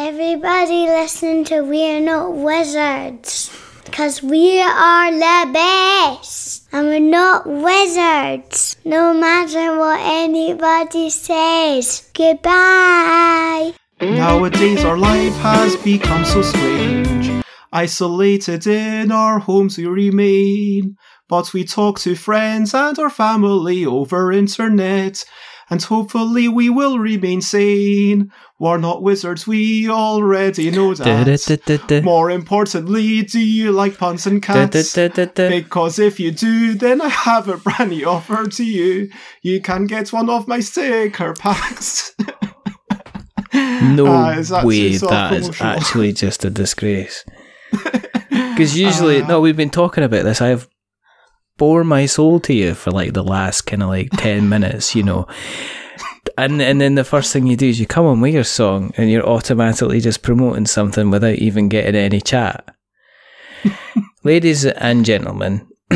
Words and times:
Everybody 0.00 0.86
listen 0.86 1.42
to 1.46 1.62
We're 1.62 2.00
Not 2.00 2.32
Wizards. 2.32 3.50
Because 3.84 4.22
we 4.22 4.62
are 4.62 5.10
the 5.10 5.52
best. 5.52 6.68
And 6.70 6.86
we're 6.86 7.00
not 7.00 7.48
wizards. 7.48 8.76
No 8.84 9.12
matter 9.12 9.76
what 9.76 9.98
anybody 10.00 11.10
says. 11.10 12.08
Goodbye. 12.14 13.74
Nowadays 14.00 14.84
our 14.84 14.96
life 14.96 15.34
has 15.38 15.74
become 15.74 16.24
so 16.24 16.42
strange. 16.42 17.44
Isolated 17.72 18.68
in 18.68 19.10
our 19.10 19.40
homes 19.40 19.78
we 19.78 19.86
remain. 19.86 20.94
But 21.28 21.52
we 21.52 21.64
talk 21.64 21.98
to 22.00 22.14
friends 22.14 22.72
and 22.72 22.96
our 23.00 23.10
family 23.10 23.84
over 23.84 24.30
internet. 24.30 25.24
And 25.70 25.82
hopefully 25.82 26.48
we 26.48 26.70
will 26.70 26.98
remain 26.98 27.40
sane. 27.40 28.32
We're 28.58 28.78
not 28.78 29.02
wizards, 29.02 29.46
we 29.46 29.88
already 29.88 30.70
know 30.70 30.94
that. 30.94 31.06
More 32.04 32.30
importantly, 32.30 33.22
do 33.22 33.38
you 33.38 33.72
like 33.72 33.98
puns 33.98 34.26
and 34.26 34.42
cats? 34.42 34.72
Because 35.50 35.98
if 35.98 36.18
you 36.18 36.30
do, 36.32 36.74
then 36.74 37.00
I 37.00 37.08
have 37.08 37.48
a 37.48 37.56
brand 37.56 37.90
new 37.90 38.08
offer 38.08 38.46
to 38.46 38.64
you. 38.64 39.10
You 39.42 39.60
can 39.60 39.86
get 39.86 40.12
one 40.12 40.28
of 40.28 40.48
my 40.48 40.60
sticker 40.60 41.34
packs. 41.34 42.14
No 43.52 44.06
ah, 44.08 44.34
that 44.40 44.64
way, 44.64 44.96
that 44.96 45.32
is 45.32 45.60
actually 45.60 46.12
just 46.12 46.44
a 46.44 46.50
disgrace. 46.50 47.24
Because 48.30 48.76
usually, 48.76 49.22
ah. 49.22 49.26
no, 49.26 49.40
we've 49.40 49.56
been 49.56 49.70
talking 49.70 50.02
about 50.02 50.24
this. 50.24 50.40
I've 50.40 50.68
bore 51.58 51.84
my 51.84 52.06
soul 52.06 52.40
to 52.40 52.54
you 52.54 52.72
for 52.74 52.90
like 52.90 53.12
the 53.12 53.22
last 53.24 53.62
kind 53.62 53.82
of 53.82 53.88
like 53.90 54.08
10 54.16 54.48
minutes, 54.54 54.94
you 54.94 55.02
know. 55.02 55.26
And 56.36 56.62
and 56.62 56.80
then 56.80 56.94
the 56.94 57.04
first 57.04 57.32
thing 57.32 57.46
you 57.46 57.56
do 57.56 57.68
is 57.68 57.80
you 57.80 57.86
come 57.86 58.06
on 58.06 58.20
with 58.20 58.32
your 58.34 58.44
song 58.44 58.92
and 58.96 59.10
you're 59.10 59.26
automatically 59.28 60.00
just 60.00 60.22
promoting 60.22 60.66
something 60.66 61.10
without 61.10 61.34
even 61.36 61.68
getting 61.68 61.94
any 61.96 62.20
chat. 62.20 62.64
Ladies 64.24 64.64
and 64.64 65.04
gentlemen, 65.04 65.66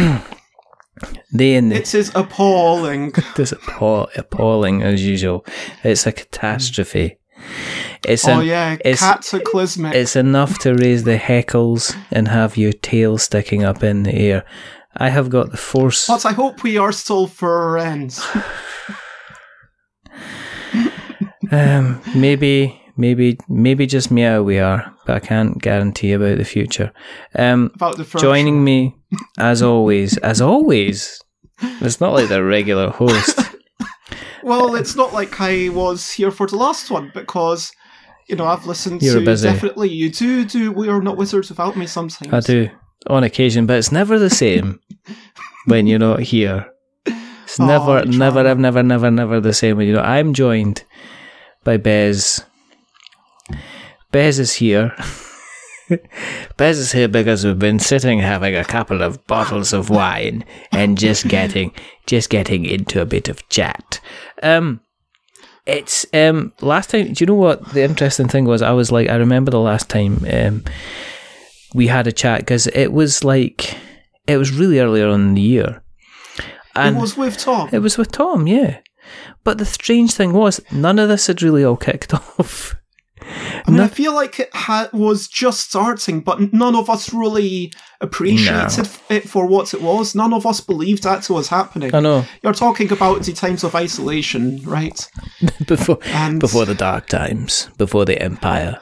they 1.32 1.54
in 1.54 1.68
the 1.68 1.76
It 1.82 1.94
is 1.94 2.10
appalling. 2.14 3.12
this 3.36 3.52
appall- 3.52 4.08
appalling 4.16 4.82
as 4.82 5.04
usual. 5.06 5.44
It's 5.84 6.06
a 6.06 6.12
catastrophe. 6.12 7.18
It's 8.08 8.26
oh 8.26 8.40
an- 8.40 8.46
yeah, 8.46 8.72
it's- 8.84 9.00
cataclysmic. 9.00 9.94
it's 9.94 10.16
enough 10.16 10.58
to 10.60 10.74
raise 10.74 11.04
the 11.04 11.18
heckles 11.18 11.96
and 12.10 12.28
have 12.28 12.56
your 12.56 12.72
tail 12.72 13.18
sticking 13.18 13.64
up 13.64 13.82
in 13.82 14.02
the 14.04 14.14
air. 14.14 14.44
I 14.96 15.08
have 15.08 15.30
got 15.30 15.50
the 15.50 15.56
force. 15.56 16.06
But 16.06 16.26
I 16.26 16.32
hope 16.32 16.62
we 16.62 16.76
are 16.78 16.92
still 16.92 17.26
friends. 17.26 18.24
Um, 21.50 22.00
maybe, 22.16 22.80
maybe, 22.96 23.36
maybe 23.48 23.86
just 23.86 24.10
me. 24.10 24.22
meow 24.22 24.42
we 24.42 24.58
are, 24.58 24.94
but 25.06 25.16
I 25.16 25.20
can't 25.20 25.60
guarantee 25.60 26.12
about 26.12 26.38
the 26.38 26.44
future. 26.44 26.92
Um, 27.34 27.70
About 27.74 27.98
the 27.98 28.04
joining 28.18 28.64
me, 28.64 28.94
as 29.38 29.60
always, 29.62 30.16
as 30.18 30.40
always. 30.40 31.20
It's 31.60 32.00
not 32.00 32.14
like 32.14 32.28
the 32.28 32.42
regular 32.42 32.90
host. 32.90 33.38
Well, 34.44 34.74
it's 34.74 34.96
not 34.96 35.12
like 35.12 35.40
I 35.40 35.68
was 35.68 36.10
here 36.10 36.32
for 36.32 36.48
the 36.48 36.56
last 36.56 36.90
one 36.90 37.12
because, 37.14 37.70
you 38.28 38.34
know, 38.34 38.44
I've 38.46 38.66
listened 38.66 39.00
You 39.00 39.12
were 39.12 39.20
to 39.20 39.24
busy. 39.24 39.46
definitely 39.48 39.88
you 39.88 40.10
do 40.10 40.44
do 40.44 40.72
We 40.72 40.88
Are 40.88 41.00
Not 41.00 41.16
Wizards 41.16 41.48
without 41.48 41.76
me 41.76 41.86
sometimes. 41.86 42.32
I 42.32 42.40
do 42.40 42.68
on 43.06 43.24
occasion, 43.24 43.66
but 43.66 43.78
it's 43.78 43.92
never 43.92 44.18
the 44.18 44.30
same 44.30 44.80
when 45.66 45.86
you're 45.86 45.98
not 45.98 46.20
here. 46.20 46.72
It's 47.06 47.60
Oh, 47.60 47.66
never, 47.66 48.04
never, 48.06 48.40
ever, 48.40 48.60
never, 48.60 48.82
never, 48.82 49.10
never 49.10 49.40
the 49.40 49.52
same 49.52 49.76
when 49.76 49.86
you 49.86 49.94
know. 49.94 50.00
I'm 50.00 50.32
joined 50.32 50.84
by 51.64 51.76
Bez. 51.76 52.44
Bez 54.10 54.38
is 54.38 54.54
here. 54.54 54.94
Bez 56.56 56.78
is 56.78 56.92
here 56.92 57.08
because 57.08 57.44
we've 57.44 57.58
been 57.58 57.78
sitting 57.78 58.20
having 58.20 58.54
a 58.56 58.64
couple 58.64 59.02
of 59.02 59.26
bottles 59.26 59.72
of 59.72 59.90
wine 59.90 60.44
and 60.70 60.96
just 60.96 61.28
getting, 61.28 61.72
just 62.06 62.30
getting 62.30 62.64
into 62.64 63.02
a 63.02 63.06
bit 63.06 63.28
of 63.28 63.46
chat. 63.48 64.00
Um, 64.42 64.80
it's 65.66 66.06
um 66.12 66.52
last 66.60 66.90
time. 66.90 67.12
Do 67.12 67.22
you 67.22 67.26
know 67.26 67.34
what 67.34 67.72
the 67.72 67.82
interesting 67.82 68.28
thing 68.28 68.46
was? 68.46 68.62
I 68.62 68.72
was 68.72 68.90
like, 68.90 69.08
I 69.08 69.14
remember 69.14 69.50
the 69.50 69.60
last 69.60 69.88
time 69.88 70.24
um 70.30 70.64
we 71.74 71.86
had 71.86 72.06
a 72.06 72.12
chat 72.12 72.40
because 72.40 72.66
it 72.68 72.92
was 72.92 73.24
like 73.24 73.76
it 74.26 74.36
was 74.36 74.52
really 74.52 74.78
earlier 74.80 75.08
on 75.08 75.20
in 75.28 75.34
the 75.34 75.40
year, 75.40 75.82
and 76.74 76.96
it 76.96 77.00
was 77.00 77.16
with 77.16 77.38
Tom. 77.38 77.68
it 77.72 77.80
was 77.80 77.98
with 77.98 78.12
Tom, 78.12 78.46
yeah. 78.46 78.78
But 79.44 79.58
the 79.58 79.64
strange 79.64 80.12
thing 80.14 80.32
was, 80.32 80.60
none 80.70 80.98
of 80.98 81.08
this 81.08 81.26
had 81.26 81.42
really 81.42 81.64
all 81.64 81.76
kicked 81.76 82.14
off. 82.38 82.76
I 83.66 83.70
mean, 83.70 83.80
I 83.80 83.88
feel 83.88 84.14
like 84.14 84.40
it 84.40 84.50
ha- 84.54 84.88
was 84.92 85.28
just 85.28 85.60
starting, 85.60 86.20
but 86.20 86.52
none 86.52 86.74
of 86.74 86.90
us 86.90 87.12
really 87.12 87.72
appreciated 88.00 88.88
it 89.08 89.28
for 89.28 89.46
what 89.46 89.72
it 89.74 89.80
was. 89.80 90.14
None 90.14 90.32
of 90.32 90.44
us 90.44 90.60
believed 90.60 91.04
that 91.04 91.30
was 91.30 91.48
happening. 91.48 91.94
I 91.94 92.00
know 92.00 92.24
You're 92.42 92.52
talking 92.52 92.90
about 92.90 93.22
the 93.22 93.32
times 93.32 93.62
of 93.62 93.74
isolation, 93.76 94.60
right? 94.64 95.08
before 95.66 95.98
And 96.06 96.40
before 96.40 96.64
the 96.64 96.74
dark 96.74 97.06
times, 97.06 97.70
before 97.78 98.04
the 98.04 98.20
empire. 98.20 98.80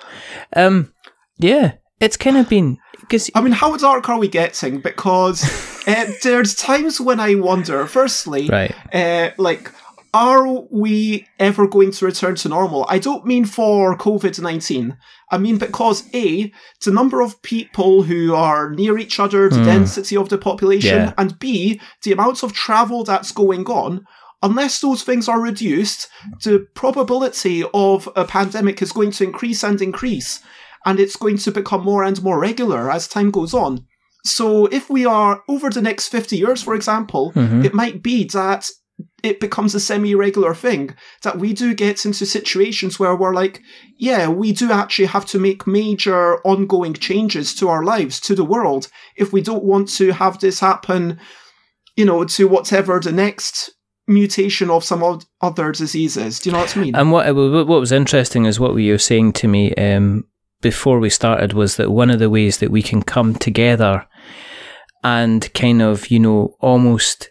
Um, 0.56 0.92
yeah, 1.38 1.72
it's 2.00 2.16
kind 2.16 2.36
of 2.36 2.48
been 2.48 2.78
because 3.00 3.30
I 3.34 3.40
mean, 3.40 3.52
how 3.52 3.76
dark 3.76 4.08
are 4.08 4.18
we 4.18 4.28
getting? 4.28 4.80
Because 4.80 5.44
uh, 5.86 6.12
there's 6.22 6.54
times 6.54 7.00
when 7.00 7.20
I 7.20 7.34
wonder, 7.34 7.86
firstly, 7.86 8.48
right, 8.48 8.74
uh, 8.94 9.30
like, 9.36 9.70
are 10.14 10.46
we 10.70 11.26
ever 11.38 11.68
going 11.68 11.92
to 11.92 12.06
return 12.06 12.34
to 12.36 12.48
normal? 12.48 12.86
I 12.88 12.98
don't 12.98 13.26
mean 13.26 13.44
for 13.44 13.96
COVID 13.96 14.40
19. 14.40 14.96
I 15.30 15.38
mean 15.38 15.58
because 15.58 16.08
A, 16.14 16.52
the 16.84 16.90
number 16.90 17.20
of 17.20 17.40
people 17.42 18.02
who 18.02 18.34
are 18.34 18.70
near 18.70 18.98
each 18.98 19.20
other, 19.20 19.48
the 19.48 19.62
density 19.62 20.16
of 20.16 20.28
the 20.28 20.38
population. 20.38 20.96
Yeah. 20.96 21.14
and 21.18 21.38
B, 21.38 21.80
the 22.02 22.12
amount 22.12 22.42
of 22.42 22.52
travel 22.52 23.04
that's 23.04 23.32
going 23.32 23.66
on. 23.66 24.06
Unless 24.42 24.80
those 24.80 25.02
things 25.02 25.28
are 25.28 25.38
reduced, 25.38 26.08
the 26.44 26.66
probability 26.74 27.62
of 27.74 28.08
a 28.16 28.24
pandemic 28.24 28.80
is 28.80 28.90
going 28.90 29.10
to 29.10 29.24
increase 29.24 29.62
and 29.62 29.82
increase, 29.82 30.40
and 30.86 30.98
it's 31.00 31.16
going 31.16 31.38
to 31.38 31.50
become 31.50 31.82
more 31.84 32.02
and 32.04 32.22
more 32.22 32.38
regular 32.38 32.90
as 32.90 33.08
time 33.08 33.30
goes 33.30 33.54
on. 33.54 33.84
So, 34.24 34.66
if 34.66 34.90
we 34.90 35.06
are 35.06 35.42
over 35.48 35.70
the 35.70 35.80
next 35.80 36.08
50 36.08 36.36
years, 36.36 36.62
for 36.62 36.74
example, 36.74 37.32
Mhm. 37.34 37.64
it 37.64 37.72
might 37.74 38.02
be 38.02 38.24
that 38.32 38.68
it 39.22 39.40
becomes 39.40 39.74
a 39.74 39.80
semi 39.80 40.14
regular 40.14 40.54
thing 40.54 40.94
that 41.22 41.38
we 41.38 41.54
do 41.54 41.72
get 41.74 42.04
into 42.04 42.26
situations 42.26 42.98
where 42.98 43.16
we're 43.16 43.34
like, 43.34 43.62
yeah, 43.98 44.28
we 44.28 44.52
do 44.52 44.70
actually 44.70 45.06
have 45.06 45.24
to 45.26 45.38
make 45.38 45.66
major 45.66 46.38
ongoing 46.46 46.92
changes 46.92 47.54
to 47.54 47.68
our 47.68 47.82
lives, 47.82 48.20
to 48.20 48.34
the 48.34 48.44
world, 48.44 48.88
if 49.16 49.32
we 49.32 49.40
don't 49.40 49.64
want 49.64 49.88
to 49.88 50.12
have 50.12 50.38
this 50.40 50.60
happen, 50.60 51.18
you 51.96 52.04
know, 52.04 52.24
to 52.24 52.46
whatever 52.46 53.00
the 53.00 53.12
next 53.12 53.70
mutation 54.06 54.68
of 54.70 54.84
some 54.84 55.20
other 55.40 55.72
diseases. 55.72 56.40
Do 56.40 56.50
you 56.50 56.52
know 56.52 56.60
what 56.60 56.76
I 56.76 56.80
mean? 56.80 56.94
And 56.94 57.10
what 57.12 57.34
what 57.34 57.66
what 57.66 57.80
was 57.80 57.92
interesting 57.92 58.44
is 58.44 58.60
what 58.60 58.74
you 58.76 58.92
were 58.92 58.98
saying 58.98 59.32
to 59.34 59.48
me 59.48 59.74
um, 59.76 60.24
before 60.60 60.98
we 60.98 61.10
started 61.10 61.52
was 61.52 61.76
that 61.76 61.90
one 61.90 62.10
of 62.10 62.18
the 62.18 62.30
ways 62.30 62.58
that 62.58 62.70
we 62.70 62.82
can 62.82 63.02
come 63.02 63.34
together 63.34 64.06
and 65.02 65.52
kind 65.54 65.80
of 65.80 66.10
you 66.10 66.18
know 66.18 66.56
almost 66.60 67.30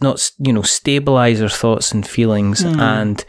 not 0.00 0.30
you 0.38 0.52
know 0.52 0.62
stabilize 0.62 1.40
our 1.40 1.48
thoughts 1.48 1.92
and 1.92 2.06
feelings 2.06 2.62
Hmm. 2.62 2.78
and 2.78 3.24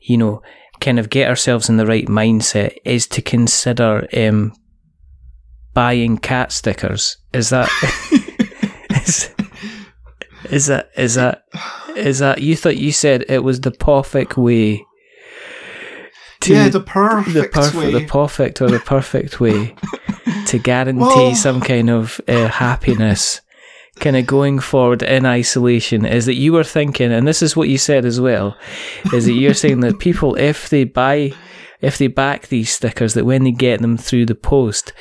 you 0.00 0.16
know 0.16 0.42
kind 0.80 0.98
of 0.98 1.10
get 1.10 1.28
ourselves 1.28 1.68
in 1.68 1.76
the 1.76 1.86
right 1.86 2.06
mindset 2.06 2.76
is 2.84 3.06
to 3.06 3.22
consider 3.22 4.06
um, 4.16 4.52
buying 5.74 6.18
cat 6.18 6.50
stickers. 6.50 7.18
Is 7.32 7.50
that 7.50 7.70
is, 8.90 9.30
is 10.50 10.66
that 10.66 10.90
is 10.96 11.14
that 11.14 11.44
is 11.96 12.18
that 12.18 12.42
you 12.42 12.56
thought 12.56 12.76
you 12.76 12.90
said 12.90 13.24
it 13.28 13.44
was 13.44 13.60
the 13.60 13.70
perfect 13.70 14.36
way 14.36 14.84
to 16.42 16.52
yeah, 16.54 16.68
the 16.68 16.80
perfect 16.80 17.34
the 17.34 17.48
perfect 17.48 17.74
way. 17.76 17.92
the 17.92 18.06
perfect 18.06 18.60
or 18.60 18.68
the 18.70 18.80
perfect 18.80 19.40
way 19.40 19.74
to 20.46 20.58
guarantee 20.58 21.00
Well- 21.00 21.34
some 21.34 21.60
kind 21.60 21.90
of 21.90 22.20
uh, 22.28 22.48
happiness 22.48 23.40
kind 24.00 24.16
of 24.16 24.26
going 24.26 24.58
forward 24.58 25.02
in 25.02 25.26
isolation 25.26 26.04
is 26.06 26.26
that 26.26 26.34
you 26.34 26.52
were 26.52 26.64
thinking 26.64 27.12
and 27.12 27.28
this 27.28 27.42
is 27.42 27.54
what 27.56 27.68
you 27.68 27.76
said 27.78 28.04
as 28.04 28.20
well 28.20 28.56
is 29.12 29.26
that 29.26 29.34
you're 29.34 29.52
saying 29.54 29.80
that 29.80 29.98
people 29.98 30.34
if 30.36 30.70
they 30.70 30.82
buy 30.84 31.30
if 31.82 31.98
they 31.98 32.06
back 32.06 32.48
these 32.48 32.70
stickers 32.70 33.12
that 33.14 33.26
when 33.26 33.44
they 33.44 33.50
get 33.50 33.80
them 33.82 33.98
through 33.98 34.24
the 34.24 34.34
post 34.34 34.92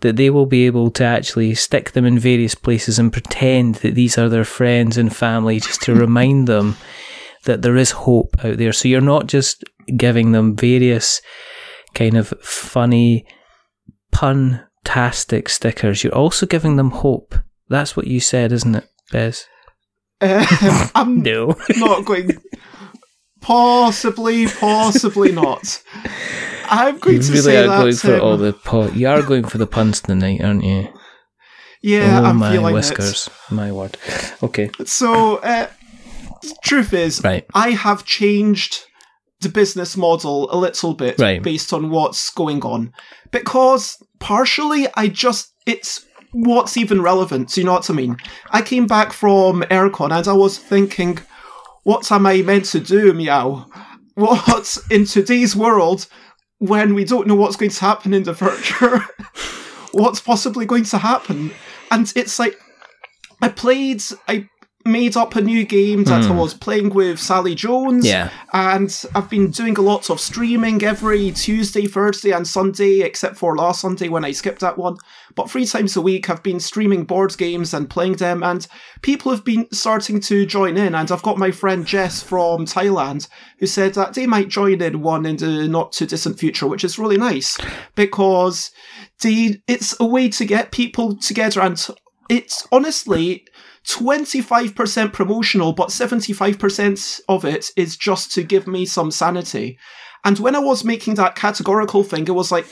that 0.00 0.16
they 0.16 0.30
will 0.30 0.46
be 0.46 0.66
able 0.66 0.90
to 0.90 1.04
actually 1.04 1.54
stick 1.54 1.92
them 1.92 2.04
in 2.04 2.18
various 2.18 2.54
places 2.54 2.98
and 2.98 3.12
pretend 3.12 3.76
that 3.76 3.94
these 3.94 4.18
are 4.18 4.28
their 4.28 4.44
friends 4.44 4.98
and 4.98 5.14
family 5.14 5.60
just 5.60 5.80
to 5.80 5.94
remind 5.94 6.48
them 6.48 6.76
that 7.44 7.62
there 7.62 7.76
is 7.76 7.90
hope 7.90 8.36
out 8.44 8.56
there. 8.56 8.72
So 8.72 8.88
you're 8.88 9.00
not 9.00 9.26
just 9.26 9.64
giving 9.96 10.32
them 10.32 10.56
various 10.56 11.20
kind 11.94 12.16
of 12.16 12.28
funny, 12.42 13.26
pun-tastic 14.12 15.48
stickers. 15.48 16.02
You're 16.04 16.14
also 16.14 16.46
giving 16.46 16.76
them 16.76 16.90
hope. 16.90 17.34
That's 17.68 17.96
what 17.96 18.06
you 18.06 18.20
said, 18.20 18.52
isn't 18.52 18.74
it, 18.74 18.88
Bez? 19.12 19.46
Uh, 20.20 20.44
I'm 20.94 21.22
No. 21.22 21.56
not 21.76 22.04
going. 22.04 22.30
Possibly, 23.40 24.46
possibly 24.46 25.32
not. 25.32 25.82
I'm 26.66 26.98
going 26.98 27.18
to 27.18 27.22
say 27.22 27.32
that. 27.32 27.32
You 27.32 27.32
to 27.32 27.32
really 27.32 27.42
say 27.42 27.56
are 27.64 27.68
that. 27.68 27.82
going 27.82 27.94
for 27.96 28.14
um, 28.14 28.20
all 28.22 28.36
the 28.38 28.52
po- 28.54 28.90
You 28.92 29.08
are 29.08 29.22
going 29.22 29.44
for 29.44 29.58
the 29.58 29.66
puns 29.66 30.00
tonight, 30.00 30.40
aren't 30.42 30.64
you? 30.64 30.88
yeah, 31.82 32.20
oh 32.20 32.24
I'm 32.24 32.36
my 32.38 32.52
feeling 32.52 32.72
whiskers, 32.74 33.28
my 33.50 33.70
word. 33.70 33.98
Okay. 34.42 34.70
So, 34.86 35.36
uh, 35.38 35.68
truth 36.62 36.92
is, 36.94 37.22
right. 37.22 37.44
I 37.54 37.70
have 37.72 38.04
changed 38.06 38.84
the 39.40 39.48
business 39.48 39.96
model 39.96 40.48
a 40.50 40.56
little 40.56 40.94
bit 40.94 41.18
Right. 41.18 41.42
based 41.42 41.72
on 41.72 41.90
what's 41.90 42.30
going 42.30 42.62
on 42.62 42.92
because 43.30 43.96
partially 44.20 44.86
I 44.94 45.08
just 45.08 45.52
it's 45.66 46.04
what's 46.32 46.76
even 46.76 47.00
relevant. 47.02 47.50
Do 47.50 47.60
you 47.60 47.64
know 47.66 47.74
what 47.74 47.88
I 47.90 47.92
mean? 47.94 48.16
I 48.50 48.60
came 48.62 48.86
back 48.86 49.12
from 49.12 49.62
Airecon 49.70 50.16
and 50.16 50.26
I 50.26 50.32
was 50.32 50.58
thinking, 50.58 51.18
what 51.84 52.10
am 52.10 52.26
I 52.26 52.42
meant 52.42 52.64
to 52.66 52.80
do, 52.80 53.12
meow? 53.12 53.66
What 54.16 54.78
in 54.90 55.06
today's 55.06 55.56
world 55.56 56.06
when 56.58 56.94
we 56.94 57.04
don't 57.04 57.26
know 57.26 57.34
what's 57.34 57.56
going 57.56 57.72
to 57.72 57.80
happen 57.80 58.14
in 58.14 58.22
the 58.22 58.34
future? 58.34 59.04
what's 59.92 60.20
possibly 60.20 60.66
going 60.66 60.84
to 60.84 60.98
happen? 60.98 61.50
And 61.90 62.12
it's 62.14 62.38
like 62.38 62.56
I 63.42 63.48
played 63.48 64.02
I 64.28 64.48
made 64.84 65.16
up 65.16 65.34
a 65.34 65.40
new 65.40 65.64
game 65.64 66.04
that 66.04 66.24
hmm. 66.24 66.32
I 66.32 66.34
was 66.34 66.52
playing 66.52 66.90
with 66.90 67.18
Sally 67.18 67.54
Jones. 67.54 68.06
Yeah. 68.06 68.30
And 68.52 69.04
I've 69.14 69.30
been 69.30 69.50
doing 69.50 69.76
a 69.78 69.82
lot 69.82 70.10
of 70.10 70.20
streaming 70.20 70.84
every 70.84 71.30
Tuesday, 71.32 71.86
Thursday, 71.86 72.32
and 72.32 72.46
Sunday, 72.46 73.00
except 73.00 73.36
for 73.36 73.56
last 73.56 73.80
Sunday 73.80 74.08
when 74.08 74.24
I 74.24 74.32
skipped 74.32 74.60
that 74.60 74.76
one. 74.76 74.96
But 75.34 75.50
three 75.50 75.64
times 75.64 75.96
a 75.96 76.02
week, 76.02 76.28
I've 76.28 76.42
been 76.42 76.60
streaming 76.60 77.04
board 77.04 77.36
games 77.38 77.72
and 77.72 77.88
playing 77.88 78.16
them, 78.16 78.42
and 78.42 78.66
people 79.00 79.32
have 79.32 79.44
been 79.44 79.66
starting 79.72 80.20
to 80.20 80.44
join 80.44 80.76
in. 80.76 80.94
And 80.94 81.10
I've 81.10 81.22
got 81.22 81.38
my 81.38 81.50
friend 81.50 81.86
Jess 81.86 82.22
from 82.22 82.66
Thailand 82.66 83.28
who 83.58 83.66
said 83.66 83.94
that 83.94 84.14
they 84.14 84.26
might 84.26 84.48
join 84.48 84.82
in 84.82 85.00
one 85.00 85.24
in 85.24 85.36
the 85.36 85.66
not 85.66 85.92
too 85.92 86.06
distant 86.06 86.38
future, 86.38 86.66
which 86.66 86.84
is 86.84 86.98
really 86.98 87.16
nice 87.16 87.56
because 87.94 88.70
the 89.22 89.60
it's 89.66 89.98
a 89.98 90.04
way 90.04 90.28
to 90.28 90.44
get 90.44 90.72
people 90.72 91.16
together, 91.16 91.62
and 91.62 91.86
it's 92.28 92.66
honestly 92.70 93.46
25% 93.86 95.12
promotional, 95.12 95.72
but 95.72 95.88
75% 95.88 97.20
of 97.28 97.44
it 97.44 97.70
is 97.76 97.96
just 97.96 98.32
to 98.32 98.42
give 98.42 98.66
me 98.66 98.86
some 98.86 99.10
sanity. 99.10 99.78
And 100.24 100.38
when 100.38 100.56
I 100.56 100.60
was 100.60 100.84
making 100.84 101.14
that 101.16 101.36
categorical 101.36 102.02
thing, 102.02 102.26
it 102.26 102.34
was 102.34 102.50
like, 102.50 102.66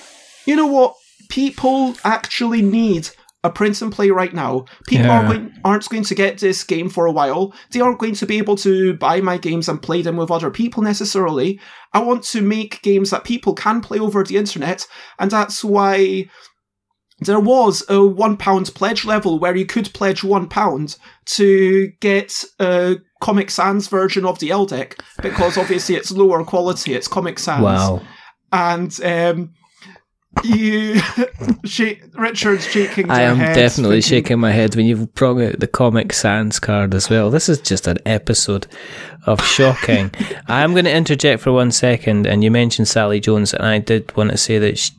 you 0.46 0.56
know 0.56 0.66
what? 0.66 0.94
People 1.28 1.94
actually 2.04 2.62
need 2.62 3.10
a 3.44 3.50
print 3.50 3.82
and 3.82 3.92
play 3.92 4.10
right 4.10 4.32
now. 4.32 4.64
People 4.86 5.06
Yeah. 5.06 5.20
are 5.20 5.26
going, 5.26 5.52
aren't 5.64 5.88
going 5.88 6.04
to 6.04 6.14
get 6.14 6.38
this 6.38 6.62
game 6.62 6.88
for 6.88 7.06
a 7.06 7.12
while. 7.12 7.52
They 7.72 7.80
aren't 7.80 7.98
going 7.98 8.14
to 8.14 8.26
be 8.26 8.38
able 8.38 8.56
to 8.56 8.94
buy 8.94 9.20
my 9.20 9.36
games 9.36 9.68
and 9.68 9.82
play 9.82 10.00
them 10.02 10.16
with 10.16 10.30
other 10.30 10.50
people 10.50 10.82
necessarily. 10.82 11.58
I 11.92 11.98
want 12.00 12.22
to 12.24 12.40
make 12.40 12.82
games 12.82 13.10
that 13.10 13.24
people 13.24 13.54
can 13.54 13.80
play 13.80 13.98
over 13.98 14.22
the 14.22 14.36
internet, 14.36 14.86
and 15.18 15.30
that's 15.30 15.64
why 15.64 16.26
there 17.24 17.40
was 17.40 17.84
a 17.88 18.04
one 18.04 18.36
pound 18.36 18.72
pledge 18.74 19.04
level 19.04 19.38
where 19.38 19.56
you 19.56 19.66
could 19.66 19.92
pledge 19.92 20.22
one 20.24 20.48
pound 20.48 20.96
to 21.26 21.88
get 22.00 22.44
a 22.60 22.96
Comic 23.20 23.50
Sans 23.50 23.86
version 23.88 24.24
of 24.24 24.38
the 24.38 24.50
L 24.50 24.66
deck 24.66 24.96
because 25.22 25.56
obviously 25.56 25.94
it's 25.94 26.10
lower 26.10 26.44
quality. 26.44 26.94
It's 26.94 27.08
Comic 27.08 27.38
Sans, 27.38 27.62
Wow. 27.62 28.00
and 28.52 29.00
um, 29.04 29.50
you, 30.44 31.00
shake, 31.64 32.02
Richard's 32.14 32.66
shaking. 32.66 33.10
I 33.10 33.22
am 33.22 33.36
head, 33.36 33.54
definitely 33.54 34.00
thinking, 34.00 34.24
shaking 34.24 34.40
my 34.40 34.52
head 34.52 34.76
when 34.76 34.86
you've 34.86 35.14
brought 35.14 35.40
out 35.40 35.60
the 35.60 35.66
Comic 35.66 36.12
Sans 36.12 36.58
card 36.58 36.94
as 36.94 37.08
well. 37.08 37.30
This 37.30 37.48
is 37.48 37.60
just 37.60 37.86
an 37.86 37.98
episode 38.06 38.66
of 39.26 39.44
shocking. 39.44 40.10
I'm 40.48 40.72
going 40.72 40.84
to 40.84 40.94
interject 40.94 41.42
for 41.42 41.52
one 41.52 41.70
second, 41.72 42.26
and 42.26 42.42
you 42.42 42.50
mentioned 42.50 42.88
Sally 42.88 43.20
Jones, 43.20 43.54
and 43.54 43.66
I 43.66 43.78
did 43.78 44.14
want 44.16 44.30
to 44.30 44.36
say 44.36 44.58
that 44.58 44.78
sh 44.78 44.90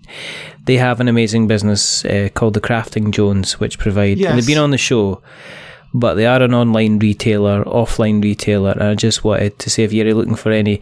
they 0.66 0.78
have 0.78 1.02
an 1.02 1.10
amazing 1.10 1.48
business 1.48 2.06
uh, 2.06 2.30
called 2.34 2.54
the 2.54 2.62
Crafting 2.62 3.12
Jones, 3.12 3.60
which 3.60 3.78
provide. 3.78 4.20
And 4.22 4.38
they've 4.38 4.48
been 4.48 4.58
on 4.58 4.72
the 4.72 4.78
show, 4.78 5.22
but 5.94 6.14
they 6.16 6.26
are 6.26 6.42
an 6.42 6.54
online 6.54 7.00
retailer, 7.00 7.66
offline 7.66 8.24
retailer, 8.24 8.72
and 8.72 8.84
I 8.84 8.96
just 8.96 9.24
wanted 9.24 9.60
to 9.60 9.70
say 9.70 9.84
if 9.84 9.92
you're 9.92 10.14
looking 10.14 10.36
for 10.36 10.52
any 10.52 10.80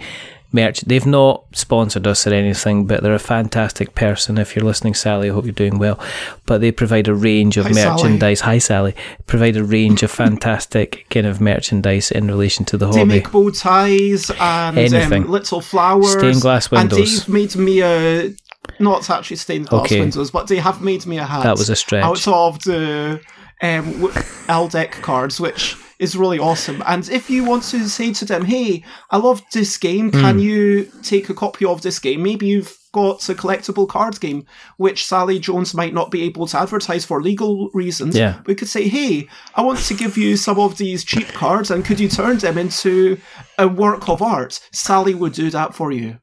merch, 0.51 0.81
they've 0.81 1.05
not 1.05 1.43
sponsored 1.53 2.05
us 2.07 2.25
or 2.27 2.33
anything, 2.33 2.85
but 2.87 3.03
they're 3.03 3.13
a 3.13 3.19
fantastic 3.19 3.95
person. 3.95 4.37
If 4.37 4.55
you're 4.55 4.65
listening, 4.65 4.93
Sally, 4.93 5.29
I 5.29 5.33
hope 5.33 5.45
you're 5.45 5.53
doing 5.53 5.77
well. 5.79 5.99
But 6.45 6.61
they 6.61 6.71
provide 6.71 7.07
a 7.07 7.13
range 7.15 7.57
of 7.57 7.65
Hi, 7.67 7.71
Sally. 7.73 7.95
merchandise. 8.03 8.41
Hi, 8.41 8.57
Sally. 8.57 8.95
Provide 9.27 9.55
a 9.57 9.63
range 9.63 10.03
of 10.03 10.11
fantastic 10.11 11.05
kind 11.09 11.25
of 11.25 11.39
merchandise 11.39 12.11
in 12.11 12.27
relation 12.27 12.65
to 12.65 12.77
the 12.77 12.87
They 12.89 12.99
hobby. 12.99 13.09
make 13.09 13.31
bow 13.31 13.49
ties 13.51 14.29
and 14.39 14.77
Anything. 14.77 15.23
um, 15.25 15.31
little 15.31 15.61
flowers. 15.61 16.13
Stained 16.13 16.41
glass 16.41 16.69
windows. 16.71 16.97
And 16.97 17.07
they've 17.07 17.29
made 17.29 17.55
me 17.55 17.81
a. 17.83 18.33
Not 18.79 19.09
actually 19.09 19.37
stained 19.37 19.67
glass 19.67 19.85
Okay. 19.85 19.99
windows, 19.99 20.31
but 20.31 20.47
they 20.47 20.57
have 20.57 20.81
made 20.81 21.05
me 21.05 21.17
a 21.17 21.25
hat. 21.25 21.43
That 21.43 21.57
was 21.57 21.69
a 21.69 21.75
stretch. 21.75 22.03
Out 22.03 22.27
of 22.27 22.63
the 22.63 23.19
um, 23.61 24.11
L-Deck 24.47 24.91
cards, 25.01 25.39
which 25.39 25.75
is 26.01 26.15
really 26.17 26.39
awesome. 26.39 26.81
And 26.85 27.07
if 27.09 27.29
you 27.29 27.43
want 27.45 27.63
to 27.71 27.87
say 27.87 28.11
to 28.13 28.25
them, 28.25 28.43
hey, 28.45 28.83
I 29.11 29.17
love 29.17 29.41
this 29.53 29.77
game, 29.77 30.11
can 30.11 30.35
Hmm. 30.35 30.39
you 30.39 30.91
take 31.03 31.29
a 31.29 31.33
copy 31.33 31.63
of 31.65 31.81
this 31.81 31.99
game? 31.99 32.23
Maybe 32.23 32.47
you've 32.47 32.75
got 32.91 33.29
a 33.29 33.33
collectible 33.35 33.87
card 33.87 34.19
game, 34.19 34.43
which 34.77 35.05
Sally 35.05 35.39
Jones 35.39 35.73
might 35.73 35.93
not 35.93 36.11
be 36.11 36.23
able 36.23 36.45
to 36.47 36.57
advertise 36.59 37.05
for 37.05 37.21
legal 37.21 37.69
reasons. 37.73 38.17
Yeah. 38.17 38.39
We 38.47 38.55
could 38.55 38.67
say, 38.67 38.87
hey, 38.89 39.27
I 39.55 39.61
want 39.61 39.79
to 39.79 39.93
give 39.93 40.17
you 40.17 40.35
some 40.37 40.59
of 40.59 40.77
these 40.77 41.05
cheap 41.05 41.27
cards, 41.29 41.71
and 41.71 41.85
could 41.85 41.99
you 41.99 42.09
turn 42.09 42.39
them 42.39 42.57
into 42.57 43.17
a 43.57 43.67
work 43.67 44.09
of 44.09 44.21
art? 44.21 44.59
Sally 44.73 45.13
would 45.13 45.33
do 45.33 45.49
that 45.51 45.73
for 45.75 45.91
you. 45.91 46.17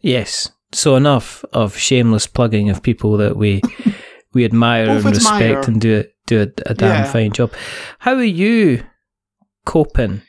Yes. 0.00 0.50
So 0.72 0.96
enough 0.96 1.44
of 1.52 1.76
shameless 1.76 2.26
plugging 2.26 2.70
of 2.70 2.82
people 2.82 3.16
that 3.18 3.36
we 3.36 3.62
we 4.34 4.44
admire 4.44 4.86
Both 4.94 5.04
and 5.06 5.16
admire. 5.16 5.48
respect 5.54 5.68
and 5.68 5.80
do 5.80 5.92
it 6.00 6.11
do 6.26 6.40
a, 6.42 6.70
a 6.70 6.74
damn 6.74 7.04
Yeah. 7.04 7.12
fine 7.12 7.32
job. 7.32 7.52
How 8.00 8.14
are 8.14 8.22
you 8.24 8.84
coping 9.64 10.22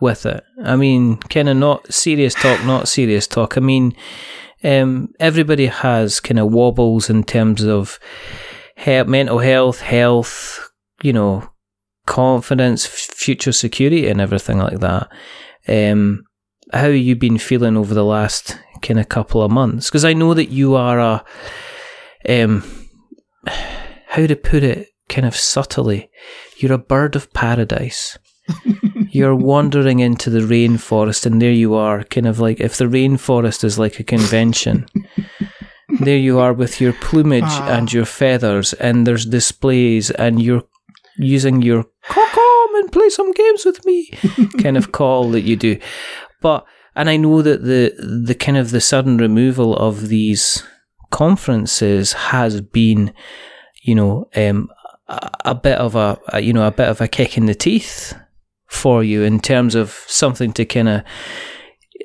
with 0.00 0.26
it? 0.26 0.42
I 0.64 0.76
mean, 0.76 1.16
kind 1.18 1.48
of 1.48 1.56
not 1.56 1.92
serious 1.92 2.34
talk, 2.34 2.64
not 2.64 2.88
serious 2.88 3.26
talk. 3.26 3.56
I 3.56 3.60
mean, 3.60 3.94
um, 4.62 5.08
everybody 5.20 5.66
has 5.66 6.20
kind 6.20 6.38
of 6.38 6.52
wobbles 6.52 7.10
in 7.10 7.24
terms 7.24 7.62
of 7.64 7.98
he- 8.76 9.02
mental 9.04 9.38
health, 9.38 9.80
health, 9.80 10.70
you 11.02 11.12
know, 11.12 11.48
confidence, 12.06 12.86
f- 12.86 12.92
future 13.16 13.52
security, 13.52 14.08
and 14.08 14.20
everything 14.20 14.58
like 14.58 14.80
that. 14.80 15.08
Um, 15.68 16.24
how 16.72 16.80
have 16.80 16.94
you 16.96 17.14
been 17.16 17.38
feeling 17.38 17.76
over 17.76 17.94
the 17.94 18.04
last 18.04 18.58
kind 18.82 18.98
of 18.98 19.08
couple 19.08 19.42
of 19.42 19.50
months? 19.50 19.88
Because 19.90 20.04
I 20.04 20.12
know 20.12 20.34
that 20.34 20.50
you 20.50 20.74
are 20.76 20.98
a, 20.98 21.24
um, 22.28 22.62
how 24.14 24.26
to 24.26 24.36
put 24.36 24.62
it, 24.62 24.88
kind 25.08 25.26
of 25.26 25.36
subtly, 25.36 26.10
you're 26.56 26.72
a 26.72 26.78
bird 26.78 27.16
of 27.16 27.32
paradise. 27.32 28.18
you're 29.10 29.34
wandering 29.34 30.00
into 30.00 30.30
the 30.30 30.40
rainforest, 30.40 31.26
and 31.26 31.40
there 31.40 31.52
you 31.52 31.74
are, 31.74 32.04
kind 32.04 32.26
of 32.26 32.38
like 32.40 32.60
if 32.60 32.76
the 32.76 32.84
rainforest 32.84 33.64
is 33.64 33.78
like 33.78 33.98
a 34.00 34.04
convention. 34.04 34.86
there 36.00 36.16
you 36.18 36.38
are 36.38 36.52
with 36.52 36.80
your 36.80 36.92
plumage 36.92 37.42
Ah. 37.46 37.76
and 37.78 37.92
your 37.92 38.04
feathers, 38.04 38.72
and 38.74 39.06
there's 39.06 39.24
displays, 39.26 40.10
and 40.10 40.42
you're 40.42 40.64
using 41.16 41.62
your 41.62 41.84
come 42.08 42.74
and 42.76 42.90
play 42.92 43.08
some 43.08 43.32
games 43.32 43.64
with 43.64 43.84
me 43.86 44.10
kind 44.62 44.76
of 44.76 44.90
call 44.92 45.30
that 45.30 45.42
you 45.42 45.56
do. 45.56 45.78
But 46.42 46.66
and 46.96 47.08
I 47.08 47.16
know 47.16 47.40
that 47.42 47.62
the 47.62 47.94
the 48.26 48.34
kind 48.34 48.56
of 48.58 48.70
the 48.70 48.80
sudden 48.80 49.16
removal 49.18 49.76
of 49.76 50.08
these 50.08 50.62
conferences 51.10 52.12
has 52.14 52.60
been, 52.60 53.12
you 53.84 53.94
know, 53.94 54.28
um, 54.34 54.70
a, 55.08 55.30
a 55.44 55.54
bit 55.54 55.78
of 55.78 55.94
a, 55.94 56.18
a 56.28 56.40
you 56.40 56.52
know 56.52 56.66
a 56.66 56.70
bit 56.72 56.88
of 56.88 57.00
a 57.00 57.08
kick 57.08 57.36
in 57.36 57.46
the 57.46 57.54
teeth 57.54 58.14
for 58.66 59.04
you 59.04 59.22
in 59.22 59.38
terms 59.38 59.74
of 59.74 59.90
something 60.06 60.52
to 60.54 60.64
kind 60.64 60.88
of. 60.88 61.02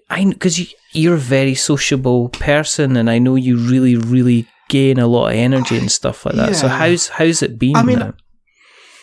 I 0.09 0.25
because 0.25 0.59
you, 0.59 0.65
you're 0.91 1.15
a 1.15 1.19
very 1.19 1.55
sociable 1.55 2.29
person, 2.29 2.98
and 2.98 3.09
I 3.09 3.17
know 3.19 3.36
you 3.36 3.57
really, 3.57 3.95
really 3.95 4.48
gain 4.67 5.00
a 5.00 5.07
lot 5.07 5.29
of 5.29 5.36
energy 5.36 5.77
and 5.77 5.91
stuff 5.91 6.25
like 6.25 6.36
that. 6.36 6.55
So 6.55 6.67
how's 6.67 7.07
how's 7.07 7.41
it 7.41 7.57
been? 7.57 7.75
I 7.75 7.83
mean, 7.83 8.00
now? 8.00 8.13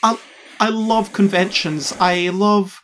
I, 0.03 0.19
I 0.61 0.69
love 0.69 1.13
conventions. 1.13 1.95
I 1.99 2.29
love 2.29 2.83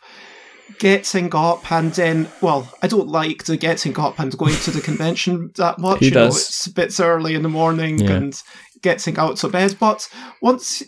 getting 0.79 1.33
up 1.33 1.71
and 1.71 1.93
then, 1.93 2.27
well, 2.41 2.71
I 2.81 2.87
don't 2.87 3.07
like 3.07 3.45
the 3.45 3.57
getting 3.57 3.97
up 3.99 4.19
and 4.19 4.37
going 4.37 4.55
to 4.55 4.71
the 4.71 4.81
convention 4.81 5.51
that 5.55 5.79
much. 5.79 5.99
Who 5.99 6.05
you 6.05 6.11
know, 6.11 6.25
does? 6.25 6.37
it's 6.37 6.67
a 6.67 6.73
bit 6.73 6.99
early 6.99 7.35
in 7.35 7.43
the 7.43 7.49
morning 7.49 7.99
Yeah. 7.99 8.11
and 8.11 8.43
getting 8.83 9.17
out 9.17 9.37
to 9.37 9.49
bed. 9.49 9.77
But 9.79 10.07
once, 10.41 10.83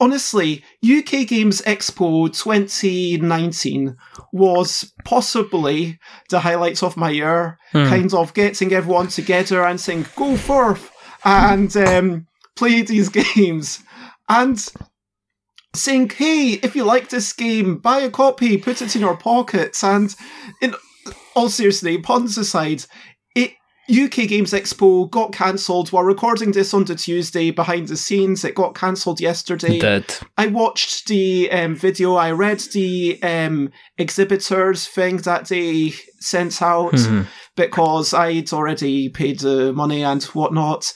honestly, 0.00 0.64
UK 0.82 1.26
Games 1.26 1.62
Expo 1.62 2.26
2019 2.32 3.96
was 4.32 4.92
possibly 5.04 5.98
the 6.30 6.40
highlights 6.40 6.82
of 6.82 6.96
my 6.96 7.10
year. 7.10 7.58
Hmm. 7.72 7.84
Kind 7.86 8.14
of 8.14 8.34
getting 8.34 8.72
everyone 8.72 9.08
together 9.08 9.64
and 9.64 9.80
saying, 9.80 10.06
go 10.16 10.36
forth 10.36 10.90
and 11.24 11.74
um, 11.76 12.26
play 12.56 12.82
these 12.82 13.08
games. 13.36 13.82
And 14.28 14.58
saying, 15.76 16.10
hey, 16.10 16.52
if 16.62 16.74
you 16.74 16.84
like 16.84 17.10
this 17.10 17.32
game, 17.32 17.76
buy 17.78 17.98
a 17.98 18.10
copy, 18.10 18.56
put 18.56 18.82
it 18.82 18.96
in 18.96 19.02
your 19.02 19.16
pockets. 19.16 19.84
And 19.84 20.14
in, 20.60 20.74
all 21.34 21.48
seriously, 21.48 21.98
puns 21.98 22.36
aside, 22.38 22.84
UK 23.88 24.26
Games 24.28 24.52
Expo 24.52 25.08
got 25.10 25.32
cancelled. 25.32 25.92
We're 25.92 26.04
recording 26.04 26.52
this 26.52 26.74
on 26.74 26.84
the 26.84 26.96
Tuesday 26.96 27.50
behind 27.52 27.88
the 27.88 27.96
scenes. 27.96 28.44
It 28.44 28.54
got 28.54 28.74
cancelled 28.74 29.20
yesterday. 29.20 29.78
Did. 29.78 30.12
I 30.36 30.48
watched 30.48 31.06
the 31.06 31.50
um, 31.52 31.76
video. 31.76 32.14
I 32.16 32.32
read 32.32 32.58
the 32.72 33.22
um, 33.22 33.70
exhibitors 33.96 34.86
thing 34.86 35.18
that 35.18 35.48
they 35.48 35.92
sent 36.18 36.60
out 36.62 36.94
Mhm. 36.94 37.26
because 37.54 38.12
I'd 38.12 38.52
already 38.52 39.08
paid 39.08 39.40
the 39.40 39.72
money 39.72 40.02
and 40.02 40.22
whatnot. 40.24 40.92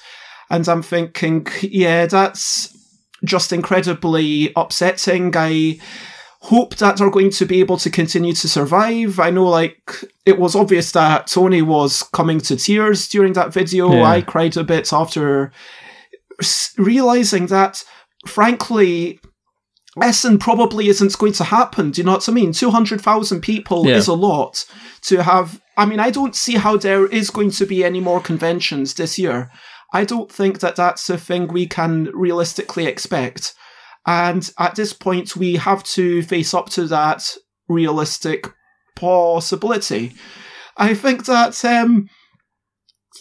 And 0.50 0.68
I'm 0.68 0.82
thinking, 0.82 1.46
yeah, 1.62 2.06
that's 2.06 2.76
just 3.24 3.52
incredibly 3.52 4.52
upsetting. 4.56 5.32
I 5.36 5.78
hope 6.42 6.76
that 6.76 6.96
they're 6.96 7.10
going 7.10 7.30
to 7.30 7.44
be 7.44 7.60
able 7.60 7.76
to 7.76 7.90
continue 7.90 8.32
to 8.32 8.48
survive. 8.48 9.20
I 9.20 9.30
know, 9.30 9.46
like, 9.46 10.04
it 10.24 10.38
was 10.38 10.56
obvious 10.56 10.92
that 10.92 11.26
Tony 11.26 11.60
was 11.62 12.02
coming 12.02 12.40
to 12.40 12.56
tears 12.56 13.08
during 13.08 13.34
that 13.34 13.52
video. 13.52 13.92
Yeah. 13.92 14.04
I 14.04 14.22
cried 14.22 14.56
a 14.56 14.64
bit 14.64 14.92
after 14.92 15.52
realizing 16.78 17.46
that, 17.48 17.84
frankly, 18.26 19.20
Essen 20.00 20.38
probably 20.38 20.88
isn't 20.88 21.18
going 21.18 21.34
to 21.34 21.44
happen. 21.44 21.90
Do 21.90 22.00
you 22.00 22.06
know 22.06 22.12
what 22.12 22.28
I 22.28 22.32
mean? 22.32 22.52
200,000 22.52 23.40
people 23.42 23.86
Yeah. 23.86 23.96
is 23.96 24.08
a 24.08 24.14
lot 24.14 24.64
to 25.02 25.22
have. 25.22 25.60
I 25.76 25.84
mean, 25.84 26.00
I 26.00 26.10
don't 26.10 26.34
see 26.34 26.54
how 26.54 26.76
there 26.76 27.06
is 27.06 27.30
going 27.30 27.50
to 27.52 27.66
be 27.66 27.84
any 27.84 28.00
more 28.00 28.20
conventions 28.20 28.94
this 28.94 29.18
year. 29.18 29.50
I 29.92 30.04
don't 30.04 30.30
think 30.30 30.60
that 30.60 30.76
that's 30.76 31.10
a 31.10 31.18
thing 31.18 31.48
we 31.48 31.66
can 31.66 32.10
realistically 32.14 32.86
expect. 32.86 33.54
And 34.06 34.50
at 34.58 34.74
this 34.74 34.92
point, 34.92 35.36
we 35.36 35.56
have 35.56 35.84
to 35.84 36.22
face 36.22 36.54
up 36.54 36.70
to 36.70 36.86
that 36.86 37.36
realistic 37.68 38.46
possibility. 38.96 40.14
I 40.76 40.94
think 40.94 41.26
that, 41.26 41.62
um, 41.64 42.08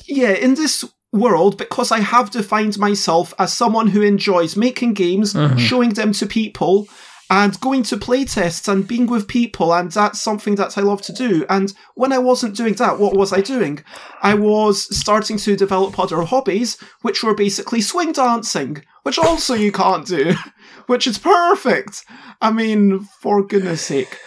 yeah, 0.07 0.31
in 0.31 0.55
this 0.55 0.86
world, 1.12 1.57
because 1.57 1.91
I 1.91 2.00
have 2.00 2.31
defined 2.31 2.77
myself 2.77 3.33
as 3.39 3.51
someone 3.51 3.88
who 3.88 4.01
enjoys 4.01 4.55
making 4.55 4.93
games, 4.93 5.33
Mhm. 5.33 5.59
showing 5.59 5.89
them 5.91 6.12
to 6.13 6.25
people, 6.25 6.88
and 7.29 7.59
going 7.59 7.83
to 7.83 7.98
playtests 7.98 8.67
and 8.67 8.88
being 8.88 9.05
with 9.05 9.27
people, 9.27 9.74
and 9.74 9.91
that's 9.91 10.19
something 10.19 10.55
that 10.55 10.77
I 10.77 10.81
love 10.81 11.01
to 11.03 11.13
do. 11.13 11.45
And 11.48 11.71
when 11.93 12.12
I 12.12 12.17
wasn't 12.17 12.55
doing 12.55 12.74
that, 12.75 12.98
what 12.98 13.15
was 13.15 13.31
I 13.31 13.41
doing? 13.41 13.83
I 14.21 14.33
was 14.33 14.95
starting 14.98 15.38
to 15.38 15.55
develop 15.55 16.00
other 16.00 16.24
hobbies, 16.24 16.77
which 17.01 17.24
were 17.24 17.36
basically 17.36 17.81
swing 17.81 18.13
dancing, 18.13 18.83
which 19.03 19.19
also 19.19 19.53
you 19.53 19.71
can't 19.71 20.07
do, 20.07 20.33
which 20.88 21.05
is 21.05 21.19
perfect. 21.19 22.03
I 22.41 22.51
mean, 22.51 23.01
for 23.21 23.45
goodness 23.45 23.83
sake. 23.83 24.17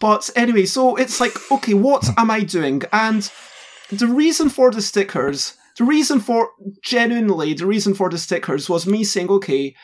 But 0.00 0.30
anyway, 0.36 0.66
so 0.66 0.96
it's 0.96 1.20
like, 1.20 1.34
okay, 1.50 1.74
what 1.74 2.08
am 2.16 2.30
I 2.30 2.40
doing? 2.40 2.82
And 2.92 3.28
the 3.90 4.06
reason 4.06 4.48
for 4.48 4.70
the 4.70 4.82
stickers, 4.82 5.56
the 5.76 5.84
reason 5.84 6.20
for, 6.20 6.50
genuinely, 6.82 7.54
the 7.54 7.66
reason 7.66 7.94
for 7.94 8.10
the 8.10 8.18
stickers 8.18 8.68
was 8.68 8.86
me 8.86 9.02
saying, 9.02 9.28
okay, 9.30 9.74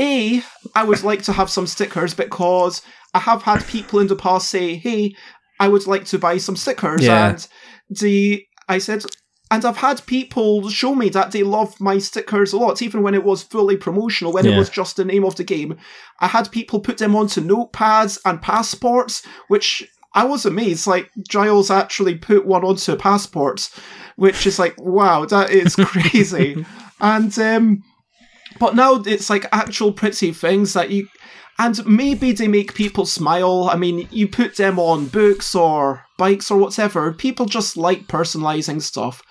A, 0.00 0.42
I 0.74 0.84
would 0.84 1.02
like 1.02 1.22
to 1.24 1.32
have 1.32 1.50
some 1.50 1.66
stickers 1.66 2.14
because 2.14 2.80
I 3.12 3.18
have 3.18 3.42
had 3.42 3.66
people 3.66 3.98
in 3.98 4.06
the 4.06 4.16
past 4.16 4.48
say, 4.48 4.76
hey, 4.76 5.14
I 5.58 5.68
would 5.68 5.86
like 5.86 6.06
to 6.06 6.18
buy 6.18 6.38
some 6.38 6.56
stickers. 6.56 7.04
Yeah. 7.04 7.30
And 7.30 7.48
the, 7.90 8.44
I 8.68 8.78
said, 8.78 9.04
and 9.50 9.64
I've 9.64 9.76
had 9.76 10.06
people 10.06 10.70
show 10.70 10.94
me 10.94 11.10
that 11.10 11.32
they 11.32 11.42
love 11.42 11.78
my 11.80 11.98
stickers 11.98 12.52
a 12.52 12.56
lot, 12.56 12.80
even 12.80 13.02
when 13.02 13.14
it 13.14 13.24
was 13.24 13.42
fully 13.42 13.76
promotional, 13.76 14.32
when 14.32 14.46
it 14.46 14.56
was 14.56 14.70
just 14.70 14.96
the 14.96 15.04
name 15.04 15.24
of 15.24 15.36
the 15.36 15.44
game. 15.44 15.76
I 16.20 16.28
had 16.28 16.52
people 16.52 16.80
put 16.80 16.98
them 16.98 17.14
onto 17.16 17.40
notepads 17.40 18.18
and 18.24 18.40
passports, 18.40 19.26
which 19.48 19.86
I 20.14 20.24
was 20.24 20.46
amazed. 20.46 20.86
Like, 20.86 21.10
Giles 21.28 21.70
actually 21.70 22.14
put 22.14 22.46
one 22.46 22.64
onto 22.64 22.96
passports, 22.96 23.76
which 24.16 24.46
is 24.46 24.58
like, 24.58 24.80
wow, 24.80 25.24
that 25.26 25.50
is 25.50 25.74
crazy. 25.80 26.64
and, 27.00 27.36
um, 27.38 27.82
but 28.60 28.76
now 28.76 29.02
it's 29.06 29.28
like 29.28 29.46
actual 29.50 29.92
pretty 29.92 30.32
things 30.32 30.74
that 30.74 30.90
you, 30.90 31.08
and 31.58 31.84
maybe 31.86 32.30
they 32.30 32.46
make 32.46 32.74
people 32.74 33.06
smile. 33.06 33.68
I 33.72 33.76
mean, 33.76 34.06
you 34.12 34.28
put 34.28 34.56
them 34.56 34.78
on 34.78 35.06
books 35.06 35.54
or 35.54 36.04
bikes 36.16 36.50
or 36.50 36.58
whatever. 36.58 37.12
People 37.12 37.46
just 37.46 37.76
like 37.76 38.06
personalizing 38.06 38.80
stuff. 38.80 39.22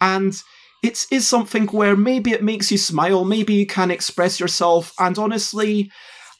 And 0.00 0.34
it 0.82 1.06
is 1.10 1.28
something 1.28 1.66
where 1.66 1.94
maybe 1.94 2.32
it 2.32 2.42
makes 2.42 2.72
you 2.72 2.78
smile, 2.78 3.24
maybe 3.24 3.54
you 3.54 3.66
can 3.66 3.90
express 3.90 4.40
yourself. 4.40 4.92
And 4.98 5.18
honestly, 5.18 5.90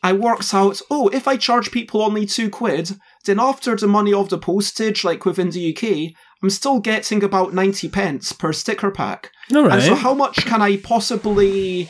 I 0.02 0.14
worked 0.14 0.54
out, 0.54 0.80
oh, 0.90 1.08
if 1.08 1.28
I 1.28 1.36
charge 1.36 1.70
people 1.70 2.00
only 2.00 2.24
two 2.24 2.48
quid, 2.48 2.98
then 3.26 3.38
after 3.38 3.76
the 3.76 3.86
money 3.86 4.14
of 4.14 4.30
the 4.30 4.38
postage, 4.38 5.04
like 5.04 5.26
within 5.26 5.50
the 5.50 5.76
UK, 5.76 6.14
I'm 6.42 6.48
still 6.48 6.80
getting 6.80 7.22
about 7.22 7.52
90 7.52 7.90
pence 7.90 8.32
per 8.32 8.54
sticker 8.54 8.90
pack. 8.90 9.30
All 9.54 9.64
right. 9.64 9.74
And 9.74 9.82
so, 9.82 9.94
how 9.94 10.14
much 10.14 10.44
can 10.46 10.62
I 10.62 10.76
possibly 10.76 11.88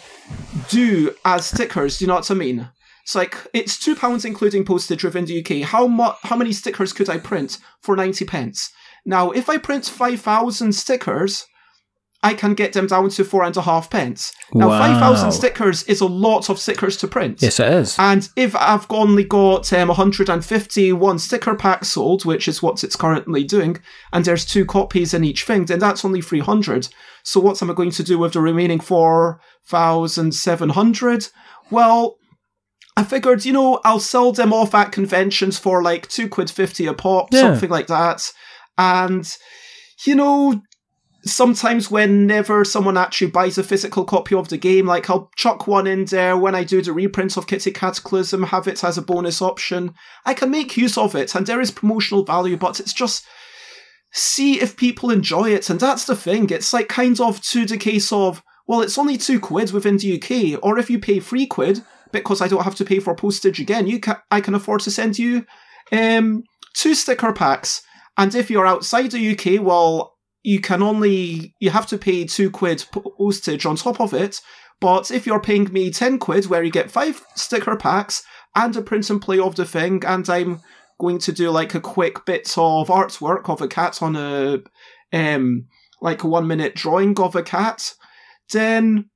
do 0.69 1.15
as 1.25 1.47
stickers? 1.47 1.99
Do 1.99 2.05
you 2.05 2.09
know 2.09 2.17
what 2.17 2.31
I 2.31 2.35
mean? 2.35 2.69
It's 3.03 3.15
like 3.15 3.37
it's 3.53 3.79
two 3.79 3.97
pounds 3.97 4.25
including 4.25 4.65
postage 4.65 5.05
within 5.05 5.25
the 5.25 5.41
UK. 5.41 5.69
How 5.69 5.87
much? 5.87 6.17
How 6.23 6.37
many 6.37 6.53
stickers 6.53 6.93
could 6.93 7.09
I 7.09 7.19
print 7.19 7.59
for 7.81 7.97
ninety 7.97 8.25
pence? 8.25 8.71
Now, 9.05 9.31
if 9.31 9.49
I 9.49 9.59
print 9.59 9.87
five 9.87 10.21
thousand 10.21 10.75
stickers, 10.75 11.47
I 12.23 12.35
can 12.35 12.53
get 12.53 12.75
them 12.75 12.87
down 12.87 13.09
to 13.11 13.25
four 13.25 13.45
and 13.45 13.57
a 13.57 13.63
half 13.63 13.89
pence. 13.89 14.31
Now, 14.53 14.69
Wow. 14.69 14.79
five 14.79 14.99
thousand 14.99 15.33
stickers 15.33 15.83
is 15.85 16.03
a 16.03 16.07
lot 16.07 16.51
of 16.51 16.59
stickers 16.59 16.99
to 16.99 17.09
print. 17.09 17.41
yes, 17.41 17.59
it 17.59 17.73
is. 17.73 17.97
And 17.99 18.29
if 18.37 18.55
I've 18.55 18.85
only 18.91 19.25
got 19.25 19.73
um, 19.73 19.89
151 19.89 21.19
sticker 21.19 21.55
packs 21.55 21.89
sold, 21.89 22.27
which 22.27 22.47
is 22.47 22.63
what 22.63 22.85
it's 22.85 22.95
currently 22.97 23.43
doing, 23.45 23.79
and 24.13 24.27
there's 24.27 24.45
two 24.45 24.67
copies 24.67 25.15
in 25.15 25.25
each 25.25 25.45
thing, 25.45 25.65
then 25.65 25.79
that's 25.79 26.05
only 26.05 26.21
300. 26.21 26.89
So 27.23 27.41
what 27.41 27.63
am 27.63 27.71
I 27.71 27.75
going 27.75 27.91
to 27.93 28.03
do 28.03 28.19
with 28.19 28.35
the 28.35 28.41
remaining 28.43 28.81
4,700? 28.81 31.29
Well, 31.71 32.17
I 32.97 33.05
figured, 33.05 33.45
you 33.45 33.53
know, 33.53 33.81
I'll 33.85 34.01
sell 34.01 34.33
them 34.33 34.53
off 34.53 34.75
at 34.75 34.93
conventions 34.93 35.59
for 35.59 35.83
like 35.83 36.09
two 36.09 36.29
quid 36.29 36.51
fifty 36.51 36.87
a 36.87 36.93
pop, 36.93 37.29
Yeah. 37.31 37.43
something 37.53 37.71
like 37.71 37.87
that. 37.87 38.31
And, 38.77 39.27
you 40.05 40.15
know, 40.15 40.61
sometimes 41.25 41.91
whenever 41.91 42.65
someone 42.65 42.97
actually 42.97 43.31
buys 43.31 43.59
a 43.59 43.63
physical 43.63 44.05
copy 44.05 44.35
of 44.35 44.49
the 44.49 44.57
game, 44.57 44.87
like 44.87 45.11
I'll 45.11 45.31
chuck 45.37 45.67
one 45.67 45.87
in 45.87 46.07
there 46.07 46.37
when 46.37 46.55
I 46.55 46.65
do 46.65 46.83
the 46.83 46.93
reprint 46.93 47.37
of 47.37 47.47
Kitty 47.47 47.73
Cataclysm, 47.73 48.45
have 48.45 48.67
it 48.67 48.83
as 48.83 48.97
a 48.97 49.03
bonus 49.03 49.43
option. 49.43 49.95
I 50.25 50.35
can 50.35 50.51
make 50.51 50.77
use 50.77 50.97
of 50.97 51.15
it, 51.15 51.35
and 51.35 51.47
there 51.47 51.61
is 51.61 51.71
promotional 51.71 52.25
value, 52.25 52.57
but 52.57 52.81
it's 52.81 52.93
just 52.93 53.27
see 54.13 54.61
if 54.61 54.77
people 54.77 55.11
enjoy 55.11 55.51
it, 55.51 55.69
and 55.71 55.79
that's 55.79 56.05
the 56.05 56.17
thing. 56.17 56.49
It's 56.51 56.73
like 56.73 56.89
kind 56.89 57.21
of 57.21 57.41
to 57.43 57.67
the 57.67 57.77
case 57.79 58.13
of, 58.13 58.43
well, 58.67 58.81
it's 58.81 58.99
only 58.99 59.17
two 59.17 59.41
quid 59.41 59.73
within 59.73 59.99
the 59.99 60.15
UK, 60.15 60.59
or 60.63 60.79
if 60.79 60.89
you 60.89 60.99
pay 60.99 61.21
three 61.21 61.47
quid, 61.47 61.83
because 62.13 62.41
I 62.41 62.49
don't 62.49 62.65
have 62.65 62.75
to 62.77 62.85
pay 62.85 62.99
for 62.99 63.15
postage 63.15 63.61
again, 63.61 63.87
you 63.87 64.01
can 64.01 64.17
I 64.31 64.41
can 64.41 64.55
afford 64.55 64.81
to 64.81 64.91
send 64.91 65.19
you 65.19 65.45
um 65.93 66.45
two 66.75 66.95
sticker 66.95 67.33
packs. 67.33 67.83
And 68.17 68.35
if 68.35 68.51
you're 68.51 68.67
outside 68.67 69.13
the 69.13 69.31
UK, 69.31 69.65
well, 69.65 70.17
you 70.43 70.61
can 70.61 70.83
only 70.83 71.55
you 71.61 71.71
have 71.71 71.87
to 71.89 71.99
pay 71.99 72.25
two 72.25 72.51
quid 72.51 72.85
postage 72.93 73.67
on 73.67 73.77
top 73.77 74.01
of 74.01 74.15
it. 74.15 74.41
But 74.81 75.11
if 75.11 75.27
you're 75.27 75.41
paying 75.41 75.73
me 75.73 75.91
ten 75.91 76.19
quid, 76.19 76.47
where 76.47 76.63
you 76.63 76.71
get 76.71 76.91
five 76.91 77.23
sticker 77.35 77.77
packs 77.77 78.23
and 78.55 78.75
a 78.77 78.83
print 78.83 79.11
and 79.11 79.21
play 79.21 79.39
of 79.39 79.57
the 79.57 79.67
thing, 79.67 80.03
and 80.07 80.29
I'm 80.29 80.61
going 80.99 81.19
to 81.19 81.33
do 81.33 81.51
like 81.51 81.75
a 81.75 81.81
quick 81.81 82.25
bit 82.25 82.53
of 82.57 82.89
artwork 82.89 83.49
of 83.49 83.61
a 83.61 83.69
cat 83.69 84.03
on 84.03 84.17
a 84.17 84.59
um 85.13 85.67
like 86.01 86.23
a 86.23 86.29
one 86.29 86.47
minute 86.47 86.75
drawing 86.75 87.19
of 87.21 87.37
a 87.37 87.43
cat, 87.43 87.95
then 88.53 89.11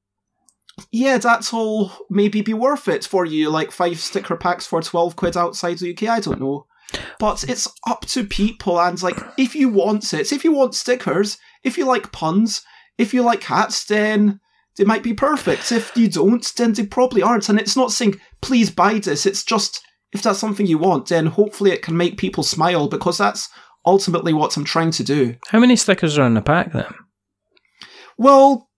yeah, 0.91 1.19
that'll 1.19 1.93
maybe 2.11 2.41
be 2.43 2.55
worth 2.55 2.89
it 2.89 3.05
for 3.05 3.25
you. 3.25 3.49
Like 3.49 3.71
five 3.71 3.99
sticker 4.01 4.37
packs 4.37 4.67
for 4.67 4.83
twelve 4.83 5.17
quid 5.17 5.37
outside 5.37 5.79
the 5.79 5.93
UK. 5.93 6.09
I 6.09 6.21
don't 6.21 6.41
know. 6.41 6.67
But 7.19 7.45
it's 7.49 7.69
up 7.87 8.07
to 8.07 8.25
people, 8.25 8.81
and 8.81 9.01
like, 9.03 9.19
if 9.39 9.55
you 9.55 9.69
want 9.69 10.13
it, 10.13 10.33
if 10.33 10.45
you 10.45 10.53
want 10.53 10.75
stickers, 10.75 11.39
if 11.63 11.79
you 11.79 11.85
like 11.85 12.13
puns, 12.13 12.63
if 12.99 13.15
you 13.15 13.23
like 13.23 13.43
hats, 13.45 13.85
then 13.85 14.41
they 14.77 14.85
might 14.85 15.03
be 15.03 15.15
perfect. 15.15 15.71
If 15.73 15.97
you 15.97 16.09
don't, 16.09 16.45
then 16.57 16.73
they 16.73 16.87
probably 16.87 17.23
aren't. 17.23 17.49
And 17.49 17.59
it's 17.59 17.77
not 17.77 17.93
saying, 17.93 18.21
please 18.43 18.71
buy 18.71 18.99
this, 18.99 19.27
it's 19.27 19.45
just, 19.45 19.81
if 20.13 20.23
that's 20.23 20.39
something 20.39 20.67
you 20.67 20.79
want, 20.79 21.07
then 21.07 21.27
hopefully 21.27 21.71
it 21.71 21.83
can 21.83 21.97
make 21.97 22.19
people 22.19 22.43
smile, 22.43 22.89
because 22.89 23.19
that's 23.19 23.49
ultimately 23.87 24.33
what 24.33 24.57
I'm 24.57 24.65
trying 24.65 24.91
to 24.93 25.05
do. 25.05 25.37
How 25.49 25.61
many 25.61 25.77
stickers 25.77 26.19
are 26.19 26.27
in 26.27 26.35
the 26.35 26.43
pack 26.43 26.73
then? 26.73 26.93
Well, 28.17 28.69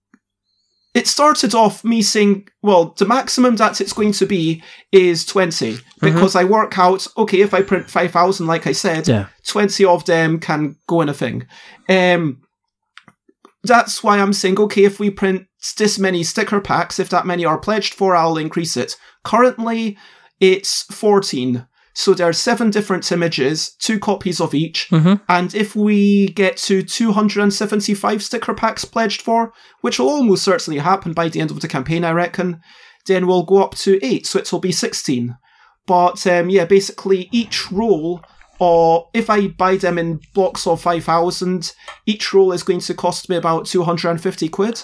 it 0.96 1.06
started 1.06 1.54
off 1.54 1.84
me 1.84 2.00
saying, 2.00 2.48
well, 2.62 2.94
the 2.96 3.04
maximum 3.04 3.56
that 3.56 3.82
it's 3.82 3.92
going 3.92 4.12
to 4.12 4.24
be 4.24 4.62
is 4.92 5.26
20, 5.26 5.76
because 6.00 6.34
I 6.34 6.44
work 6.44 6.78
out, 6.78 7.06
okay, 7.18 7.42
if 7.42 7.52
I 7.52 7.60
print 7.60 7.90
5,000, 7.90 8.46
like 8.46 8.66
I 8.66 8.72
said, 8.72 9.06
Yeah. 9.06 9.26
20 9.46 9.84
of 9.84 10.06
them 10.06 10.40
can 10.40 10.76
go 10.86 11.02
in 11.02 11.10
a 11.10 11.14
thing. 11.14 11.46
Um, 11.88 12.40
that's 13.62 14.02
why 14.02 14.18
I'm 14.18 14.32
saying, 14.32 14.58
okay, 14.58 14.84
if 14.84 14.98
we 14.98 15.10
print 15.10 15.46
this 15.76 15.98
many 15.98 16.22
sticker 16.22 16.60
packs, 16.62 16.98
if 16.98 17.10
that 17.10 17.26
many 17.26 17.44
are 17.44 17.58
pledged 17.58 17.92
for, 17.92 18.16
I'll 18.16 18.38
increase 18.38 18.76
it. 18.76 18.96
Currently, 19.22 19.98
it's 20.40 20.84
14. 20.84 21.66
So 21.98 22.12
there 22.12 22.28
are 22.28 22.32
seven 22.34 22.68
different 22.68 23.10
images, 23.10 23.74
two 23.78 23.98
copies 23.98 24.38
of 24.38 24.54
each. 24.54 24.90
Mhm. 24.90 25.22
And 25.30 25.54
if 25.54 25.74
we 25.74 26.28
get 26.28 26.58
to 26.58 26.82
275 26.82 28.22
sticker 28.22 28.52
packs 28.52 28.84
pledged 28.84 29.22
for, 29.22 29.50
which 29.80 29.98
will 29.98 30.10
almost 30.10 30.44
certainly 30.44 30.78
happen 30.78 31.14
by 31.14 31.30
the 31.30 31.40
end 31.40 31.50
of 31.50 31.60
the 31.60 31.68
campaign, 31.68 32.04
I 32.04 32.10
reckon, 32.10 32.60
then 33.06 33.26
we'll 33.26 33.44
go 33.44 33.62
up 33.62 33.74
to 33.76 33.98
eight. 34.04 34.26
So 34.26 34.38
it'll 34.38 34.58
be 34.58 34.72
16. 34.72 35.38
But 35.86 36.26
um, 36.26 36.50
yeah, 36.50 36.66
basically 36.66 37.30
each 37.32 37.72
roll, 37.72 38.20
or 38.58 39.08
if 39.14 39.30
I 39.30 39.46
buy 39.46 39.78
them 39.78 39.96
in 39.96 40.20
blocks 40.34 40.66
of 40.66 40.82
5,000, 40.82 41.72
each 42.04 42.34
roll 42.34 42.52
is 42.52 42.62
going 42.62 42.80
to 42.80 42.92
cost 42.92 43.30
me 43.30 43.36
about 43.36 43.64
250 43.64 44.50
quid. 44.50 44.82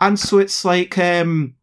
And 0.00 0.20
so 0.20 0.38
it's 0.38 0.64
like, 0.64 0.96
um, 0.98 1.56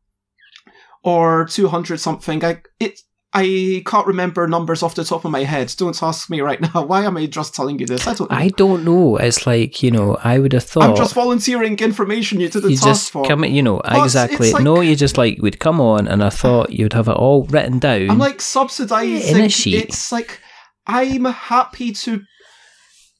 or 1.01 1.45
200 1.45 1.97
something. 1.97 2.43
I, 2.43 2.61
it, 2.77 2.99
I 3.33 3.81
can't 3.85 4.05
remember 4.07 4.45
numbers 4.47 4.83
off 4.83 4.95
the 4.95 5.05
top 5.05 5.23
of 5.23 5.31
my 5.31 5.43
head. 5.43 5.73
Don't 5.77 6.03
ask 6.03 6.29
me 6.29 6.41
right 6.41 6.59
now. 6.73 6.83
Why 6.85 7.05
am 7.05 7.15
I 7.15 7.27
just 7.27 7.55
telling 7.55 7.79
you 7.79 7.85
this? 7.87 8.05
I 8.05 8.13
don't 8.13 8.29
know. 8.29 8.37
I 8.37 8.49
don't 8.49 8.83
know. 8.83 9.15
It's 9.17 9.47
like, 9.47 9.81
you 9.81 9.89
know, 9.89 10.17
I 10.21 10.37
would 10.39 10.51
have 10.53 10.63
thought. 10.65 10.83
I'm 10.83 10.95
just 10.97 11.13
volunteering 11.13 11.79
information 11.79 12.39
you 12.41 12.49
didn't 12.49 12.69
you 12.71 12.75
ask 12.75 12.83
just 12.85 13.11
for. 13.11 13.23
come, 13.25 13.45
you 13.45 13.63
know, 13.63 13.79
it's- 13.79 14.03
exactly. 14.03 14.51
like- 14.51 14.63
no, 14.63 14.81
you 14.81 14.95
just 14.97 15.17
like 15.17 15.37
would 15.41 15.59
come 15.59 15.79
on, 15.79 16.07
and 16.07 16.21
I 16.23 16.29
thought 16.29 16.71
you'd 16.73 16.93
have 16.93 17.07
it 17.07 17.15
all 17.15 17.43
written 17.45 17.79
down. 17.79 18.09
I'm 18.09 18.17
like 18.19 18.41
subsidizing. 18.41 19.37
In 19.37 19.41
a 19.45 19.49
sheet. 19.49 19.75
It's 19.75 20.11
like 20.11 20.39
I'm 20.85 21.23
happy 21.25 21.93
to 21.93 22.21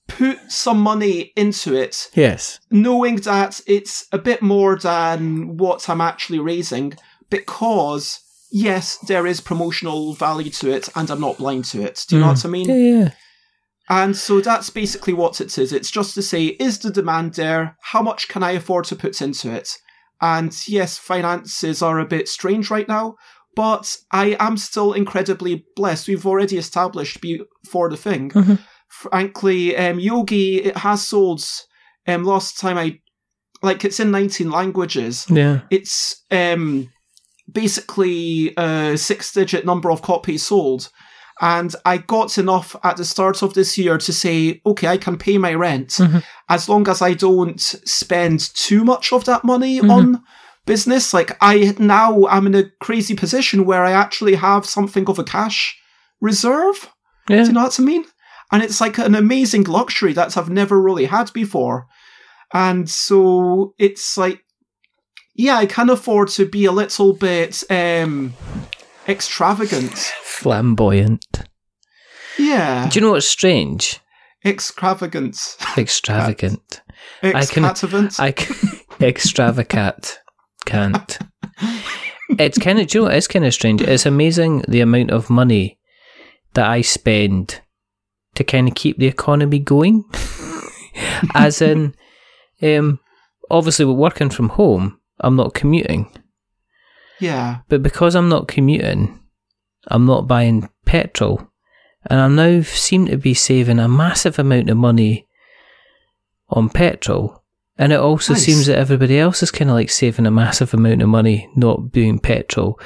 put 0.10 0.38
some 0.52 0.82
money 0.82 1.32
into 1.38 1.74
it, 1.74 2.10
yes, 2.16 2.60
knowing 2.70 3.16
that 3.22 3.62
it's 3.66 4.08
a 4.12 4.18
bit 4.18 4.42
more 4.42 4.78
than 4.78 5.56
what 5.56 5.88
I'm 5.90 6.02
actually 6.02 6.40
raising, 6.40 6.96
because 7.30 8.20
yes, 8.52 8.98
there 9.08 9.26
is 9.26 9.42
promotional 9.42 10.14
value 10.14 10.52
to 10.52 10.72
it, 10.72 10.90
and 10.96 11.10
I'm 11.10 11.22
not 11.22 11.38
blind 11.38 11.66
to 11.66 11.82
it. 11.82 12.06
Do 12.08 12.16
you 12.16 12.22
know 12.22 12.28
Mm. 12.28 12.36
what 12.36 12.46
I 12.46 12.50
mean? 12.50 12.70
yeah, 12.70 12.76
yeah. 13.00 13.12
And 13.90 14.16
so 14.16 14.40
that's 14.40 14.70
basically 14.70 15.14
what 15.14 15.42
it 15.42 15.58
is. 15.58 15.74
It's 15.74 15.92
just 15.92 16.14
to 16.16 16.22
say, 16.22 16.46
is 16.60 16.80
the 16.80 16.92
demand 16.92 17.34
there? 17.34 17.76
How 17.82 18.02
much 18.02 18.28
can 18.30 18.42
I 18.44 18.52
afford 18.52 18.86
to 18.86 18.96
put 18.96 19.22
into 19.22 19.52
it? 19.52 19.70
And 20.22 20.56
yes, 20.68 20.98
finances 20.98 21.82
are 21.82 22.00
a 22.00 22.06
bit 22.06 22.30
strange 22.30 22.70
right 22.70 22.88
now, 22.88 23.16
but 23.56 23.98
I 24.12 24.38
am 24.40 24.56
still 24.56 24.94
incredibly 24.94 25.66
blessed. 25.76 26.08
We've 26.08 26.26
already 26.26 26.58
established 26.58 27.20
before 27.22 27.90
the 27.90 27.98
thing. 27.98 28.30
Mhm. 28.32 28.60
Frankly, 28.88 29.76
um, 29.76 30.00
Yogi, 30.00 30.62
it 30.62 30.78
has 30.78 31.06
sold, 31.08 31.44
um, 32.08 32.24
last 32.24 32.60
time 32.60 32.78
I, 32.78 33.00
like, 33.62 33.84
it's 33.84 34.00
in 34.00 34.12
19 34.12 34.52
languages. 34.52 35.26
yeah. 35.30 35.62
It's, 35.70 36.24
um, 36.32 36.90
basically 37.52 38.54
a 38.58 38.98
six 38.98 39.32
digit 39.34 39.66
number 39.66 39.92
of 39.92 40.02
copies 40.02 40.44
sold. 40.44 40.90
And 41.40 41.74
I 41.86 41.98
got 41.98 42.38
enough 42.38 42.76
at 42.84 42.98
the 42.98 43.06
start 43.06 43.42
of 43.42 43.54
this 43.56 43.78
year 43.78 43.98
to 43.98 44.14
say, 44.14 44.62
okay, 44.66 44.88
I 44.88 44.98
can 44.98 45.18
pay 45.18 45.38
my 45.40 45.54
rent 45.56 45.90
Mhm. 45.90 46.24
as 46.50 46.70
long 46.70 46.88
as 46.88 47.02
I 47.02 47.14
don't 47.14 47.60
spend 47.60 48.40
too 48.54 48.84
much 48.84 49.12
of 49.12 49.26
that 49.26 49.44
money 49.44 49.80
Mhm. 49.82 49.92
on 49.92 50.22
business. 50.68 51.14
Like 51.14 51.36
I 51.42 51.76
now 51.80 52.28
I'm 52.28 52.46
in 52.48 52.54
a 52.56 52.70
crazy 52.80 53.16
position 53.16 53.66
where 53.66 53.84
I 53.84 53.92
actually 53.92 54.36
have 54.36 54.66
something 54.68 55.08
of 55.10 55.18
a 55.18 55.24
cash 55.24 55.76
reserve. 56.20 56.90
Yeah. 57.28 57.42
Do 57.42 57.48
you 57.48 57.54
know 57.54 57.64
what 57.64 57.80
I 57.80 57.84
mean? 57.84 58.06
And 58.52 58.62
it's 58.62 58.80
like 58.82 59.00
an 59.00 59.16
amazing 59.16 59.64
luxury 59.64 60.14
that 60.14 60.38
I've 60.38 60.50
never 60.50 60.80
really 60.80 61.06
had 61.06 61.32
before. 61.34 61.88
And 62.54 62.88
so 62.90 63.74
it's 63.80 64.18
like, 64.18 64.42
yeah, 65.34 65.58
I 65.58 65.66
can 65.66 65.90
afford 65.90 66.30
to 66.30 66.46
be 66.46 66.66
a 66.66 66.72
little 66.72 67.14
bit 67.14 67.64
um, 67.70 68.34
extravagant. 69.08 69.94
Flamboyant. 70.24 71.44
Yeah, 72.40 72.88
Do 72.90 73.00
you 73.00 73.06
know 73.06 73.12
what's 73.12 73.28
strange? 73.28 74.00
extravagant, 74.44 75.38
Extravagant. 75.78 76.82
I 77.22 77.46
can- 77.46 77.66
extravagant. 77.66 78.20
I 78.20 78.32
c- 78.38 78.80
extravagant 79.02 80.20
can't. 80.66 81.20
It's 82.40 82.58
kind 82.58 82.80
of, 82.80 82.88
do 82.88 82.98
you 82.98 83.02
know, 83.04 83.08
what? 83.10 83.16
it's 83.18 83.28
kind 83.28 83.46
of 83.46 83.54
strange. 83.54 83.82
It's 83.82 84.06
amazing 84.06 84.64
the 84.68 84.82
amount 84.82 85.12
of 85.12 85.30
money 85.30 85.78
that 86.54 86.66
I 86.68 86.82
spend 86.82 87.62
to 88.36 88.44
kind 88.44 88.68
of 88.68 88.74
keep 88.76 88.98
the 88.98 89.08
economy 89.08 89.60
going. 89.60 90.06
As 91.36 91.62
in, 91.62 91.94
um, 92.64 93.00
obviously, 93.52 93.86
we're 93.86 93.94
working 93.94 94.30
from 94.30 94.50
home. 94.50 94.98
I'm 95.22 95.36
not 95.36 95.54
commuting, 95.54 96.12
yeah, 97.20 97.60
but 97.70 97.82
because 97.84 98.16
I'm 98.16 98.30
not 98.30 98.48
commuting, 98.48 99.20
I'm 99.88 100.06
not 100.06 100.28
buying 100.28 100.70
petrol, 100.86 101.48
and 102.10 102.20
I 102.20 102.28
now 102.28 102.62
seem 102.64 103.06
to 103.08 103.18
be 103.18 103.34
saving 103.34 103.80
a 103.80 103.88
massive 103.88 104.40
amount 104.40 104.70
of 104.70 104.78
money 104.78 105.28
on 106.50 106.70
petrol. 106.70 107.38
And 107.78 107.94
it 107.94 108.00
also 108.00 108.34
Nice. 108.34 108.44
seems 108.46 108.66
that 108.68 108.78
everybody 108.78 109.18
else 109.18 109.42
is 109.42 109.50
kind 109.50 109.72
of 109.72 109.76
like 109.76 109.90
saving 109.90 110.28
a 110.28 110.32
massive 110.32 110.74
amount 110.74 111.02
of 111.02 111.10
money 111.10 111.50
not 111.56 111.92
doing 111.92 112.20
petrol 112.20 112.80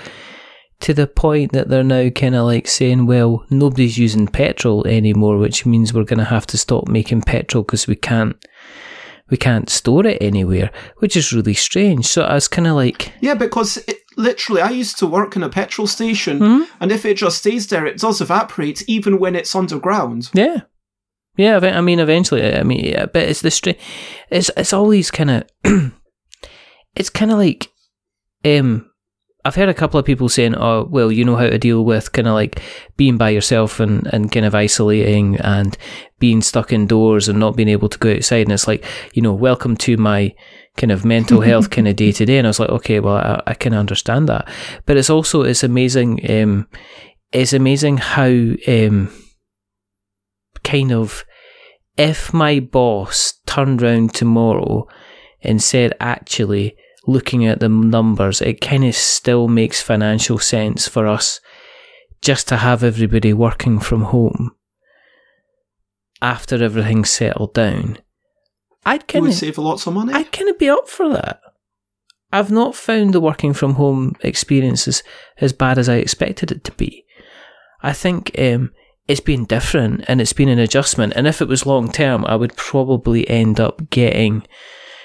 to 0.82 0.94
the 0.94 1.08
point 1.08 1.52
that 1.52 1.68
they're 1.70 1.84
now 1.84 2.10
kind 2.10 2.36
of 2.36 2.46
like 2.46 2.68
saying, 2.68 3.06
well, 3.06 3.46
nobody's 3.50 3.98
using 3.98 4.28
petrol 4.28 4.86
anymore, 4.88 5.38
which 5.38 5.66
means 5.66 5.94
we're 5.94 6.04
going 6.04 6.20
to 6.20 6.26
have 6.26 6.46
to 6.48 6.58
stop 6.58 6.88
making 6.88 7.24
petrol 7.24 7.64
because 7.64 7.88
we 7.88 7.96
can't. 7.96 8.36
We 9.30 9.38
can't 9.38 9.70
store 9.70 10.06
it 10.06 10.22
anywhere, 10.22 10.70
which 10.98 11.18
is 11.18 11.34
really 11.34 11.56
strange. 11.56 12.06
So 12.06 12.24
I 12.24 12.36
was 12.36 12.48
kind 12.48 12.68
of 12.68 12.76
like, 12.76 13.12
yeah, 13.22 13.34
because 13.34 13.78
it, 13.88 13.98
literally, 14.18 14.62
I 14.62 14.70
used 14.70 15.00
to 15.00 15.08
work 15.08 15.36
in 15.36 15.42
a 15.42 15.50
petrol 15.50 15.88
station, 15.88 16.38
hmm? 16.38 16.64
and 16.80 16.92
if 16.92 17.06
it 17.06 17.18
just 17.18 17.40
stays 17.40 17.68
there, 17.68 17.88
it 17.88 17.98
does 17.98 18.22
evaporate 18.22 18.84
even 18.88 19.20
when 19.20 19.36
it's 19.36 19.56
underground. 19.56 20.30
Yeah, 20.34 20.62
yeah. 21.38 21.58
I 21.58 21.82
mean, 21.82 22.00
eventually, 22.00 22.54
I 22.54 22.64
mean, 22.64 22.86
yeah, 22.86 23.08
but 23.08 23.24
it's 23.24 23.42
the 23.42 23.52
str- 23.52 23.82
It's 24.30 24.52
it's 24.56 24.74
always 24.74 25.10
kind 25.10 25.32
of. 25.32 25.44
it's 26.96 27.10
kind 27.10 27.32
of 27.32 27.40
like, 27.40 27.72
um, 28.46 28.90
I've 29.46 29.56
heard 29.56 29.70
a 29.70 29.76
couple 29.76 30.00
of 30.00 30.08
people 30.08 30.28
saying, 30.28 30.56
"Oh, 30.56 30.88
well, 30.90 31.12
you 31.12 31.24
know 31.24 31.36
how 31.36 31.48
to 31.48 31.60
deal 31.60 31.86
with 31.86 32.12
kind 32.12 32.28
of 32.28 32.34
like 32.34 32.62
being 32.98 33.16
by 33.16 33.30
yourself 33.30 33.80
and 33.80 34.08
and 34.08 34.32
kind 34.32 34.46
of 34.46 34.56
isolating 34.56 35.38
and 35.38 35.78
being 36.18 36.42
stuck 36.42 36.74
indoors 36.74 37.30
and 37.30 37.40
not 37.40 37.56
being 37.56 37.70
able 37.70 37.88
to 37.90 38.00
go 38.00 38.12
outside." 38.14 38.48
And 38.48 38.52
it's 38.52 38.68
like, 38.68 38.84
you 39.14 39.22
know, 39.22 39.34
welcome 39.34 39.78
to 39.78 39.98
my 39.98 40.34
kind 40.78 40.92
of 40.92 41.06
mental 41.06 41.42
health 41.50 41.70
kind 41.70 41.88
of 41.88 41.96
day 41.96 42.12
to 42.12 42.26
day. 42.26 42.40
And 42.40 42.48
I 42.48 42.50
was 42.50 42.60
like, 42.60 42.70
okay, 42.70 43.00
well, 43.00 43.18
I, 43.18 43.42
I 43.48 43.54
can 43.54 43.74
understand 43.74 44.28
that, 44.30 44.50
but 44.88 44.98
it's 44.98 45.12
also 45.12 45.44
it's 45.44 45.64
amazing. 45.64 46.20
Um, 46.30 46.68
it's 47.32 47.54
amazing 47.54 47.98
how 47.98 48.32
um, 48.68 49.12
kind 50.64 50.92
of 50.92 51.24
if 51.98 52.34
my 52.34 52.60
boss 52.60 53.40
turned 53.46 53.82
round 53.82 54.14
tomorrow 54.14 54.88
and 55.42 55.62
said, 55.62 55.94
actually, 56.00 56.76
looking 57.08 57.46
at 57.46 57.60
the 57.60 57.70
numbers, 57.70 58.42
it 58.42 58.62
kind 58.62 58.84
of 58.86 58.96
still 58.96 59.48
makes 59.48 59.82
financial 59.82 60.40
sense 60.40 60.88
for 60.88 61.08
us 61.08 61.40
just 62.22 62.48
to 62.48 62.58
have 62.58 62.84
everybody 62.84 63.34
working 63.34 63.80
from 63.80 64.04
home 64.04 64.56
after 66.22 66.64
everything's 66.64 67.10
settled 67.10 67.54
down. 67.54 68.00
I'd 68.86 69.08
kind 69.08 69.28
of, 69.28 69.34
save 69.34 69.58
lots 69.58 69.88
of 69.88 69.94
money. 69.94 70.14
I'd 70.14 70.32
kind 70.32 70.50
of 70.50 70.60
be 70.60 70.70
up 70.70 70.88
for 70.88 71.10
that. 71.10 71.42
I've 72.32 72.52
not 72.52 72.76
found 72.76 73.14
the 73.14 73.20
working 73.20 73.54
from 73.54 73.76
home 73.76 74.16
experiences 74.22 75.04
as 75.40 75.54
bad 75.54 75.78
as 75.78 75.88
I 75.88 75.96
expected 75.96 76.52
it 76.52 76.64
to 76.66 76.72
be. 76.74 77.06
I 77.82 77.94
think 77.94 78.32
um, 78.38 78.72
it's 79.08 79.22
been 79.22 79.46
different 79.46 80.06
and 80.08 80.20
it's 80.20 80.34
been 80.34 80.50
an 80.50 80.60
adjustment. 80.60 81.14
And 81.16 81.28
if 81.28 81.42
it 81.42 81.48
was 81.48 81.66
long 81.66 81.92
term, 81.92 82.26
I 82.26 82.36
would 82.36 82.56
probably 82.56 83.30
end 83.30 83.60
up 83.60 83.90
getting 83.90 84.46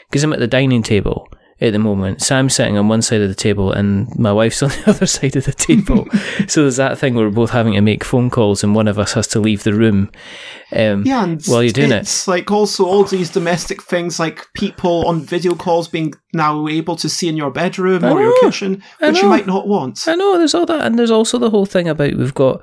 because 0.08 0.24
I'm 0.24 0.32
at 0.32 0.40
the 0.40 0.46
dining 0.46 0.82
table 0.82 1.29
at 1.60 1.72
the 1.72 1.78
moment. 1.78 2.22
Sam's 2.22 2.54
sitting 2.54 2.78
on 2.78 2.88
one 2.88 3.02
side 3.02 3.20
of 3.20 3.28
the 3.28 3.34
table 3.34 3.70
and 3.72 4.08
my 4.18 4.32
wife's 4.32 4.62
on 4.62 4.70
the 4.70 4.90
other 4.90 5.06
side 5.06 5.36
of 5.36 5.44
the 5.44 5.52
table. 5.52 6.08
so 6.48 6.62
there's 6.62 6.76
that 6.76 6.98
thing 6.98 7.14
where 7.14 7.26
we're 7.26 7.30
both 7.34 7.50
having 7.50 7.74
to 7.74 7.80
make 7.80 8.02
phone 8.04 8.30
calls 8.30 8.64
and 8.64 8.74
one 8.74 8.88
of 8.88 8.98
us 8.98 9.12
has 9.12 9.26
to 9.28 9.40
leave 9.40 9.62
the 9.62 9.74
room. 9.74 10.10
Um, 10.72 11.02
Yeah, 11.04 11.24
and 11.24 11.44
While 11.44 11.62
you're 11.62 11.72
doing 11.72 11.92
it. 11.92 12.02
it's 12.02 12.26
like 12.28 12.50
also 12.50 12.84
all 12.86 13.04
these 13.04 13.30
domestic 13.30 13.82
things, 13.82 14.18
like 14.18 14.46
people 14.54 15.06
on 15.06 15.20
video 15.20 15.54
calls 15.54 15.88
being 15.88 16.14
now 16.32 16.66
able 16.68 16.96
to 16.96 17.08
see 17.08 17.28
in 17.28 17.36
your 17.36 17.50
bedroom 17.50 18.04
I 18.04 18.10
or 18.12 18.22
your 18.22 18.40
kitchen, 18.40 18.82
which 19.00 19.20
you 19.20 19.28
might 19.28 19.46
not 19.46 19.66
want. 19.66 20.06
I 20.06 20.14
know 20.14 20.38
there's 20.38 20.54
all 20.54 20.66
that, 20.66 20.86
and 20.86 20.98
there's 20.98 21.10
also 21.10 21.38
the 21.38 21.50
whole 21.50 21.66
thing 21.66 21.88
about 21.88 22.14
we've 22.14 22.34
got 22.34 22.62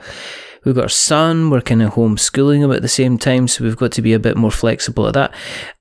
we've 0.63 0.75
got 0.75 0.83
our 0.83 0.89
son, 0.89 1.49
we're 1.49 1.61
kind 1.61 1.81
of 1.81 1.93
homeschooling 1.93 2.59
him 2.59 2.71
at 2.71 2.81
the 2.81 2.87
same 2.87 3.17
time, 3.17 3.47
so 3.47 3.63
we've 3.63 3.77
got 3.77 3.91
to 3.93 4.01
be 4.01 4.13
a 4.13 4.19
bit 4.19 4.37
more 4.37 4.51
flexible 4.51 5.07
at 5.07 5.13
that. 5.13 5.33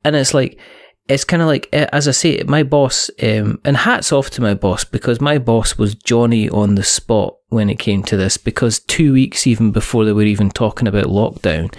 And 0.05 0.17
it's 0.17 0.35
like 0.35 0.59
it's 1.09 1.25
kind 1.25 1.43
of 1.43 1.49
like 1.49 1.69
eh, 1.73 1.87
as 1.93 2.09
I 2.09 2.13
say, 2.13 2.43
my 2.47 2.63
boss, 2.63 3.11
um, 3.23 3.61
and 3.65 3.77
hats 3.77 4.13
off 4.13 4.31
to 4.31 4.43
my 4.43 4.55
boss 4.55 4.85
because 4.85 5.21
my 5.21 5.39
boss 5.39 5.79
was 5.79 5.95
Johnny 5.95 6.49
on 6.49 6.75
the 6.75 6.83
spot 6.83 7.37
when 7.49 7.71
it 7.71 7.79
came 7.79 8.03
to 8.05 8.17
this. 8.17 8.37
Because 8.37 8.81
two 8.81 9.13
weeks 9.13 9.47
even 9.47 9.71
before 9.71 10.05
they 10.05 10.13
were 10.13 10.23
even 10.23 10.51
talking 10.51 10.89
about 10.89 11.05
lockdown, 11.05 11.75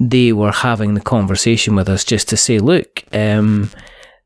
they 0.00 0.32
were 0.32 0.52
having 0.52 0.94
the 0.94 1.00
conversation 1.00 1.76
with 1.76 1.88
us 1.88 2.04
just 2.04 2.28
to 2.30 2.36
say, 2.36 2.58
look, 2.58 3.04
um, 3.12 3.70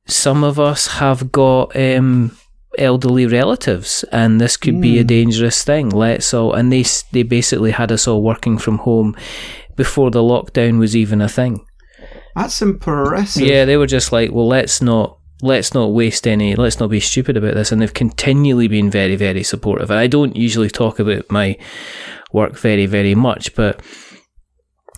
some 0.06 0.42
of 0.44 0.58
us 0.58 0.86
have 0.86 1.30
got 1.30 1.76
um, 1.76 2.36
elderly 2.78 3.26
relatives, 3.26 4.04
and 4.12 4.40
this 4.40 4.56
could 4.56 4.80
be 4.80 4.98
a 4.98 5.04
dangerous 5.04 5.62
thing. 5.62 5.90
Let's 5.90 6.32
all 6.32 6.54
and 6.54 6.72
they 6.72 6.84
they 7.12 7.22
basically 7.22 7.72
had 7.72 7.92
us 7.92 8.08
all 8.08 8.22
working 8.22 8.56
from 8.56 8.78
home 8.78 9.14
before 9.76 10.10
the 10.10 10.22
lockdown 10.22 10.78
was 10.78 10.96
even 10.96 11.20
a 11.20 11.28
thing. 11.28 11.64
That's 12.36 12.62
impressive. 12.62 13.46
Yeah, 13.46 13.64
they 13.64 13.76
were 13.76 13.86
just 13.86 14.12
like, 14.12 14.30
well, 14.32 14.48
let's 14.48 14.80
not 14.80 15.18
let's 15.42 15.72
not 15.72 15.92
waste 15.92 16.26
any, 16.26 16.54
let's 16.54 16.78
not 16.78 16.90
be 16.90 17.00
stupid 17.00 17.36
about 17.36 17.54
this, 17.54 17.72
and 17.72 17.80
they've 17.80 17.92
continually 17.92 18.68
been 18.68 18.90
very 18.90 19.16
very 19.16 19.42
supportive. 19.42 19.90
And 19.90 19.98
I 19.98 20.06
don't 20.06 20.36
usually 20.36 20.70
talk 20.70 20.98
about 20.98 21.30
my 21.30 21.56
work 22.32 22.58
very 22.58 22.86
very 22.86 23.14
much, 23.14 23.54
but 23.54 23.82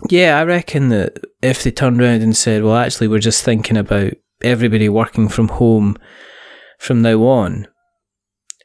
yeah, 0.09 0.37
I 0.37 0.43
reckon 0.43 0.89
that 0.89 1.17
if 1.41 1.63
they 1.63 1.71
turned 1.71 2.01
around 2.01 2.21
and 2.21 2.35
said, 2.35 2.63
well, 2.63 2.75
actually, 2.75 3.07
we're 3.07 3.19
just 3.19 3.43
thinking 3.43 3.77
about 3.77 4.13
everybody 4.41 4.89
working 4.89 5.29
from 5.29 5.47
home 5.47 5.97
from 6.77 7.01
now 7.01 7.23
on. 7.23 7.67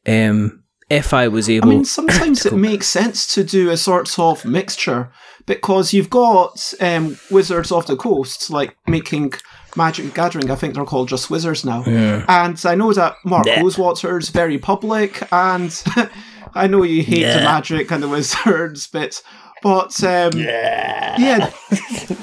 Um, 0.07 0.58
if 0.90 1.12
I 1.12 1.29
was 1.29 1.48
able. 1.51 1.68
I 1.68 1.70
mean, 1.70 1.85
sometimes 1.85 2.46
it 2.46 2.55
makes 2.55 2.87
sense 2.87 3.27
to 3.35 3.44
do 3.44 3.70
a 3.70 3.77
sort 3.77 4.18
of 4.18 4.44
mixture 4.44 5.11
because 5.46 5.92
you've 5.92 6.11
got 6.11 6.72
um, 6.81 7.18
Wizards 7.31 7.72
of 7.72 7.87
the 7.87 7.96
Coast, 7.96 8.51
like 8.51 8.77
making 8.87 9.33
Magic 9.77 10.12
Gathering. 10.14 10.51
I 10.51 10.55
think 10.55 10.74
they're 10.74 10.85
called 10.85 11.09
just 11.09 11.31
Wizards 11.31 11.64
now. 11.64 11.83
And 12.29 12.61
I 12.64 12.74
know 12.74 12.92
that 12.92 13.16
Mark 13.24 13.46
Yeah. 13.46 13.61
Rosewater's 13.61 14.29
very 14.31 14.59
public, 14.59 15.27
and 15.33 15.83
I 16.55 16.66
know 16.66 16.83
you 16.83 17.03
hate 17.03 17.24
the 17.35 17.40
Magic 17.40 17.90
and 17.90 18.03
the 18.03 18.09
Wizards 18.09 18.87
bit, 18.87 19.22
but 19.62 20.03
um, 20.05 20.33
yeah. 20.35 21.51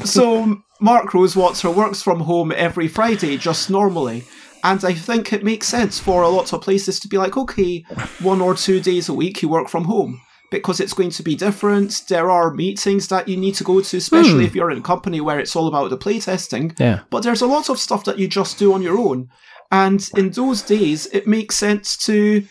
so 0.04 0.62
Mark 0.80 1.14
Rosewater 1.14 1.70
works 1.72 2.02
from 2.02 2.22
home 2.22 2.52
every 2.52 2.88
Friday, 2.88 3.38
just 3.38 3.70
normally. 3.70 4.24
And 4.66 4.84
I 4.84 4.96
think 4.96 5.32
it 5.32 5.44
makes 5.44 5.68
sense 5.68 6.00
for 6.00 6.24
a 6.24 6.28
lot 6.28 6.52
of 6.52 6.62
places 6.62 7.00
to 7.00 7.08
be 7.08 7.20
like, 7.20 7.38
okay, 7.38 7.86
one 8.20 8.42
or 8.42 8.56
two 8.56 8.80
days 8.80 9.08
a 9.08 9.14
week 9.14 9.44
you 9.44 9.48
work 9.48 9.70
from 9.70 9.84
home 9.84 10.20
because 10.50 10.80
it's 10.80 10.94
going 10.94 11.12
to 11.12 11.22
be 11.22 11.36
different. 11.36 12.02
There 12.10 12.32
are 12.32 12.52
meetings 12.52 13.08
that 13.10 13.28
you 13.28 13.38
need 13.38 13.54
to 13.56 13.64
go 13.64 13.80
to, 13.80 13.98
especially 13.98 14.40
hmm. 14.40 14.48
if 14.48 14.56
you're 14.56 14.72
in 14.72 14.80
a 14.80 14.82
company 14.82 15.22
where 15.22 15.40
it's 15.40 15.56
all 15.56 15.68
about 15.68 15.92
the 15.92 16.00
playtesting. 16.00 16.80
yeah, 16.80 17.02
But 17.12 17.22
there's 17.22 17.44
a 17.44 17.48
lot 17.48 17.70
of 17.70 17.78
stuff 17.78 18.06
that 18.06 18.18
you 18.18 18.28
just 18.28 18.58
do 18.58 18.74
on 18.74 18.82
your 18.82 18.98
own. 18.98 19.30
And 19.72 20.10
in 20.18 20.32
those 20.32 20.64
days, 20.64 21.06
it 21.08 21.28
makes 21.28 21.56
sense 21.56 21.96
to, 22.08 22.44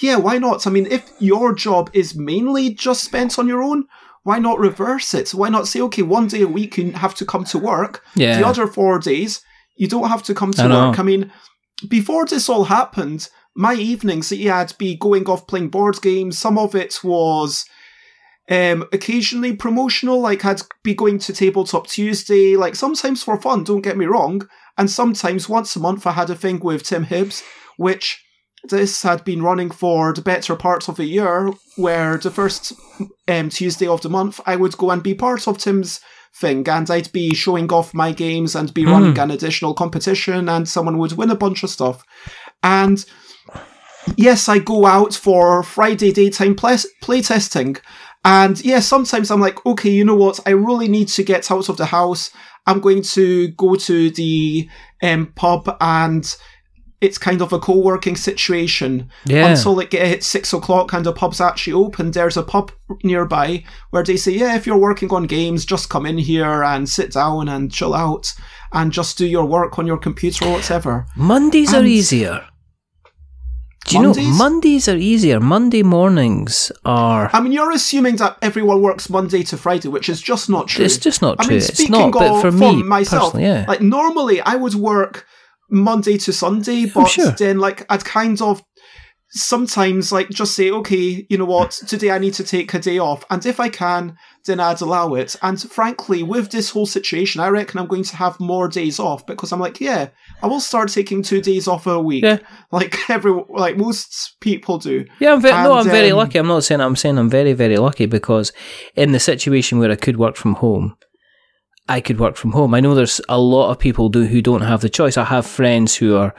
yeah, 0.00 0.16
why 0.16 0.38
not? 0.38 0.66
I 0.66 0.70
mean, 0.70 0.86
if 0.86 1.08
your 1.20 1.54
job 1.54 1.88
is 1.92 2.16
mainly 2.16 2.74
just 2.74 3.04
spent 3.04 3.38
on 3.38 3.46
your 3.46 3.62
own, 3.62 3.84
why 4.24 4.40
not 4.40 4.58
reverse 4.58 5.14
it? 5.14 5.30
Why 5.30 5.50
not 5.50 5.68
say, 5.68 5.80
okay, 5.82 6.02
one 6.02 6.26
day 6.26 6.42
a 6.42 6.48
week 6.48 6.78
you 6.78 6.90
have 6.92 7.14
to 7.14 7.24
come 7.24 7.44
to 7.44 7.58
work, 7.58 8.02
Yeah. 8.16 8.38
the 8.38 8.46
other 8.46 8.66
four 8.66 8.98
days 8.98 9.40
you 9.76 9.86
don't 9.86 10.08
have 10.08 10.24
to 10.24 10.34
come 10.34 10.52
to 10.54 10.64
I 10.64 10.88
work? 10.88 10.98
I 10.98 11.02
mean, 11.02 11.30
before 11.88 12.26
this 12.26 12.48
all 12.48 12.64
happened, 12.64 13.28
my 13.54 13.74
evenings, 13.74 14.32
I'd 14.32 14.78
be 14.78 14.96
going 14.96 15.26
off 15.26 15.46
playing 15.46 15.68
board 15.68 16.00
games. 16.00 16.38
Some 16.38 16.58
of 16.58 16.74
it 16.74 17.00
was 17.02 17.64
um, 18.50 18.84
occasionally 18.92 19.54
promotional, 19.54 20.20
like 20.20 20.44
I'd 20.44 20.62
be 20.82 20.94
going 20.94 21.18
to 21.20 21.32
Tabletop 21.32 21.86
Tuesday, 21.86 22.56
like 22.56 22.74
sometimes 22.74 23.22
for 23.22 23.40
fun, 23.40 23.64
don't 23.64 23.82
get 23.82 23.96
me 23.96 24.06
wrong. 24.06 24.48
And 24.76 24.90
sometimes 24.90 25.48
once 25.48 25.76
a 25.76 25.80
month 25.80 26.06
I 26.06 26.12
had 26.12 26.30
a 26.30 26.34
thing 26.34 26.60
with 26.60 26.82
Tim 26.82 27.04
Hibbs, 27.04 27.42
which 27.76 28.24
this 28.68 29.02
had 29.02 29.24
been 29.24 29.42
running 29.42 29.70
for 29.70 30.12
the 30.12 30.22
better 30.22 30.56
part 30.56 30.88
of 30.88 30.98
a 30.98 31.04
year, 31.04 31.52
where 31.76 32.18
the 32.18 32.30
first 32.30 32.72
um, 33.28 33.48
Tuesday 33.48 33.86
of 33.86 34.02
the 34.02 34.10
month 34.10 34.40
I 34.46 34.56
would 34.56 34.76
go 34.76 34.90
and 34.90 35.02
be 35.02 35.14
part 35.14 35.46
of 35.46 35.58
Tim's 35.58 36.00
thing 36.34 36.68
and 36.68 36.90
I'd 36.90 37.12
be 37.12 37.34
showing 37.34 37.72
off 37.72 37.92
my 37.94 38.12
games 38.12 38.54
and 38.54 38.72
be 38.72 38.86
running 38.86 39.18
an 39.18 39.30
additional 39.30 39.74
competition 39.74 40.48
and 40.48 40.68
someone 40.68 40.98
would 40.98 41.12
win 41.12 41.30
a 41.30 41.36
bunch 41.36 41.62
of 41.62 41.70
stuff. 41.70 42.04
And 42.62 43.04
yes, 44.16 44.48
I 44.48 44.58
go 44.58 44.86
out 44.86 45.14
for 45.14 45.62
Friday 45.62 46.12
daytime 46.12 46.54
play- 46.54 46.76
playtesting. 47.02 47.80
And 48.24 48.62
yeah, 48.64 48.80
sometimes 48.80 49.30
I'm 49.30 49.40
like, 49.40 49.64
okay, 49.64 49.90
you 49.90 50.04
know 50.04 50.14
what? 50.14 50.40
I 50.46 50.50
really 50.50 50.88
need 50.88 51.08
to 51.08 51.22
get 51.22 51.50
out 51.50 51.68
of 51.68 51.76
the 51.76 51.86
house. 51.86 52.30
I'm 52.66 52.80
going 52.80 53.02
to 53.02 53.48
go 53.48 53.74
to 53.74 54.10
the 54.10 54.68
um, 55.02 55.32
pub 55.34 55.76
and 55.80 56.36
it's 57.00 57.16
kind 57.18 57.40
of 57.40 57.52
a 57.52 57.58
co-working 57.58 58.14
situation 58.16 59.08
Yeah. 59.24 59.46
until 59.48 59.80
it 59.80 59.90
gets 59.90 60.26
six 60.26 60.52
o'clock 60.52 60.92
and 60.92 61.04
the 61.06 61.12
pub's 61.12 61.40
actually 61.40 61.72
open. 61.72 62.10
There's 62.10 62.36
a 62.36 62.42
pub 62.42 62.72
nearby 63.02 63.64
where 63.90 64.02
they 64.04 64.16
say, 64.16 64.32
yeah, 64.32 64.54
if 64.56 64.66
you're 64.66 64.76
working 64.76 65.10
on 65.10 65.26
games, 65.26 65.64
just 65.64 65.88
come 65.88 66.04
in 66.04 66.18
here 66.18 66.62
and 66.62 66.88
sit 66.88 67.12
down 67.12 67.48
and 67.48 67.72
chill 67.72 67.94
out 67.94 68.34
and 68.72 68.92
just 68.92 69.16
do 69.16 69.26
your 69.26 69.46
work 69.46 69.78
on 69.78 69.86
your 69.86 69.96
computer 69.98 70.44
or 70.44 70.52
whatever. 70.52 71.06
Mondays 71.16 71.72
are 71.72 71.84
easier. 71.84 72.44
Do 73.86 73.96
you 73.96 74.02
Mondays? 74.02 74.26
know 74.28 74.34
Mondays 74.34 74.88
are 74.88 74.96
easier? 74.96 75.40
Monday 75.40 75.82
mornings 75.82 76.70
are. 76.84 77.30
I 77.32 77.40
mean, 77.40 77.50
you're 77.52 77.72
assuming 77.72 78.16
that 78.16 78.36
everyone 78.42 78.82
works 78.82 79.08
Monday 79.08 79.42
to 79.44 79.56
Friday, 79.56 79.88
which 79.88 80.10
is 80.10 80.20
just 80.20 80.50
not 80.50 80.68
true. 80.68 80.84
It's 80.84 80.98
just 80.98 81.22
not 81.22 81.38
true. 81.38 81.46
I 81.46 81.48
mean, 81.48 81.56
it's 81.58 81.72
speaking 81.78 81.92
not. 81.92 82.14
Of- 82.14 82.42
for 82.42 82.50
for 82.52 82.56
me 82.56 82.82
myself, 82.82 83.32
personally, 83.32 83.46
yeah. 83.48 83.64
like 83.66 83.80
normally 83.80 84.42
I 84.42 84.56
would 84.56 84.74
work 84.74 85.26
Monday 85.70 86.18
to 86.18 86.32
Sunday, 86.32 86.86
but 86.86 87.08
sure. 87.08 87.30
then 87.32 87.58
like 87.58 87.86
I'd 87.88 88.04
kind 88.04 88.40
of 88.42 88.62
sometimes 89.32 90.10
like 90.10 90.28
just 90.30 90.54
say, 90.54 90.70
okay, 90.70 91.24
you 91.28 91.38
know 91.38 91.44
what, 91.44 91.70
today 91.70 92.10
I 92.10 92.18
need 92.18 92.34
to 92.34 92.44
take 92.44 92.74
a 92.74 92.78
day 92.78 92.98
off, 92.98 93.24
and 93.30 93.44
if 93.46 93.60
I 93.60 93.68
can, 93.68 94.16
then 94.46 94.58
I'd 94.58 94.80
allow 94.80 95.14
it. 95.14 95.36
And 95.42 95.60
frankly, 95.60 96.22
with 96.22 96.50
this 96.50 96.70
whole 96.70 96.86
situation, 96.86 97.40
I 97.40 97.48
reckon 97.48 97.78
I'm 97.78 97.86
going 97.86 98.02
to 98.04 98.16
have 98.16 98.40
more 98.40 98.68
days 98.68 98.98
off 98.98 99.24
because 99.26 99.52
I'm 99.52 99.60
like, 99.60 99.80
yeah, 99.80 100.08
I 100.42 100.46
will 100.46 100.60
start 100.60 100.88
taking 100.88 101.22
two 101.22 101.40
days 101.40 101.68
off 101.68 101.86
a 101.86 102.00
week, 102.00 102.24
Yeah. 102.24 102.38
like 102.72 102.96
every 103.08 103.32
like 103.48 103.76
most 103.76 104.36
people 104.40 104.78
do. 104.78 105.04
Yeah, 105.20 105.34
I'm 105.34 105.42
ve- 105.42 105.50
no, 105.50 105.74
I'm 105.74 105.80
And, 105.80 105.90
very 105.90 106.10
um, 106.10 106.18
lucky. 106.18 106.38
I'm 106.38 106.48
not 106.48 106.64
saying. 106.64 106.80
I'm 106.80 106.96
saying 106.96 107.18
I'm 107.18 107.30
very, 107.30 107.52
very 107.52 107.76
lucky 107.76 108.06
because 108.06 108.52
in 108.96 109.12
the 109.12 109.20
situation 109.20 109.78
where 109.78 109.90
I 109.90 109.96
could 109.96 110.16
work 110.16 110.36
from 110.36 110.54
home, 110.54 110.96
I 111.96 112.00
could 112.00 112.18
work 112.20 112.36
from 112.36 112.52
home. 112.52 112.72
I 112.74 112.80
know 112.80 112.94
there's 112.94 113.20
a 113.28 113.38
lot 113.38 113.70
of 113.70 113.78
people 113.78 114.08
do 114.08 114.24
who 114.24 114.40
don't 114.40 114.62
have 114.62 114.80
the 114.80 114.88
choice. 114.88 115.16
I 115.16 115.24
have 115.24 115.44
friends 115.44 115.96
who 115.96 116.16
are, 116.16 116.32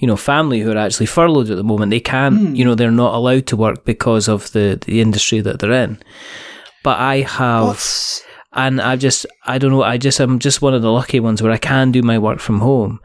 you 0.00 0.06
know, 0.08 0.16
family 0.16 0.60
who 0.60 0.72
are 0.72 0.78
actually 0.86 1.06
furloughed 1.06 1.50
at 1.50 1.56
the 1.56 1.64
moment. 1.72 1.90
They 1.90 2.00
can't, 2.00 2.38
Hmm. 2.38 2.54
you 2.54 2.64
know, 2.64 2.74
they're 2.74 2.90
not 3.04 3.14
allowed 3.14 3.46
to 3.48 3.56
work 3.56 3.84
because 3.84 4.26
of 4.28 4.50
the 4.52 4.78
the 4.86 5.00
industry 5.00 5.40
that 5.42 5.58
they're 5.58 5.84
in. 5.84 5.98
But 6.82 6.98
I 6.98 7.20
have 7.22 7.64
What's 7.66 8.22
and 8.52 8.80
I 8.80 8.96
just 8.96 9.26
I 9.44 9.58
don't 9.58 9.70
know 9.70 9.82
I 9.82 9.98
just 9.98 10.18
I'm 10.20 10.38
just 10.38 10.62
one 10.62 10.74
of 10.74 10.82
the 10.82 10.90
lucky 11.00 11.20
ones 11.20 11.42
where 11.42 11.52
I 11.52 11.58
can 11.58 11.92
do 11.92 12.02
my 12.02 12.18
work 12.18 12.40
from 12.40 12.60
home. 12.60 12.98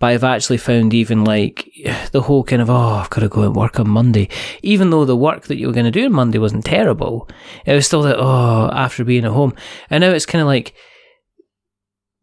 But 0.00 0.06
I've 0.12 0.24
actually 0.34 0.58
found 0.58 0.92
even 0.94 1.24
like 1.24 1.68
the 2.12 2.22
whole 2.22 2.44
kind 2.44 2.62
of 2.62 2.70
oh 2.70 3.00
I've 3.00 3.10
got 3.10 3.22
to 3.22 3.28
go 3.28 3.42
and 3.42 3.56
work 3.56 3.80
on 3.80 3.88
Monday, 3.88 4.28
even 4.62 4.90
though 4.90 5.04
the 5.04 5.16
work 5.28 5.42
that 5.48 5.58
you 5.58 5.66
were 5.66 5.72
going 5.78 5.92
to 5.92 5.98
do 6.00 6.04
on 6.06 6.12
Monday 6.12 6.38
wasn't 6.38 6.64
terrible, 6.64 7.28
it 7.66 7.74
was 7.74 7.86
still 7.86 8.02
that 8.02 8.18
oh 8.20 8.70
after 8.72 9.04
being 9.04 9.24
at 9.24 9.32
home, 9.32 9.52
and 9.90 10.02
now 10.02 10.10
it's 10.10 10.26
kind 10.26 10.42
of 10.42 10.46
like 10.48 10.74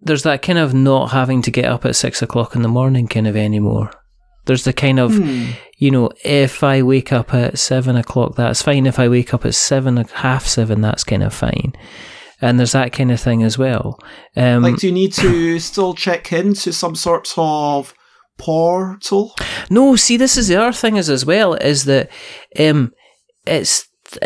there's 0.02 0.24
that 0.24 0.42
kind 0.42 0.58
of 0.60 0.74
not 0.74 1.12
having 1.12 1.42
to 1.44 1.52
get 1.52 1.66
up 1.66 1.86
at 1.86 1.96
six 1.96 2.22
o'clock 2.22 2.56
in 2.56 2.62
the 2.62 2.68
morning 2.68 3.08
kind 3.08 3.28
of 3.28 3.36
anymore. 3.36 3.92
There's 4.46 4.64
the 4.64 4.74
kind 4.74 5.00
of 5.00 5.16
Hmm. 5.16 5.52
you 5.78 5.92
know, 5.92 6.10
if 6.24 6.64
I 6.64 6.82
wake 6.82 7.12
up 7.14 7.34
at 7.34 7.60
seven 7.60 7.96
o'clock, 7.96 8.36
that's 8.36 8.62
fine. 8.64 8.88
If 8.88 9.00
I 9.00 9.08
wake 9.08 9.34
up 9.34 9.46
at 9.46 9.54
seven, 9.56 9.98
half 9.98 10.48
seven, 10.48 10.82
that's 10.82 11.04
kind 11.04 11.22
of 11.24 11.34
fine. 11.34 11.74
And 12.42 12.58
there's 12.58 12.72
that 12.72 12.92
kind 12.92 13.12
of 13.12 13.22
thing 13.22 13.44
as 13.44 13.60
well. 13.60 14.00
Um, 14.36 14.64
like? 14.64 14.78
Do 14.78 14.88
you 14.88 14.94
need 14.94 15.14
to 15.14 15.60
still 15.72 15.94
check 15.94 16.34
into 16.34 16.74
some 16.74 16.96
sort 16.96 17.32
of 17.38 17.94
portal? 18.40 19.36
no, 19.70 19.96
see, 19.96 20.18
this 20.18 20.38
is 20.38 20.48
the 20.48 20.56
other 20.56 20.72
thing 20.74 20.96
is 20.96 21.10
as 21.10 21.26
well 21.26 21.54
is 21.54 21.86
that 21.86 22.10
um, 22.60 22.92
it's 23.46 23.88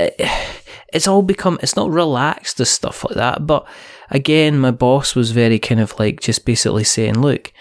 it's 0.94 1.08
all 1.08 1.22
become 1.22 1.60
it's 1.62 1.76
not 1.76 1.90
relaxed 1.92 2.60
as 2.62 2.70
stuff 2.70 3.04
like 3.04 3.16
that. 3.16 3.46
But 3.46 3.68
again, 4.10 4.60
my 4.60 4.72
boss 4.72 5.16
was 5.16 5.32
very 5.32 5.60
kind 5.60 5.80
of 5.82 5.98
like 6.00 6.22
just 6.22 6.46
basically 6.46 6.84
saying, 6.84 7.20
look, 7.20 7.52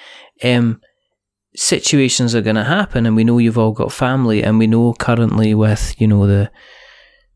um, 0.43 0.81
situations 1.57 2.35
are 2.35 2.43
going 2.43 2.57
to 2.57 2.65
happen, 2.65 3.07
and 3.07 3.17
we 3.17 3.25
know 3.25 3.39
you've 3.39 3.59
all 3.59 3.73
got 3.73 3.93
family, 3.93 4.43
and 4.43 4.59
we 4.59 4.67
know 4.67 4.93
currently 4.95 5.55
with 5.55 5.95
you 6.01 6.07
know 6.07 6.27
the 6.27 6.51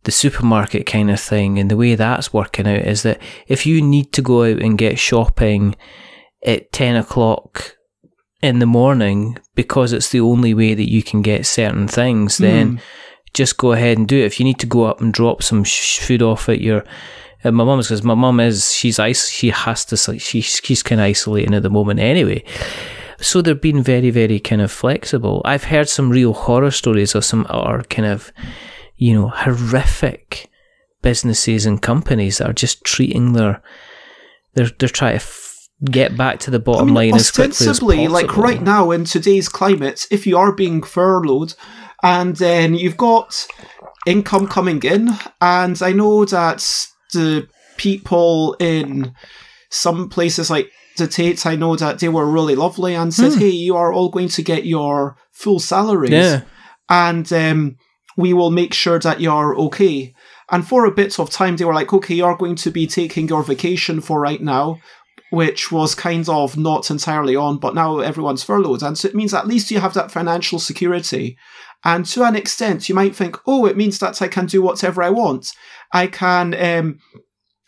the 0.05 0.12
supermarket 0.12 0.87
kind 0.87 1.11
of 1.11 1.21
thing 1.21 1.59
and 1.59 1.71
the 1.71 1.77
way 1.77 1.94
that's 1.94 2.33
working 2.33 2.66
out 2.66 2.81
is 2.81 3.03
that 3.03 3.21
if 3.47 3.66
you 3.66 3.83
need 3.83 4.12
to 4.12 4.23
go 4.23 4.44
out 4.44 4.62
and 4.62 4.79
get 4.79 4.99
shopping 4.99 5.75
at 6.47 6.73
10 6.73 6.97
o'clock 6.97 7.77
in 8.42 8.59
the 8.59 8.66
morning 8.66 9.37
because 9.55 9.92
it's 9.92 10.11
the 10.11 10.21
only 10.21 10.55
way 10.55 10.73
that 10.73 10.90
you 10.90 11.03
can 11.03 11.21
get 11.21 11.44
certain 11.44 11.88
things, 11.88 12.38
then 12.38 12.81
just 13.35 13.57
go 13.59 13.73
ahead 13.73 13.99
and 13.99 14.09
do 14.09 14.18
it. 14.18 14.27
If 14.27 14.38
you 14.40 14.44
need 14.44 14.61
to 14.61 14.66
go 14.66 14.85
up 14.85 15.01
and 15.01 15.12
drop 15.12 15.42
some 15.42 15.64
sh- 15.64 15.99
food 15.99 16.23
off 16.23 16.49
at 16.49 16.61
your 16.61 16.85
my 17.44 17.51
mum's 17.64 17.88
because 17.88 18.03
my 18.03 18.14
mum 18.14 18.40
is 18.40 18.72
she's 18.72 18.98
ice 18.98 19.29
she 19.29 19.51
has 19.51 19.85
to 19.87 19.96
she 20.18 20.40
she's 20.40 20.83
kind 20.83 21.01
of 21.01 21.05
isolating 21.05 21.55
at 21.55 21.62
the 21.62 21.70
moment 21.70 22.01
anyway. 22.01 22.42
So 23.20 23.42
they're 23.42 23.55
being 23.55 23.83
very 23.83 24.11
very 24.11 24.40
kind 24.40 24.62
of 24.62 24.70
flexible. 24.70 25.42
I've 25.44 25.64
heard 25.64 25.88
some 25.88 26.11
real 26.11 26.33
horror 26.33 26.70
stories 26.70 27.14
of 27.14 27.24
some 27.24 27.46
or 27.51 27.83
kind 27.85 28.07
of 28.07 28.33
you 28.96 29.14
know 29.14 29.29
horrific 29.29 30.51
businesses 31.03 31.64
and 31.66 31.81
companies 31.81 32.38
that 32.38 32.51
are 32.51 32.55
just 32.55 32.85
treating 32.85 33.33
their 33.33 33.62
they're 34.55 34.70
they're 34.79 34.88
trying 34.88 35.12
to 35.12 35.24
f- 35.24 35.68
get 35.85 36.16
back 36.16 36.40
to 36.40 36.51
the 36.51 36.59
I 36.59 36.61
bottom 36.61 36.87
mean, 36.87 36.94
line 36.94 37.14
as 37.14 37.31
quickly 37.31 37.51
as 37.51 37.61
ostensibly, 37.61 38.09
like 38.09 38.37
right 38.37 38.61
now 38.61 38.90
in 38.90 39.05
today's 39.05 39.48
climate, 39.48 40.07
if 40.11 40.27
you 40.27 40.37
are 40.37 40.53
being 40.53 40.83
furloughed 40.83 41.55
and 42.03 42.37
then 42.37 42.74
you've 42.74 42.96
got 42.96 43.46
income 44.07 44.48
coming 44.48 44.83
in, 44.83 45.11
and 45.40 45.81
I 45.83 45.92
know 45.92 46.24
that 46.24 46.88
the 47.12 47.49
people 47.77 48.57
in 48.59 49.12
some 49.71 50.09
places 50.09 50.51
like 50.51 50.71
the 50.97 51.07
Tate, 51.07 51.47
I 51.47 51.55
know 51.57 51.77
that 51.77 52.01
they 52.01 52.09
were 52.09 52.27
really 52.27 52.57
lovely 52.57 52.94
and 52.94 53.14
said, 53.14 53.35
Hmm. 53.35 53.38
"Hey, 53.38 53.51
you 53.51 53.77
are 53.77 53.92
all 53.92 54.09
going 54.11 54.29
to 54.31 54.42
get 54.42 54.66
your 54.66 55.16
full 55.33 55.61
salaries, 55.61 56.11
Yeah. 56.11 56.40
and 56.88 57.33
um, 57.33 57.77
we 58.16 58.33
will 58.33 58.51
make 58.51 58.75
sure 58.75 58.99
that 58.99 59.21
you're 59.21 59.57
okay." 59.66 60.12
And 60.51 60.66
for 60.66 60.87
a 60.87 60.90
bit 60.90 61.18
of 61.21 61.31
time, 61.31 61.57
they 61.57 61.64
were 61.64 61.75
like, 61.75 61.92
"Okay, 61.92 62.14
you're 62.16 62.37
going 62.37 62.57
to 62.57 62.71
be 62.71 62.87
taking 62.87 63.29
your 63.29 63.42
vacation 63.42 64.01
for 64.01 64.21
right 64.21 64.42
now." 64.42 64.79
which 65.31 65.71
was 65.71 65.94
kind 65.94 66.27
of 66.31 66.57
not 66.57 66.90
entirely 66.90 67.37
on, 67.37 67.59
but 67.59 67.75
now 67.75 67.99
everyone's 67.99 68.42
furloughed. 68.42 68.83
And 68.83 68.97
so 68.97 69.09
it 69.09 69.14
means 69.14 69.35
at 69.35 69.47
least 69.47 69.71
you 69.71 69.79
have 69.79 69.92
that 69.92 70.11
financial 70.11 70.59
security. 70.59 71.37
And 71.85 72.05
to 72.07 72.25
an 72.25 72.35
extent, 72.37 72.88
you 72.88 72.95
might 72.95 73.14
think, 73.14 73.37
oh, 73.47 73.67
it 73.67 73.77
means 73.77 73.99
that 74.01 74.21
I 74.21 74.29
can 74.29 74.47
do 74.47 74.61
whatever 74.62 75.03
I 75.03 75.11
want. 75.11 75.53
I 75.93 76.07
can, 76.09 76.55
um, 76.55 76.99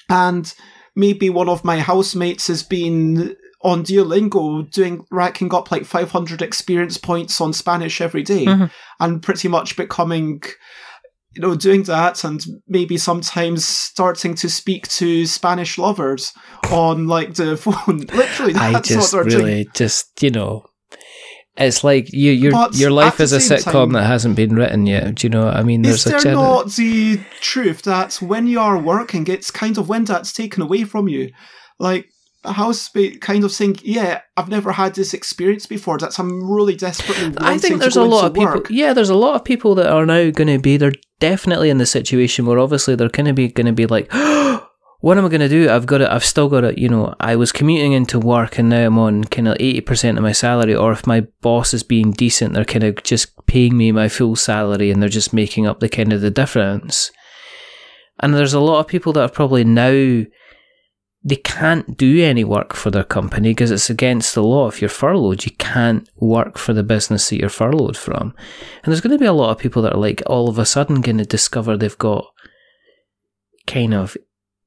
and 0.09 0.53
maybe 0.97 1.31
one 1.31 1.49
of 1.49 1.65
my 1.65 1.79
housemates 1.79 2.49
has 2.49 2.63
been 2.63 3.37
on 3.63 3.85
Duolingo 3.85 4.71
doing, 4.71 5.05
racking 5.11 5.55
up 5.55 5.71
like 5.71 5.85
500 5.85 6.43
experience 6.43 6.97
points 6.99 7.41
on 7.41 7.53
Spanish 7.53 8.01
every 8.01 8.23
day 8.23 8.47
Mhm. 8.47 8.71
and 8.99 9.23
pretty 9.23 9.49
much 9.49 9.77
becoming 9.77 10.43
you 11.33 11.41
know, 11.43 11.55
doing 11.55 11.85
that 11.85 12.25
and 12.25 12.45
maybe 12.67 12.97
sometimes 12.99 13.65
starting 13.65 14.35
to 14.35 14.51
speak 14.51 14.89
to 14.89 15.25
Spanish 15.27 15.79
lovers 15.79 16.33
on 16.73 17.07
like 17.07 17.35
the 17.35 17.57
phone. 17.57 17.99
Literally, 18.13 18.55
I 18.57 18.81
just 18.81 19.13
what 19.15 19.23
they're 19.29 19.31
doing. 19.39 19.45
really 19.45 19.69
just 19.73 20.21
you 20.25 20.31
know, 20.31 20.65
it's 21.57 21.85
like 21.85 22.13
you 22.13 22.33
your 22.33 22.53
your 22.73 22.91
life 22.91 23.21
is 23.21 23.33
a 23.33 23.39
sitcom 23.39 23.73
time- 23.73 23.93
that 23.93 24.05
hasn't 24.05 24.37
been 24.37 24.55
written 24.55 24.87
yet. 24.87 25.17
Do 25.17 25.27
you 25.27 25.31
know? 25.31 25.47
what 25.47 25.57
I 25.57 25.63
mean, 25.63 25.85
Is 25.85 26.05
there's 26.05 26.25
a 26.25 26.29
there 26.29 26.35
not 26.35 26.71
the 26.73 27.21
truth 27.41 27.83
that 27.83 28.15
when 28.17 28.47
you 28.47 28.61
are 28.61 28.79
working, 28.79 29.27
it's 29.27 29.51
kind 29.51 29.77
of 29.79 29.89
when 29.89 30.05
that's 30.05 30.33
taken 30.33 30.63
away 30.63 30.85
from 30.85 31.09
you? 31.09 31.33
Like, 31.79 32.09
a 32.45 32.53
housemate 32.53 33.21
kind 33.21 33.45
of 33.45 33.53
saying, 33.53 33.79
Yeah, 33.83 34.21
I've 34.37 34.49
never 34.49 34.73
had 34.73 34.95
this 34.95 35.13
experience 35.13 35.67
before. 35.67 35.99
That's 35.99 36.19
I'm 36.19 36.51
really 36.51 36.75
desperately 36.77 37.35
I 37.39 37.59
think 37.59 37.81
there's 37.81 37.97
a 37.97 38.03
lot 38.05 38.27
of 38.27 38.35
people. 38.35 38.55
work. 38.55 38.67
Yeah, 38.71 38.93
there's 38.93 39.11
a 39.11 39.15
lot 39.15 39.35
of 39.35 39.45
people 39.45 39.75
that 39.75 39.91
are 39.91 40.07
now 40.07 40.31
going 40.31 40.49
to 40.49 40.59
be. 40.59 40.77
They're 40.77 40.93
definitely 41.19 41.69
in 41.69 41.79
the 41.79 41.87
situation 41.87 42.47
where 42.47 42.59
obviously 42.59 42.95
they're 42.95 43.11
going 43.11 43.27
to 43.27 43.35
be 43.35 43.49
going 43.49 43.67
to 43.67 43.73
be 43.73 43.87
like, 43.87 44.09
oh, 44.13 44.40
what 45.01 45.17
am 45.17 45.25
I 45.25 45.29
going 45.29 45.41
to 45.41 45.49
do? 45.49 45.71
I've 45.71 45.87
got 45.87 45.99
to. 45.99 46.13
I've 46.13 46.25
still 46.25 46.49
got 46.49 46.61
to. 46.61 46.79
You 46.79 46.89
know, 46.89 47.15
I 47.21 47.37
was 47.37 47.53
commuting 47.53 47.93
into 47.93 48.19
work 48.19 48.59
and 48.59 48.69
now 48.69 48.87
I'm 48.87 48.99
on 48.99 49.25
kind 49.25 49.49
of 49.49 49.57
eighty 49.59 49.81
percent 49.81 50.19
of 50.19 50.23
my 50.23 50.33
salary. 50.33 50.75
Or 50.75 50.93
if 50.93 51.07
my 51.07 51.23
boss 51.41 51.73
is 51.73 51.83
being 51.83 52.11
decent, 52.13 52.53
they're 52.53 52.65
kind 52.65 52.85
of 52.85 53.03
just 53.03 53.35
paying 53.47 53.77
me 53.77 53.93
my 53.93 54.09
full 54.09 54.37
salary 54.37 54.91
and 54.91 55.03
they're 55.03 55.09
just 55.09 55.33
making 55.33 55.67
up 55.67 55.81
the 55.81 55.89
kind 55.89 56.13
of 56.13 56.21
the 56.21 56.31
difference. 56.31 57.11
And 58.19 58.35
there's 58.35 58.53
a 58.53 58.61
lot 58.61 58.81
of 58.81 58.89
people 58.89 59.15
that 59.15 59.23
are 59.23 59.33
probably 59.33 59.65
now 59.65 60.25
they 61.23 61.37
can't 61.37 61.99
do 61.99 62.23
any 62.23 62.45
work 62.45 62.75
for 62.75 62.91
their 62.91 63.05
company 63.05 63.51
because 63.51 63.71
it's 63.71 63.91
against 63.91 64.35
the 64.35 64.43
law. 64.43 64.69
If 64.69 64.81
you're 64.81 64.89
furloughed, 64.89 65.45
you 65.45 65.53
can't 65.53 66.09
work 66.17 66.57
for 66.57 66.73
the 66.73 66.83
business 66.83 67.29
that 67.29 67.39
you're 67.39 67.51
furloughed 67.51 67.97
from. 67.97 68.35
And 68.83 68.93
there's 68.93 69.03
going 69.03 69.13
to 69.13 69.19
be 69.19 69.27
a 69.27 69.33
lot 69.33 69.51
of 69.51 69.59
people 69.59 69.83
that 69.83 69.95
are 69.95 70.01
like 70.01 70.23
all 70.27 70.49
of 70.49 70.59
a 70.59 70.65
sudden 70.65 71.03
going 71.03 71.19
to 71.19 71.27
discover 71.27 71.77
they've 71.77 71.99
got 71.99 72.27
kind 73.67 73.93
of 73.93 74.17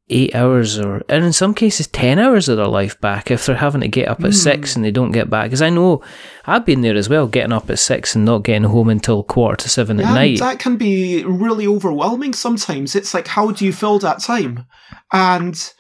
eight 0.10 0.36
hours 0.36 0.78
or, 0.78 1.02
and 1.08 1.24
in 1.24 1.34
some 1.34 1.54
cases, 1.54 1.88
10 1.88 2.20
hours 2.20 2.50
of 2.50 2.58
their 2.58 2.68
life 2.68 3.00
back 3.00 3.32
if 3.32 3.46
they're 3.46 3.56
having 3.56 3.82
to 3.82 3.88
get 3.88 4.08
up 4.08 4.24
at 4.24 4.34
six 4.34 4.74
hmm. 4.74 4.80
and 4.80 4.86
they 4.86 4.92
don't 4.92 5.12
get 5.12 5.30
back. 5.30 5.46
Because 5.46 5.62
I 5.62 5.70
know 5.70 6.04
I've 6.46 6.66
been 6.66 6.82
there 6.82 6.96
as 6.96 7.10
well, 7.10 7.28
getting 7.28 7.54
up 7.54 7.70
at 7.70 7.80
six 7.80 8.16
and 8.16 8.26
not 8.26 8.44
getting 8.44 8.64
home 8.64 8.90
until 8.90 9.24
quarter 9.24 9.64
to 9.64 9.70
seven 9.70 10.00
Yeah, 10.00 10.10
at 10.10 10.14
night. 10.14 10.40
that 10.40 10.60
can 10.60 10.76
be 10.76 11.24
really 11.24 11.66
overwhelming 11.66 12.34
sometimes. 12.34 12.96
It's 12.96 13.14
like, 13.14 13.28
how 13.28 13.52
do 13.52 13.66
you 13.66 13.72
fill 13.72 14.00
that 14.00 14.20
time? 14.20 14.66
And 15.12 15.74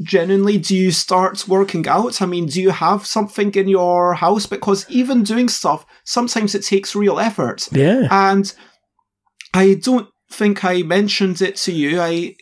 genuinely, 0.00 0.58
do 0.58 0.74
you 0.74 0.90
start 0.90 1.46
working 1.46 1.86
out? 1.86 2.22
I 2.22 2.26
mean, 2.26 2.46
do 2.46 2.62
you 2.62 2.70
have 2.70 3.06
something 3.06 3.54
in 3.54 3.68
your 3.68 4.14
house? 4.14 4.46
Because 4.46 4.88
even 4.88 5.22
doing 5.22 5.48
stuff, 5.48 5.84
sometimes 6.04 6.54
it 6.54 6.64
takes 6.64 6.96
real 6.96 7.18
effort. 7.18 7.68
yeah. 7.72 8.08
And 8.10 8.52
I 9.54 9.74
don't 9.74 10.08
think 10.30 10.64
I 10.64 10.82
mentioned 10.82 11.42
it 11.42 11.56
to 11.56 11.72
you. 11.72 12.00
I, 12.00 12.36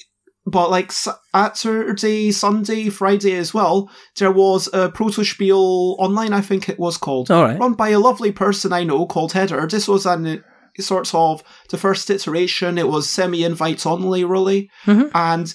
but 0.47 0.71
like 0.71 0.93
Saturday, 0.93 2.31
Sunday, 2.33 2.89
Friday 2.89 3.35
as 3.37 3.53
well, 3.53 3.91
there 4.19 4.31
was 4.33 4.69
a 4.69 4.89
Protospiel 4.91 5.97
online, 5.99 6.33
I 6.33 6.41
think 6.41 6.69
it 6.69 6.79
was 6.79 6.97
called 6.97 7.31
All 7.31 7.43
right. 7.43 7.59
run 7.59 7.75
by 7.75 7.89
a 7.91 7.99
lovely 7.99 8.33
person 8.33 8.73
I 8.73 8.85
know 8.85 9.07
called 9.07 9.33
Heather. 9.33 9.67
This 9.67 9.89
was 9.89 10.07
an 10.07 10.43
sort 10.79 11.15
of 11.15 11.43
the 11.71 11.79
first 11.79 12.11
iteration. 12.11 12.77
It 12.79 12.87
was 12.89 13.09
semi 13.09 13.45
invites 13.45 13.87
only, 13.87 14.25
really, 14.25 14.71
Mhm. 14.85 15.11
and 15.15 15.55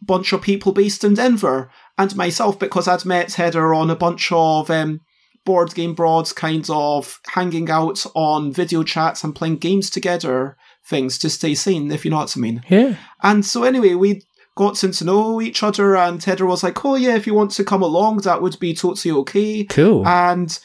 bunch 0.00 0.32
of 0.32 0.40
people 0.42 0.72
based 0.72 1.04
in 1.04 1.14
Denver 1.14 1.70
and 1.98 2.16
myself 2.16 2.58
because 2.58 2.88
I'd 2.88 3.04
met 3.04 3.34
Heather 3.34 3.72
on 3.74 3.90
a 3.90 3.94
bunch 3.96 4.32
of 4.32 4.70
um, 4.70 5.00
board 5.44 5.74
game 5.74 5.94
broads, 5.94 6.32
kind 6.32 6.66
of 6.70 7.20
hanging 7.28 7.70
out 7.70 8.04
on 8.14 8.50
video 8.52 8.82
chats 8.82 9.22
and 9.22 9.34
playing 9.34 9.58
games 9.58 9.90
together, 9.90 10.56
things 10.88 11.18
to 11.18 11.28
stay 11.30 11.54
sane, 11.54 11.92
if 11.92 12.04
you 12.04 12.10
know 12.10 12.16
what 12.18 12.34
I 12.36 12.40
mean. 12.40 12.62
Yeah. 12.70 12.96
And 13.22 13.44
so 13.44 13.62
anyway, 13.64 13.94
we 13.94 14.22
got 14.56 14.76
to 14.76 15.04
know 15.04 15.40
each 15.40 15.62
other, 15.62 15.96
and 15.96 16.22
Heather 16.22 16.46
was 16.46 16.62
like, 16.62 16.84
"Oh 16.84 16.96
yeah, 16.96 17.16
if 17.16 17.26
you 17.26 17.34
want 17.34 17.52
to 17.52 17.64
come 17.64 17.82
along, 17.82 18.18
that 18.18 18.42
would 18.42 18.58
be 18.58 18.74
totally 18.74 19.12
okay." 19.20 19.64
Cool. 19.64 20.06
And 20.06 20.58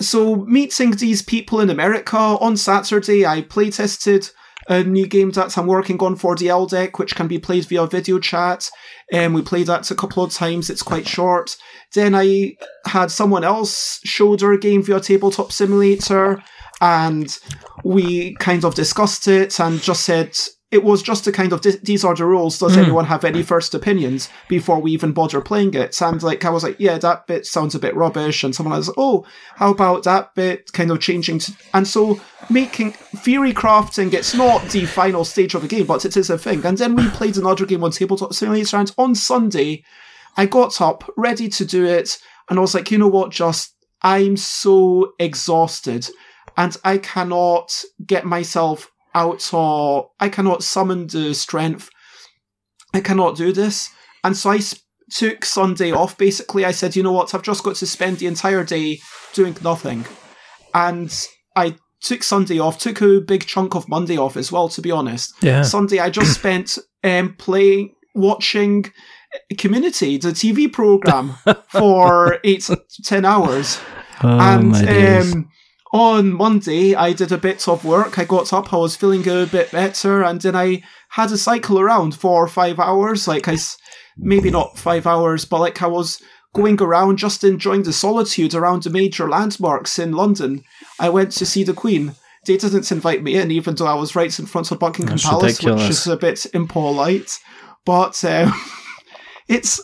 so 0.00 0.36
meeting 0.36 0.92
these 0.92 1.22
people 1.22 1.60
in 1.60 1.70
America 1.70 2.16
on 2.16 2.56
Saturday, 2.56 3.26
I 3.26 3.42
playtested 3.42 4.32
a 4.68 4.84
new 4.84 5.06
game 5.06 5.30
that 5.32 5.56
I'm 5.58 5.66
working 5.66 5.98
on 6.00 6.16
for 6.16 6.36
the 6.36 6.48
L 6.48 6.66
deck, 6.66 6.98
which 6.98 7.16
can 7.16 7.26
be 7.26 7.38
played 7.38 7.64
via 7.64 7.86
video 7.86 8.18
chat. 8.18 8.70
And 9.12 9.34
we 9.34 9.42
played 9.42 9.66
that 9.66 9.90
a 9.90 9.94
couple 9.94 10.22
of 10.22 10.32
times. 10.32 10.70
It's 10.70 10.82
quite 10.82 11.08
short. 11.08 11.56
Then 11.94 12.14
I 12.14 12.56
had 12.86 13.10
someone 13.10 13.42
else 13.42 14.00
show 14.04 14.36
their 14.36 14.56
game 14.56 14.82
via 14.82 15.00
Tabletop 15.00 15.50
Simulator, 15.50 16.42
and 16.80 17.36
we 17.84 18.34
kind 18.36 18.64
of 18.64 18.74
discussed 18.74 19.26
it 19.26 19.58
and 19.58 19.82
just 19.82 20.04
said 20.04 20.36
it 20.70 20.84
was 20.84 21.02
just 21.02 21.26
a 21.26 21.32
kind 21.32 21.52
of 21.52 21.62
"Th- 21.62 21.80
these 21.82 22.04
are 22.04 22.14
the 22.14 22.24
rules. 22.24 22.58
Does 22.58 22.76
mm. 22.76 22.84
anyone 22.84 23.06
have 23.06 23.24
any 23.24 23.42
first 23.42 23.74
opinions 23.74 24.28
before 24.48 24.80
we 24.80 24.92
even 24.92 25.12
bother 25.12 25.40
playing 25.40 25.74
it? 25.74 26.00
And 26.00 26.22
like 26.22 26.44
I 26.44 26.50
was 26.50 26.62
like, 26.62 26.76
yeah, 26.78 26.96
that 26.98 27.26
bit 27.26 27.44
sounds 27.44 27.74
a 27.74 27.80
bit 27.80 27.96
rubbish, 27.96 28.44
and 28.44 28.54
someone 28.54 28.76
was, 28.76 28.92
oh, 28.96 29.26
how 29.56 29.72
about 29.72 30.04
that 30.04 30.34
bit 30.34 30.72
kind 30.72 30.90
of 30.90 31.00
changing? 31.00 31.40
To, 31.40 31.52
and 31.74 31.88
so 31.88 32.20
making 32.48 32.92
theory 32.92 33.52
crafting, 33.52 34.12
it's 34.12 34.34
not 34.34 34.68
the 34.70 34.86
final 34.86 35.24
stage 35.24 35.54
of 35.54 35.62
the 35.62 35.68
game, 35.68 35.86
but 35.86 36.04
it 36.04 36.16
is 36.16 36.30
a 36.30 36.38
thing. 36.38 36.64
And 36.64 36.78
then 36.78 36.94
we 36.94 37.08
played 37.10 37.36
another 37.36 37.66
game 37.66 37.82
on 37.82 37.90
Tabletop 37.90 38.32
Simulator, 38.32 38.76
and 38.76 38.92
on 38.96 39.14
Sunday, 39.14 39.84
I 40.36 40.46
got 40.46 40.80
up 40.80 41.10
ready 41.16 41.48
to 41.48 41.64
do 41.64 41.84
it, 41.84 42.18
and 42.48 42.58
I 42.58 42.62
was 42.62 42.74
like, 42.74 42.90
you 42.92 42.98
know 42.98 43.08
what, 43.08 43.32
just 43.32 43.74
I'm 44.02 44.36
so 44.36 45.14
exhausted, 45.18 46.08
and 46.56 46.76
I 46.84 46.98
cannot 46.98 47.84
get 48.06 48.24
myself 48.24 48.90
out 49.14 49.52
or 49.52 50.10
I 50.20 50.28
cannot 50.28 50.62
summon 50.62 51.06
the 51.06 51.34
strength. 51.34 51.90
I 52.94 53.00
cannot 53.00 53.36
do 53.36 53.52
this. 53.52 53.90
And 54.24 54.36
so 54.36 54.50
I 54.50 54.60
took 55.10 55.44
Sunday 55.44 55.92
off. 55.92 56.16
Basically, 56.18 56.64
I 56.64 56.72
said, 56.72 56.96
you 56.96 57.02
know 57.02 57.12
what, 57.12 57.34
I've 57.34 57.42
just 57.42 57.62
got 57.64 57.76
to 57.76 57.86
spend 57.86 58.18
the 58.18 58.26
entire 58.26 58.64
day 58.64 58.98
doing 59.32 59.56
nothing. 59.62 60.04
And 60.74 61.12
I 61.56 61.76
took 62.00 62.22
Sunday 62.22 62.58
off, 62.58 62.78
took 62.78 63.00
a 63.02 63.20
big 63.20 63.46
chunk 63.46 63.74
of 63.74 63.88
Monday 63.88 64.16
off 64.16 64.36
as 64.36 64.50
well, 64.52 64.68
to 64.70 64.80
be 64.82 64.90
honest. 64.90 65.34
yeah. 65.42 65.62
Sunday, 65.62 65.98
I 65.98 66.10
just 66.10 66.34
spent 66.38 66.78
um, 67.04 67.34
playing, 67.38 67.94
watching 68.14 68.86
Community, 69.58 70.16
the 70.18 70.30
TV 70.30 70.72
program, 70.72 71.34
for 71.68 72.38
eight 72.42 72.62
to 72.62 72.80
ten 73.04 73.24
hours 73.24 73.78
Oh, 74.24 74.28
and 74.38 74.70
my 74.70 74.84
days. 74.84 75.32
um, 75.32 75.48
on 75.92 76.32
Monday, 76.32 76.94
I 76.94 77.12
did 77.12 77.32
a 77.32 77.38
bit 77.38 77.66
of 77.66 77.84
work. 77.84 78.18
I 78.18 78.24
got 78.24 78.52
up, 78.52 78.72
I 78.72 78.76
was 78.76 78.96
feeling 78.96 79.26
a 79.28 79.46
bit 79.46 79.70
better, 79.72 80.22
and 80.22 80.40
then 80.40 80.54
I 80.54 80.82
had 81.10 81.32
a 81.32 81.38
cycle 81.38 81.80
around 81.80 82.14
for 82.14 82.46
five 82.46 82.78
hours. 82.78 83.26
Like 83.26 83.48
I, 83.48 83.56
maybe 84.16 84.50
not 84.50 84.78
five 84.78 85.06
hours, 85.06 85.44
but 85.44 85.60
like 85.60 85.82
I 85.82 85.88
was 85.88 86.22
going 86.54 86.80
around 86.80 87.18
just 87.18 87.42
enjoying 87.42 87.82
the 87.82 87.92
solitude 87.92 88.54
around 88.54 88.84
the 88.84 88.90
major 88.90 89.28
landmarks 89.28 89.98
in 89.98 90.12
London. 90.12 90.62
I 90.98 91.08
went 91.08 91.32
to 91.32 91.46
see 91.46 91.64
the 91.64 91.74
Queen. 91.74 92.14
They 92.46 92.56
didn't 92.56 92.90
invite 92.90 93.22
me 93.22 93.36
in, 93.36 93.50
even 93.50 93.74
though 93.74 93.86
I 93.86 93.94
was 93.94 94.16
right 94.16 94.38
in 94.38 94.46
front 94.46 94.70
of 94.70 94.78
Buckingham 94.78 95.16
That's 95.16 95.28
Palace, 95.28 95.62
which 95.62 95.90
is 95.90 96.06
a 96.06 96.16
bit 96.16 96.46
impolite. 96.54 97.38
But 97.84 98.24
um, 98.24 98.52
it's 99.48 99.80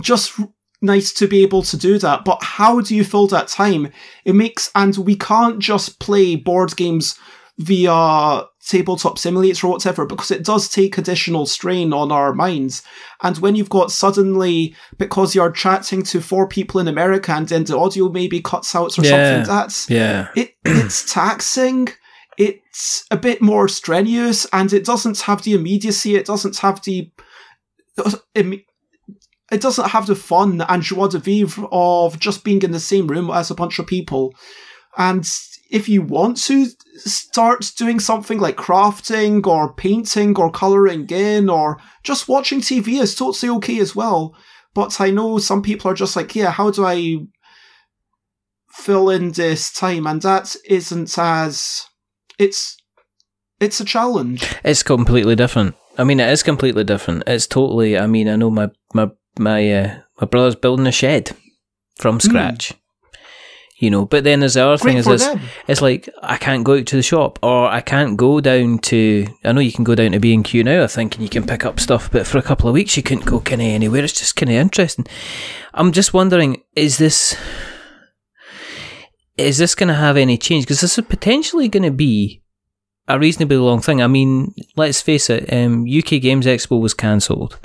just 0.00 0.38
nice 0.80 1.12
to 1.14 1.26
be 1.26 1.42
able 1.42 1.62
to 1.62 1.76
do 1.76 1.98
that. 1.98 2.24
But 2.24 2.42
how 2.42 2.80
do 2.80 2.94
you 2.94 3.04
fill 3.04 3.26
that 3.28 3.48
time? 3.48 3.90
It 4.24 4.34
makes, 4.34 4.70
and 4.74 4.96
we 4.98 5.16
can't 5.16 5.58
just 5.58 5.98
play 5.98 6.36
board 6.36 6.76
games 6.76 7.18
via 7.58 8.44
tabletop 8.64 9.18
simulator 9.18 9.66
or 9.66 9.70
whatever 9.70 10.06
because 10.06 10.30
it 10.30 10.44
does 10.44 10.68
take 10.68 10.96
additional 10.98 11.46
strain 11.46 11.92
on 11.92 12.12
our 12.12 12.32
minds. 12.32 12.82
And 13.22 13.36
when 13.38 13.56
you've 13.56 13.70
got 13.70 13.90
suddenly, 13.90 14.76
because 14.98 15.34
you're 15.34 15.50
chatting 15.50 16.02
to 16.04 16.20
four 16.20 16.46
people 16.46 16.78
in 16.80 16.86
America 16.86 17.32
and 17.32 17.48
then 17.48 17.64
the 17.64 17.76
audio 17.76 18.10
maybe 18.10 18.40
cuts 18.40 18.74
out 18.76 18.96
or 18.98 19.02
Yeah. 19.04 19.10
something, 19.40 19.48
that's, 19.52 19.90
Yeah. 19.90 20.28
it, 20.36 20.52
it's 20.64 21.12
taxing. 21.12 21.88
It's 22.36 23.04
a 23.10 23.16
bit 23.16 23.42
more 23.42 23.66
strenuous 23.66 24.46
and 24.52 24.72
it 24.72 24.84
doesn't 24.84 25.22
have 25.22 25.42
the 25.42 25.54
immediacy. 25.54 26.14
It 26.14 26.26
doesn't 26.26 26.58
have 26.58 26.80
the, 26.84 27.10
it 29.50 29.60
doesn't 29.60 29.90
have 29.90 30.06
the 30.06 30.14
fun 30.14 30.60
and 30.68 30.82
joie 30.82 31.08
de 31.08 31.18
vivre 31.18 31.66
of 31.72 32.18
just 32.18 32.44
being 32.44 32.62
in 32.62 32.72
the 32.72 32.80
same 32.80 33.06
room 33.06 33.30
as 33.30 33.50
a 33.50 33.54
bunch 33.54 33.78
of 33.78 33.86
people. 33.86 34.34
And 34.96 35.26
if 35.70 35.88
you 35.88 36.02
want 36.02 36.36
to 36.44 36.66
start 36.96 37.72
doing 37.76 38.00
something 38.00 38.38
like 38.38 38.56
crafting 38.56 39.46
or 39.46 39.72
painting 39.74 40.36
or 40.36 40.50
colouring 40.50 41.06
in 41.10 41.48
or 41.48 41.78
just 42.02 42.28
watching 42.28 42.60
TV 42.60 43.00
is 43.00 43.14
totally 43.14 43.50
okay 43.56 43.78
as 43.78 43.94
well. 43.94 44.34
But 44.74 45.00
I 45.00 45.10
know 45.10 45.38
some 45.38 45.62
people 45.62 45.90
are 45.90 45.94
just 45.94 46.16
like, 46.16 46.34
yeah, 46.34 46.50
how 46.50 46.70
do 46.70 46.84
I 46.84 47.18
fill 48.70 49.10
in 49.10 49.32
this 49.32 49.72
time? 49.72 50.06
And 50.06 50.22
that 50.22 50.56
isn't 50.64 51.18
as 51.18 51.86
it's 52.38 52.76
it's 53.60 53.80
a 53.80 53.84
challenge. 53.84 54.54
It's 54.64 54.82
completely 54.82 55.34
different. 55.34 55.74
I 55.96 56.04
mean, 56.04 56.20
it 56.20 56.30
is 56.30 56.44
completely 56.44 56.84
different. 56.84 57.24
It's 57.26 57.46
totally. 57.46 57.98
I 57.98 58.06
mean, 58.06 58.28
I 58.28 58.36
know 58.36 58.50
my 58.50 58.70
my 58.94 59.10
my 59.38 59.72
uh, 59.72 59.98
my 60.20 60.26
brother's 60.26 60.56
building 60.56 60.86
a 60.86 60.92
shed 60.92 61.30
from 61.96 62.20
scratch. 62.20 62.72
You 63.80 63.90
know, 63.90 64.06
but 64.06 64.24
then 64.24 64.40
there's 64.40 64.54
the 64.54 64.66
other 64.66 64.76
thing 64.76 65.00
Great 65.00 65.14
is 65.14 65.24
for 65.24 65.40
it's, 65.68 65.80
like 65.80 66.08
I 66.20 66.36
can't 66.36 66.64
go 66.64 66.78
out 66.78 66.86
to 66.86 66.96
the 66.96 67.02
shop 67.02 67.38
or 67.44 67.68
I 67.68 67.80
can't 67.80 68.16
go 68.16 68.40
down 68.40 68.78
to. 68.80 69.26
I 69.44 69.52
know 69.52 69.60
you 69.60 69.70
can 69.70 69.84
go 69.84 69.94
down 69.94 70.12
to 70.12 70.18
B 70.18 70.34
and 70.34 70.44
Q 70.44 70.64
now. 70.64 70.82
I 70.82 70.88
think 70.88 71.14
and 71.14 71.22
you 71.22 71.28
can 71.28 71.46
pick 71.46 71.64
up 71.64 71.78
stuff, 71.78 72.10
but 72.10 72.26
for 72.26 72.38
a 72.38 72.42
couple 72.42 72.68
of 72.68 72.74
weeks 72.74 72.96
you 72.96 73.04
couldn't 73.04 73.26
go 73.26 73.38
kind 73.38 73.60
of 73.60 73.68
anywhere. 73.68 74.02
It's 74.02 74.18
just 74.18 74.34
kind 74.34 74.50
of 74.50 74.56
interesting. 74.56 75.06
I'm 75.74 75.92
just 75.92 76.12
wondering, 76.12 76.60
is 76.74 76.98
this 76.98 77.36
is 79.36 79.58
this 79.58 79.76
going 79.76 79.88
to 79.88 79.94
have 79.94 80.16
any 80.16 80.36
change? 80.36 80.64
Because 80.64 80.80
this 80.80 80.98
is 80.98 81.04
potentially 81.06 81.68
going 81.68 81.84
to 81.84 81.92
be 81.92 82.42
a 83.06 83.18
reasonably 83.18 83.56
long 83.56 83.80
thing. 83.80 84.02
I 84.02 84.08
mean, 84.08 84.54
let's 84.76 85.00
face 85.00 85.30
it, 85.30 85.50
um, 85.52 85.84
UK 85.84 86.20
Games 86.20 86.46
Expo 86.46 86.80
was 86.80 86.94
cancelled. 86.94 87.58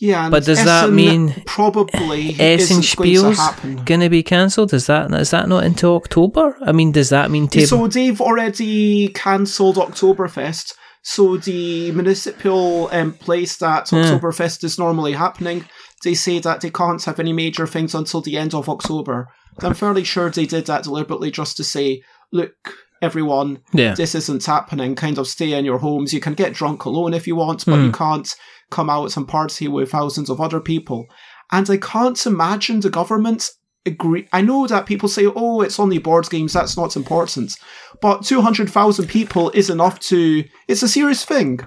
Yeah, 0.00 0.24
and 0.24 0.30
But 0.30 0.46
does 0.46 0.64
that 0.64 0.90
mean 0.90 1.42
probably 1.44 2.30
Essen 2.40 2.80
isn't 2.80 2.96
going 2.96 3.34
to 3.34 3.84
going 3.84 4.00
to 4.00 4.08
be 4.08 4.22
cancelled? 4.22 4.72
Is 4.72 4.86
that 4.86 5.12
is 5.12 5.30
that 5.30 5.48
not 5.48 5.64
into 5.64 5.88
October? 5.88 6.56
I 6.62 6.72
mean, 6.72 6.90
does 6.90 7.10
that 7.10 7.30
mean 7.30 7.48
table? 7.48 7.66
So 7.66 7.86
they've 7.86 8.20
already 8.20 9.08
cancelled 9.08 9.76
Oktoberfest. 9.76 10.72
So 11.02 11.36
the 11.36 11.92
municipal 11.92 12.88
um, 12.92 13.12
place 13.12 13.58
that 13.58 13.92
Yeah. 13.92 14.04
Oktoberfest 14.04 14.64
is 14.64 14.78
normally 14.78 15.12
happening, 15.12 15.66
they 16.02 16.14
say 16.14 16.38
that 16.40 16.62
they 16.62 16.70
can't 16.70 17.02
have 17.04 17.20
any 17.20 17.32
major 17.32 17.66
things 17.66 17.94
until 17.94 18.22
the 18.22 18.36
end 18.38 18.54
of 18.54 18.68
October. 18.68 19.28
I'm 19.60 19.74
fairly 19.74 20.04
sure 20.04 20.30
they 20.30 20.46
did 20.46 20.66
that 20.66 20.84
deliberately 20.84 21.30
just 21.30 21.56
to 21.58 21.64
say, 21.64 22.02
look, 22.32 22.54
everyone, 23.02 23.60
yeah, 23.72 23.94
this 23.94 24.14
isn't 24.14 24.44
happening. 24.46 24.94
Kind 24.94 25.18
of 25.18 25.26
stay 25.26 25.52
in 25.52 25.64
your 25.64 25.78
homes. 25.78 26.14
You 26.14 26.20
can 26.20 26.34
get 26.34 26.54
drunk 26.54 26.84
alone 26.84 27.12
if 27.14 27.26
you 27.26 27.36
want, 27.36 27.66
but 27.66 27.80
you 27.80 27.92
can't 27.92 28.34
come 28.70 28.88
out 28.90 29.16
and 29.16 29.26
party 29.28 29.68
with 29.68 29.90
thousands 29.90 30.30
of 30.30 30.40
other 30.40 30.60
people. 30.60 31.06
And 31.52 31.68
I 31.68 31.76
can't 31.76 32.24
imagine 32.26 32.80
the 32.80 32.90
government 32.90 33.50
agree. 33.86 34.28
I 34.32 34.40
know 34.42 34.66
that 34.66 34.86
people 34.86 35.08
say, 35.08 35.26
oh, 35.26 35.62
it's 35.62 35.80
only 35.80 35.98
board 35.98 36.28
games, 36.30 36.52
that's 36.52 36.76
not 36.76 36.96
important. 36.96 37.52
But 38.00 38.24
200,000 38.24 39.06
people 39.08 39.50
is 39.50 39.70
enough 39.70 39.98
to. 40.00 40.44
It's 40.68 40.82
a 40.82 40.88
serious 40.88 41.24
thing. 41.24 41.60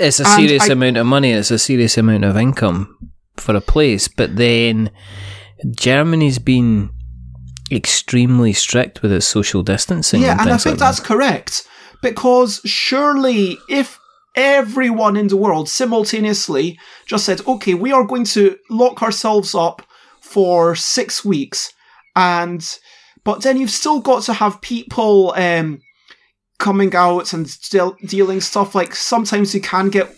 it's 0.00 0.20
a 0.20 0.24
and 0.26 0.32
serious 0.32 0.68
I- 0.68 0.72
amount 0.72 0.96
of 0.96 1.06
money. 1.06 1.32
It's 1.32 1.50
a 1.50 1.58
serious 1.58 1.98
amount 1.98 2.24
of 2.24 2.36
income 2.36 2.96
for 3.36 3.54
a 3.54 3.60
place. 3.60 4.08
But 4.08 4.36
then 4.36 4.90
Germany's 5.76 6.38
been 6.38 6.90
extremely 7.70 8.52
strict 8.54 9.02
with 9.02 9.12
its 9.12 9.26
social 9.26 9.62
distancing. 9.62 10.22
Yeah, 10.22 10.32
and, 10.32 10.40
and 10.42 10.50
I 10.52 10.56
think 10.56 10.74
like 10.74 10.78
that's 10.78 11.00
that. 11.00 11.06
correct. 11.06 11.66
Because 12.02 12.60
surely 12.64 13.58
if 13.68 13.98
everyone 14.38 15.16
in 15.16 15.26
the 15.28 15.36
world 15.36 15.68
simultaneously 15.68 16.78
just 17.06 17.24
said, 17.24 17.40
okay, 17.46 17.74
we 17.74 17.92
are 17.92 18.04
going 18.04 18.24
to 18.24 18.56
lock 18.70 19.02
ourselves 19.02 19.54
up 19.54 19.82
for 20.20 20.74
six 20.76 21.24
weeks, 21.24 21.72
and 22.14 22.78
but 23.24 23.42
then 23.42 23.56
you've 23.58 23.70
still 23.70 24.00
got 24.00 24.22
to 24.24 24.32
have 24.32 24.60
people 24.60 25.34
um, 25.36 25.80
coming 26.58 26.94
out 26.94 27.32
and 27.32 27.48
still 27.48 27.96
dealing 28.06 28.40
stuff 28.40 28.74
like 28.74 28.94
sometimes 28.94 29.54
you 29.54 29.60
can 29.60 29.88
get 29.88 30.08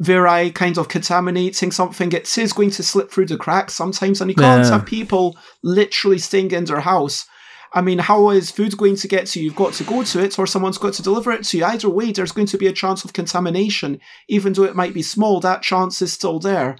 very 0.00 0.50
kind 0.50 0.78
of 0.78 0.88
contaminating 0.88 1.72
something. 1.72 2.12
It 2.12 2.38
is 2.38 2.52
going 2.52 2.70
to 2.72 2.82
slip 2.82 3.10
through 3.10 3.26
the 3.26 3.36
cracks 3.36 3.74
sometimes, 3.74 4.20
and 4.20 4.30
you 4.30 4.36
can't 4.36 4.64
Yeah. 4.64 4.70
have 4.72 4.86
people 4.86 5.36
literally 5.62 6.18
staying 6.18 6.52
in 6.52 6.64
their 6.66 6.80
house. 6.80 7.24
I 7.72 7.80
mean, 7.82 7.98
how 7.98 8.30
is 8.30 8.50
food 8.50 8.76
going 8.76 8.96
to 8.96 9.08
get 9.08 9.26
to 9.28 9.38
you? 9.38 9.46
You've 9.46 9.56
got 9.56 9.74
to 9.74 9.84
go 9.84 10.02
to 10.02 10.22
it, 10.24 10.38
or 10.38 10.46
someone's 10.46 10.78
got 10.78 10.94
to 10.94 11.02
deliver 11.02 11.32
it 11.32 11.44
to 11.44 11.58
you. 11.58 11.64
Either 11.64 11.88
way, 11.90 12.12
there's 12.12 12.32
going 12.32 12.46
to 12.48 12.58
be 12.58 12.66
a 12.66 12.72
chance 12.72 13.04
of 13.04 13.12
contamination. 13.12 14.00
Even 14.28 14.52
though 14.54 14.64
it 14.64 14.76
might 14.76 14.94
be 14.94 15.02
small, 15.02 15.40
that 15.40 15.62
chance 15.62 16.00
is 16.00 16.12
still 16.12 16.38
there. 16.38 16.76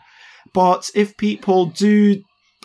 But 0.54 0.90
if 0.94 1.16
people 1.16 1.66
do. 1.66 2.22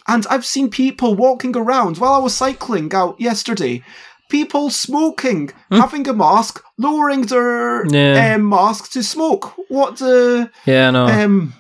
And 0.07 0.25
I've 0.29 0.45
seen 0.45 0.69
people 0.69 1.15
walking 1.15 1.55
around 1.55 1.97
while 1.97 2.13
I 2.13 2.17
was 2.19 2.35
cycling 2.35 2.93
out 2.93 3.19
yesterday. 3.19 3.83
People 4.29 4.69
smoking, 4.69 5.51
having 5.69 6.07
a 6.07 6.13
mask, 6.13 6.61
lowering 6.77 7.21
their 7.23 7.85
Yeah. 7.87 8.35
um, 8.35 8.49
mask 8.49 8.91
to 8.93 9.03
smoke. 9.03 9.53
What 9.69 9.97
the 9.97 10.49
Yeah, 10.65 10.87
I 10.87 10.91
know. 10.91 11.05
um, 11.05 11.53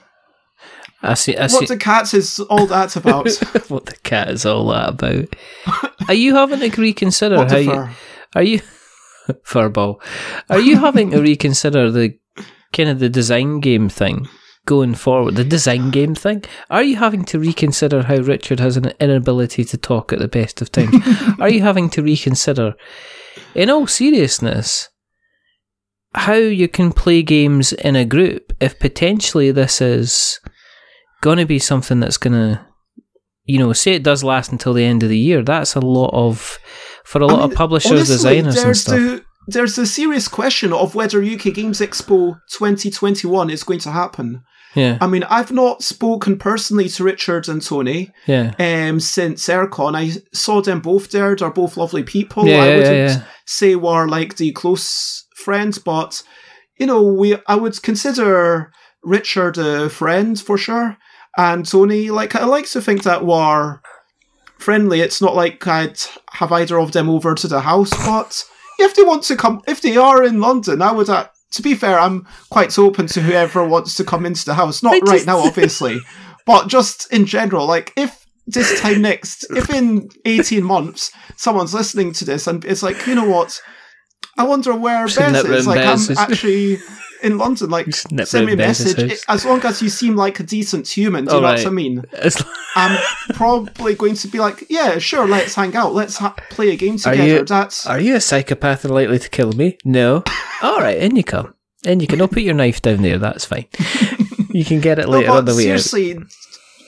I 1.03 1.15
see. 1.15 1.35
I 1.35 1.47
see. 1.47 1.57
what 1.57 1.67
the 1.67 1.77
cats 1.77 2.13
is 2.13 2.39
all 2.39 2.65
that 2.67 2.95
about? 2.95 3.29
what 3.67 3.85
the 3.85 3.97
cat 4.03 4.29
is 4.29 4.45
all 4.45 4.67
that 4.69 4.89
about. 4.89 5.35
Are 6.07 6.13
you 6.13 6.35
having 6.35 6.71
to 6.71 6.81
reconsider 6.81 7.37
what 7.37 7.51
how 7.51 7.57
you, 7.57 7.71
fur? 7.71 7.91
are 8.35 8.43
you 8.43 8.61
furball? 9.45 10.01
Are 10.49 10.59
you 10.59 10.77
having 10.77 11.11
to 11.11 11.21
reconsider 11.21 11.91
the 11.91 12.17
kind 12.71 12.89
of 12.89 12.99
the 12.99 13.09
design 13.09 13.59
game 13.59 13.89
thing 13.89 14.27
going 14.65 14.95
forward? 14.95 15.35
The 15.35 15.43
design 15.43 15.91
game 15.91 16.15
thing. 16.15 16.45
Are 16.69 16.83
you 16.83 16.95
having 16.95 17.25
to 17.25 17.39
reconsider 17.39 18.03
how 18.03 18.15
Richard 18.17 18.61
has 18.61 18.77
an 18.77 18.93
inability 18.99 19.65
to 19.65 19.77
talk 19.77 20.13
at 20.13 20.19
the 20.19 20.29
best 20.29 20.61
of 20.61 20.71
times? 20.71 20.95
are 21.39 21.49
you 21.49 21.61
having 21.61 21.89
to 21.91 22.01
reconsider, 22.01 22.75
in 23.53 23.69
all 23.69 23.87
seriousness, 23.87 24.89
how 26.15 26.35
you 26.35 26.67
can 26.67 26.93
play 26.93 27.23
games 27.23 27.73
in 27.73 27.95
a 27.95 28.05
group 28.05 28.53
if 28.59 28.79
potentially 28.79 29.51
this 29.51 29.81
is 29.81 30.39
going 31.23 31.39
to 31.39 31.45
be 31.45 31.59
something 31.59 31.99
that's 31.99 32.17
going 32.17 32.33
to 32.33 32.65
you 33.45 33.59
know, 33.59 33.73
say 33.73 33.93
it 33.93 34.03
does 34.03 34.23
last 34.23 34.51
until 34.51 34.73
the 34.73 34.85
end 34.85 35.03
of 35.03 35.09
the 35.09 35.17
year, 35.17 35.43
that's 35.43 35.75
a 35.75 35.81
lot 35.81 36.11
of 36.13 36.59
for 37.03 37.21
a 37.21 37.27
lot 37.27 37.41
I 37.41 37.45
of 37.45 37.53
publishers, 37.53 37.91
honestly, 37.91 38.15
designers 38.15 38.63
and 38.63 38.77
stuff. 38.77 38.95
The, 38.95 39.25
there's 39.47 39.77
a 39.77 39.85
serious 39.85 40.29
question 40.29 40.71
of 40.71 40.95
whether 40.95 41.21
UK 41.21 41.53
Games 41.53 41.81
Expo 41.81 42.39
2021 42.53 43.49
is 43.49 43.63
going 43.63 43.79
to 43.79 43.91
happen. 43.91 44.43
yeah, 44.75 44.97
I 45.01 45.07
mean, 45.07 45.23
I've 45.23 45.51
not 45.51 45.83
spoken 45.83 46.37
personally 46.37 46.87
to 46.89 47.03
Richard 47.03 47.49
and 47.49 47.61
Tony 47.61 48.11
yeah, 48.25 48.53
um, 48.57 49.01
since 49.01 49.47
Airecon. 49.47 49.95
I 49.95 50.21
saw 50.33 50.61
them 50.61 50.79
both 50.79 51.11
there. 51.11 51.35
They're 51.35 51.51
both 51.51 51.75
lovely 51.75 52.03
people. 52.03 52.47
Yeah, 52.47 52.63
I 52.63 52.67
yeah, 52.67 52.77
wouldn't 52.77 52.95
yeah. 52.95 53.23
say 53.45 53.75
we're 53.75 54.07
like 54.07 54.37
the 54.37 54.53
close 54.53 55.25
friends, 55.35 55.77
but 55.77 56.23
you 56.77 56.85
know, 56.85 57.03
we 57.03 57.35
I 57.47 57.55
would 57.57 57.81
consider 57.81 58.71
Richard 59.03 59.57
a 59.57 59.89
friend 59.89 60.39
for 60.39 60.57
sure, 60.57 60.97
and 61.37 61.65
Tony 61.65 62.09
like 62.09 62.35
I 62.35 62.45
like 62.45 62.67
to 62.69 62.81
think 62.81 63.03
that 63.03 63.25
we're 63.25 63.79
friendly. 64.57 65.01
It's 65.01 65.21
not 65.21 65.35
like 65.35 65.65
I'd 65.67 65.99
have 66.31 66.51
either 66.51 66.79
of 66.79 66.91
them 66.91 67.09
over 67.09 67.35
to 67.35 67.47
the 67.47 67.61
house, 67.61 67.91
but 68.05 68.43
if 68.79 68.95
they 68.95 69.03
want 69.03 69.23
to 69.23 69.35
come, 69.35 69.61
if 69.67 69.81
they 69.81 69.97
are 69.97 70.23
in 70.23 70.39
London, 70.39 70.81
I 70.81 70.91
would. 70.91 71.09
Uh, 71.09 71.27
to 71.51 71.61
be 71.61 71.75
fair, 71.75 71.99
I'm 71.99 72.27
quite 72.49 72.79
open 72.79 73.05
to 73.07 73.21
whoever 73.21 73.63
wants 73.67 73.95
to 73.97 74.03
come 74.03 74.25
into 74.25 74.45
the 74.45 74.55
house. 74.55 74.81
Not 74.81 74.95
I 74.95 75.11
right 75.11 75.25
now, 75.25 75.37
obviously, 75.39 75.99
but 76.45 76.67
just 76.67 77.11
in 77.13 77.25
general. 77.25 77.67
Like 77.67 77.93
if 77.95 78.25
this 78.47 78.81
time 78.81 79.01
next, 79.01 79.45
if 79.51 79.69
in 79.69 80.09
18 80.25 80.63
months 80.63 81.11
someone's 81.37 81.73
listening 81.73 82.11
to 82.13 82.25
this 82.25 82.47
and 82.47 82.65
it's 82.65 82.83
like, 82.83 83.05
you 83.07 83.15
know 83.15 83.29
what? 83.29 83.61
I 84.37 84.43
wonder 84.43 84.75
where 84.75 85.05
Just 85.05 85.19
Bez 85.19 85.43
is. 85.43 85.49
round 85.49 85.67
Like 85.67 85.77
Bez. 85.77 86.09
I'm 86.09 86.17
actually 86.31 86.77
in 87.23 87.37
London. 87.37 87.69
Like 87.69 87.93
send 87.93 88.45
me 88.45 88.53
a 88.53 88.57
message. 88.57 89.09
house. 89.09 89.23
As 89.27 89.45
long 89.45 89.63
as 89.65 89.81
you 89.81 89.89
seem 89.89 90.15
like 90.15 90.39
a 90.39 90.43
decent 90.43 90.87
human, 90.87 91.25
do 91.25 91.33
you 91.35 91.41
know 91.41 91.47
Alright. 91.47 91.63
what 91.63 91.71
I 91.71 91.73
mean? 91.73 92.03
It's- 92.13 92.43
I'm 92.75 92.97
probably 93.35 93.93
going 93.93 94.15
to 94.15 94.27
be 94.27 94.39
like, 94.39 94.65
yeah, 94.67 94.97
sure, 94.97 95.27
let's 95.27 95.53
hang 95.53 95.75
out, 95.75 95.93
let's 95.93 96.17
ha- 96.17 96.35
play 96.49 96.71
a 96.71 96.75
game 96.75 96.95
Are 96.95 97.11
together. 97.11 97.25
you- 97.27 97.45
That's 97.45 97.85
Are 97.85 97.99
you 97.99 98.15
a 98.15 98.21
psychopath 98.21 98.83
and 98.83 98.93
likely 98.93 99.19
to 99.19 99.29
kill 99.29 99.51
me? 99.53 99.77
No. 99.85 100.23
All 100.61 100.79
right, 100.79 100.97
in 100.97 101.15
you 101.15 101.23
come. 101.23 101.53
In 101.85 101.99
you 101.99 102.07
can. 102.07 102.19
I'll 102.21 102.27
put 102.27 102.43
your 102.43 102.55
knife 102.55 102.81
down 102.81 103.01
there. 103.01 103.17
That's 103.17 103.45
fine. 103.45 103.67
You 104.53 104.63
can 104.63 104.81
get 104.81 104.99
it 104.99 105.07
no, 105.07 105.13
later 105.13 105.31
on 105.31 105.45
the 105.45 105.55
way 105.55 105.71
out. 105.71 105.79
seriously, 105.79 106.15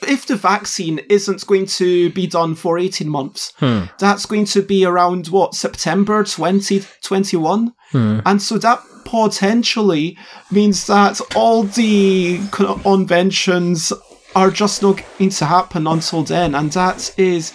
if 0.08 0.28
the 0.28 0.36
vaccine 0.36 1.00
isn't 1.10 1.48
going 1.48 1.66
to 1.66 2.12
be 2.12 2.28
done 2.28 2.54
for 2.54 2.78
18 2.78 3.10
months, 3.10 3.54
hmm. 3.58 3.86
that's 3.98 4.28
going 4.28 4.46
to 4.46 4.62
be 4.62 4.86
around 4.86 5.30
what, 5.30 5.56
September 5.56 6.24
2021? 6.24 7.74
Hmm. 7.92 8.20
And 8.24 8.40
so 8.40 8.60
that 8.60 8.84
potentially 9.06 10.18
means 10.52 10.88
that 10.88 11.22
all 11.36 11.64
the 11.64 12.40
conventions 12.52 13.94
are 14.36 14.52
just 14.52 14.82
not 14.82 15.02
going 15.18 15.30
to 15.30 15.46
happen 15.46 15.88
until 15.88 16.24
then. 16.24 16.56
And 16.56 16.72
that 16.74 17.14
is 17.18 17.54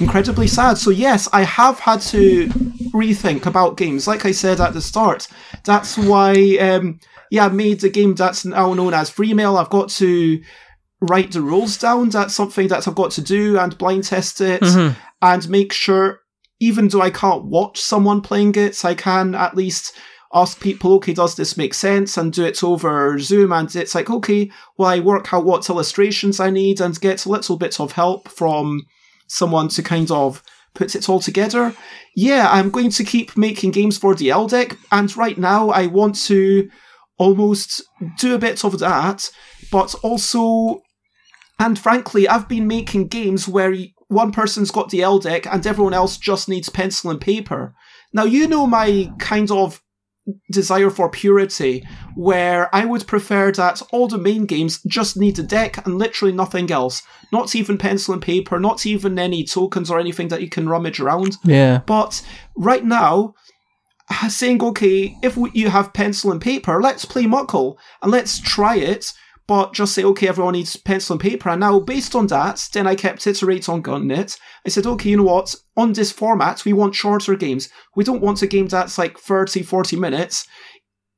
incredibly 0.00 0.46
sad. 0.46 0.78
So 0.78 0.90
yes, 0.90 1.28
I 1.32 1.42
have 1.42 1.78
had 1.78 2.00
to 2.02 2.48
rethink 2.94 3.44
about 3.46 3.76
games. 3.76 4.06
Like 4.06 4.24
I 4.24 4.32
said 4.32 4.60
at 4.60 4.72
the 4.72 4.80
start, 4.80 5.28
that's 5.64 5.98
why, 5.98 6.56
um, 6.58 7.00
yeah, 7.30 7.46
I 7.46 7.48
made 7.50 7.80
the 7.80 7.90
game 7.90 8.14
that's 8.14 8.44
now 8.44 8.72
known 8.72 8.94
as 8.94 9.10
Freemail. 9.10 9.60
I've 9.60 9.70
got 9.70 9.90
to 9.90 10.42
write 11.00 11.32
the 11.32 11.42
rules 11.42 11.76
down. 11.76 12.08
That's 12.08 12.34
something 12.34 12.68
that 12.68 12.88
I've 12.88 12.94
got 12.94 13.10
to 13.12 13.22
do 13.22 13.58
and 13.58 13.76
blind 13.76 14.04
test 14.04 14.40
it 14.40 14.62
and 15.20 15.48
make 15.48 15.72
sure, 15.72 16.20
even 16.60 16.88
though 16.88 17.02
I 17.02 17.10
can't 17.10 17.44
watch 17.44 17.80
someone 17.80 18.20
playing 18.22 18.54
it, 18.54 18.84
I 18.84 18.94
can 18.94 19.34
at 19.34 19.56
least 19.56 19.94
ask 20.34 20.60
people, 20.60 20.94
okay, 20.94 21.12
does 21.12 21.34
this 21.34 21.56
make 21.56 21.74
sense? 21.74 22.16
And 22.16 22.32
do 22.32 22.44
it 22.44 22.62
over 22.64 23.18
Zoom. 23.18 23.52
And 23.52 23.74
it's 23.74 23.94
like, 23.94 24.10
okay, 24.10 24.50
well, 24.78 24.88
I 24.88 25.00
work 25.00 25.32
out 25.32 25.44
what 25.44 25.68
illustrations 25.68 26.40
I 26.40 26.50
need 26.50 26.80
and 26.80 27.00
get 27.00 27.26
a 27.26 27.30
little 27.30 27.56
bit 27.56 27.80
of 27.80 27.92
help 27.92 28.28
from 28.28 28.82
someone 29.28 29.68
to 29.68 29.82
kind 29.82 30.10
of 30.10 30.42
put 30.74 30.94
it 30.94 31.08
all 31.08 31.20
together. 31.20 31.74
Yeah, 32.16 32.48
I'm 32.50 32.70
going 32.70 32.90
to 32.90 33.04
keep 33.04 33.36
making 33.36 33.72
games 33.72 33.98
for 33.98 34.14
the 34.14 34.30
L 34.30 34.46
deck. 34.46 34.76
And 34.90 35.14
right 35.16 35.36
now 35.36 35.70
I 35.70 35.86
want 35.86 36.14
to 36.26 36.68
almost 37.18 37.82
do 38.18 38.34
a 38.34 38.38
bit 38.38 38.64
of 38.64 38.78
that, 38.78 39.30
but 39.70 39.94
also 40.02 40.82
and 41.58 41.78
frankly, 41.78 42.26
I've 42.26 42.48
been 42.48 42.66
making 42.66 43.08
games 43.08 43.46
where 43.46 43.74
one 44.08 44.32
person's 44.32 44.70
got 44.70 44.90
the 44.90 45.02
L 45.02 45.18
deck 45.18 45.46
and 45.46 45.66
everyone 45.66 45.94
else 45.94 46.16
just 46.16 46.48
needs 46.48 46.68
pencil 46.68 47.10
and 47.10 47.20
paper. 47.20 47.74
Now, 48.12 48.24
you 48.24 48.48
know 48.48 48.66
my 48.66 49.10
kind 49.18 49.50
of 49.50 49.81
desire 50.50 50.90
for 50.90 51.10
purity, 51.10 51.86
where 52.14 52.74
I 52.74 52.84
would 52.84 53.06
prefer 53.06 53.50
that 53.52 53.82
all 53.90 54.08
the 54.08 54.18
main 54.18 54.46
games 54.46 54.80
just 54.86 55.16
need 55.16 55.38
a 55.38 55.42
deck 55.42 55.84
and 55.84 55.98
literally 55.98 56.32
nothing 56.32 56.70
else. 56.70 57.02
Not 57.32 57.54
even 57.54 57.78
pencil 57.78 58.14
and 58.14 58.22
paper, 58.22 58.60
not 58.60 58.86
even 58.86 59.18
any 59.18 59.44
tokens 59.44 59.90
or 59.90 59.98
anything 59.98 60.28
that 60.28 60.42
you 60.42 60.48
can 60.48 60.68
rummage 60.68 61.00
around. 61.00 61.36
Yeah. 61.44 61.80
But 61.86 62.24
right 62.56 62.84
now, 62.84 63.34
saying, 64.28 64.62
okay, 64.62 65.16
if 65.22 65.38
you 65.54 65.70
have 65.70 65.94
pencil 65.94 66.30
and 66.30 66.40
paper, 66.40 66.80
let's 66.80 67.04
play 67.04 67.26
Muckle 67.26 67.78
and 68.02 68.12
let's 68.12 68.40
try 68.40 68.76
it. 68.76 69.12
But 69.46 69.74
just 69.74 69.94
say, 69.94 70.04
okay, 70.04 70.28
everyone 70.28 70.52
needs 70.52 70.76
pencil 70.76 71.14
and 71.14 71.20
paper. 71.20 71.50
And 71.50 71.60
now, 71.60 71.80
based 71.80 72.14
on 72.14 72.28
that, 72.28 72.68
then 72.72 72.86
I 72.86 72.94
kept 72.94 73.26
iterate 73.26 73.68
on 73.68 73.82
Gunnet. 73.82 74.38
I 74.64 74.68
said, 74.68 74.86
okay, 74.86 75.10
you 75.10 75.16
know 75.16 75.24
what? 75.24 75.54
On 75.76 75.92
this 75.92 76.12
format, 76.12 76.64
we 76.64 76.72
want 76.72 76.94
shorter 76.94 77.34
games. 77.34 77.68
We 77.96 78.04
don't 78.04 78.22
want 78.22 78.42
a 78.42 78.46
game 78.46 78.68
that's 78.68 78.98
like 78.98 79.18
30, 79.18 79.62
40 79.62 79.96
minutes. 79.96 80.46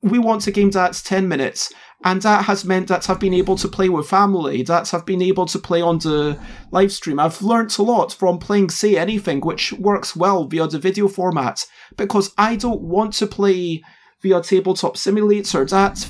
We 0.03 0.18
want 0.18 0.47
a 0.47 0.51
game 0.51 0.70
that's 0.70 1.03
10 1.03 1.29
minutes. 1.29 1.72
And 2.05 2.20
that 2.22 2.45
has 2.45 2.66
meant 2.66 2.89
that 2.89 3.09
I've 3.09 3.20
been 3.20 3.33
able 3.33 3.57
to 3.57 3.68
play 3.68 3.89
with 3.89 4.07
family, 4.07 4.62
that 4.64 4.93
I've 4.93 5.07
been 5.07 5.22
able 5.22 5.47
to 5.47 5.59
play 5.59 5.81
on 5.81 5.99
the 5.99 6.39
live 6.70 6.93
stream. 6.93 7.18
I've 7.18 7.41
learnt 7.41 7.79
a 7.79 7.83
lot 7.83 8.12
from 8.12 8.39
playing 8.39 8.70
Say 8.70 8.97
Anything, 8.97 9.41
which 9.41 9.72
works 9.72 10.14
well 10.14 10.45
via 10.45 10.66
the 10.66 10.79
video 10.79 11.09
format, 11.09 11.64
because 11.97 12.33
I 12.37 12.57
don't 12.57 12.83
want 12.83 13.14
to 13.14 13.27
play 13.27 13.83
via 14.22 14.43
Tabletop 14.43 14.99
Simulator. 14.99 15.64
That, 15.64 16.07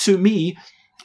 to 0.00 0.18
me, 0.18 0.58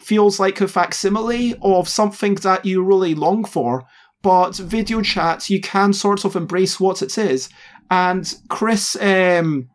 feels 0.06 0.40
like 0.40 0.62
a 0.62 0.68
facsimile 0.68 1.56
of 1.62 1.90
something 1.90 2.36
that 2.36 2.64
you 2.64 2.84
really 2.84 3.16
long 3.16 3.44
for. 3.44 3.86
But 4.22 4.56
video 4.56 5.02
chat, 5.02 5.50
you 5.50 5.60
can 5.60 5.94
sort 5.94 6.26
of 6.26 6.36
embrace 6.36 6.80
what 6.80 7.02
it 7.02 7.18
is. 7.18 7.50
And 7.90 8.34
Chris 8.50 8.96
um, 9.02 9.70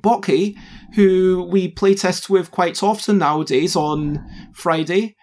Bocky, 0.00 0.56
who 0.94 1.48
we 1.50 1.72
playtest 1.72 2.28
with 2.28 2.50
quite 2.50 2.82
often 2.82 3.18
nowadays 3.18 3.76
on 3.76 4.24
Friday, 4.52 5.16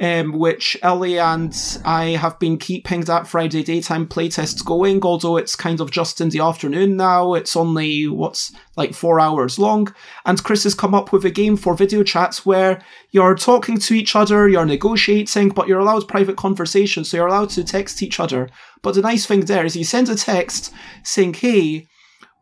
um, 0.00 0.32
which 0.32 0.76
Ellie 0.82 1.18
and 1.18 1.54
I 1.84 2.10
have 2.10 2.38
been 2.38 2.56
keeping 2.56 3.02
that 3.02 3.26
Friday 3.26 3.62
daytime 3.62 4.06
playtest 4.06 4.64
going, 4.64 5.02
although 5.02 5.36
it's 5.36 5.54
kind 5.54 5.80
of 5.80 5.90
just 5.90 6.20
in 6.20 6.30
the 6.30 6.40
afternoon 6.40 6.96
now. 6.96 7.34
It's 7.34 7.54
only, 7.56 8.08
what's, 8.08 8.52
like 8.76 8.94
four 8.94 9.20
hours 9.20 9.58
long. 9.58 9.94
And 10.24 10.42
Chris 10.42 10.64
has 10.64 10.74
come 10.74 10.94
up 10.94 11.12
with 11.12 11.24
a 11.26 11.30
game 11.30 11.56
for 11.56 11.74
video 11.74 12.02
chats 12.02 12.46
where 12.46 12.82
you're 13.10 13.34
talking 13.34 13.78
to 13.78 13.94
each 13.94 14.16
other, 14.16 14.48
you're 14.48 14.64
negotiating, 14.64 15.50
but 15.50 15.68
you're 15.68 15.80
allowed 15.80 16.08
private 16.08 16.36
conversation, 16.36 17.04
so 17.04 17.18
you're 17.18 17.26
allowed 17.26 17.50
to 17.50 17.62
text 17.62 18.02
each 18.02 18.18
other. 18.18 18.48
But 18.82 18.94
the 18.94 19.02
nice 19.02 19.26
thing 19.26 19.40
there 19.40 19.66
is 19.66 19.76
you 19.76 19.84
send 19.84 20.08
a 20.08 20.16
text 20.16 20.72
saying, 21.04 21.34
hey, 21.34 21.86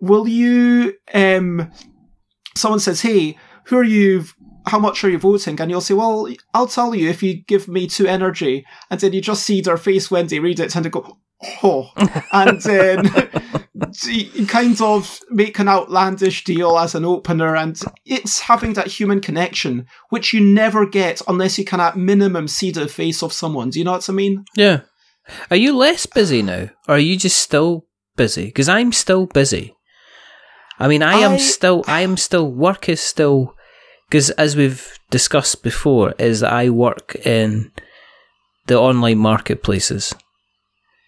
will 0.01 0.29
you, 0.29 0.95
um, 1.13 1.71
someone 2.57 2.81
says, 2.81 3.03
hey, 3.03 3.37
who 3.65 3.77
are 3.77 3.85
you 3.85 4.25
how 4.67 4.79
much 4.79 5.03
are 5.05 5.11
you 5.11 5.19
voting? 5.19 5.61
And 5.61 5.71
you'll 5.71 5.81
say, 5.81 5.95
well, 5.95 6.29
I'll 6.55 6.67
tell 6.67 6.95
you 6.95 7.09
if 7.09 7.23
you 7.23 7.43
give 7.43 7.69
me 7.69 7.87
two 7.87 8.07
energy. 8.07 8.65
And 8.91 9.01
then 9.01 9.13
you 9.13 9.21
just 9.21 9.43
see 9.43 9.61
their 9.61 9.77
face 9.77 10.11
when 10.11 10.27
they 10.27 10.39
read 10.39 10.61
it 10.61 10.75
and 10.77 10.85
they 10.85 10.91
go, 10.91 11.19
oh. 11.63 11.91
and 12.33 12.61
then 12.63 13.05
you 14.05 14.47
kind 14.47 14.81
of 14.81 15.21
make 15.31 15.59
an 15.59 15.69
outlandish 15.69 16.45
deal 16.45 16.79
as 16.79 16.95
an 16.95 17.05
opener. 17.05 17.57
And 17.57 17.81
it's 18.05 18.41
having 18.41 18.75
that 18.75 18.89
human 18.89 19.21
connection, 19.21 19.87
which 20.11 20.33
you 20.33 20.41
never 20.41 20.87
get 20.87 21.21
unless 21.27 21.59
you 21.59 21.65
can 21.65 21.81
at 21.81 21.97
minimum 21.97 22.49
see 22.49 22.71
the 22.71 22.89
face 22.89 23.23
of 23.23 23.33
someone. 23.33 23.71
Do 23.71 23.79
you 23.79 23.85
know 23.85 23.93
what 23.93 24.09
I 24.09 24.13
mean? 24.13 24.45
Yeah. 24.57 24.81
Are 25.51 25.57
you 25.57 25.77
less 25.77 26.07
busy 26.07 26.43
now? 26.43 26.71
Or 26.89 26.97
are 26.97 26.99
you 26.99 27.17
just 27.17 27.39
still 27.39 27.87
busy? 28.17 28.47
Because 28.47 28.69
I'm 28.69 28.93
still 28.93 29.27
busy. 29.27 29.75
I 30.79 30.89
mean, 30.89 31.03
I 31.03 31.17
am 31.17 31.39
still, 31.39 31.85
I 31.87 32.01
am 32.01 32.17
still, 32.17 32.51
work 32.51 32.89
is 32.89 33.03
still, 33.03 33.55
because 34.11 34.31
as 34.31 34.57
we've 34.57 34.99
discussed 35.11 35.63
before, 35.63 36.15
is 36.19 36.41
that 36.41 36.53
I 36.53 36.69
work 36.69 37.15
in 37.25 37.71
the 38.67 38.77
online 38.77 39.19
marketplaces. 39.19 40.13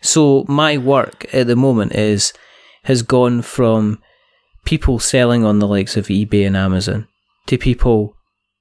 So 0.02 0.44
my 0.46 0.78
work 0.78 1.26
at 1.34 1.48
the 1.48 1.56
moment 1.56 1.96
is, 1.96 2.32
has 2.84 3.02
gone 3.02 3.42
from 3.42 4.00
people 4.64 5.00
selling 5.00 5.44
on 5.44 5.58
the 5.58 5.66
likes 5.66 5.96
of 5.96 6.06
eBay 6.06 6.46
and 6.46 6.56
Amazon 6.56 7.08
to 7.48 7.58
people 7.58 8.14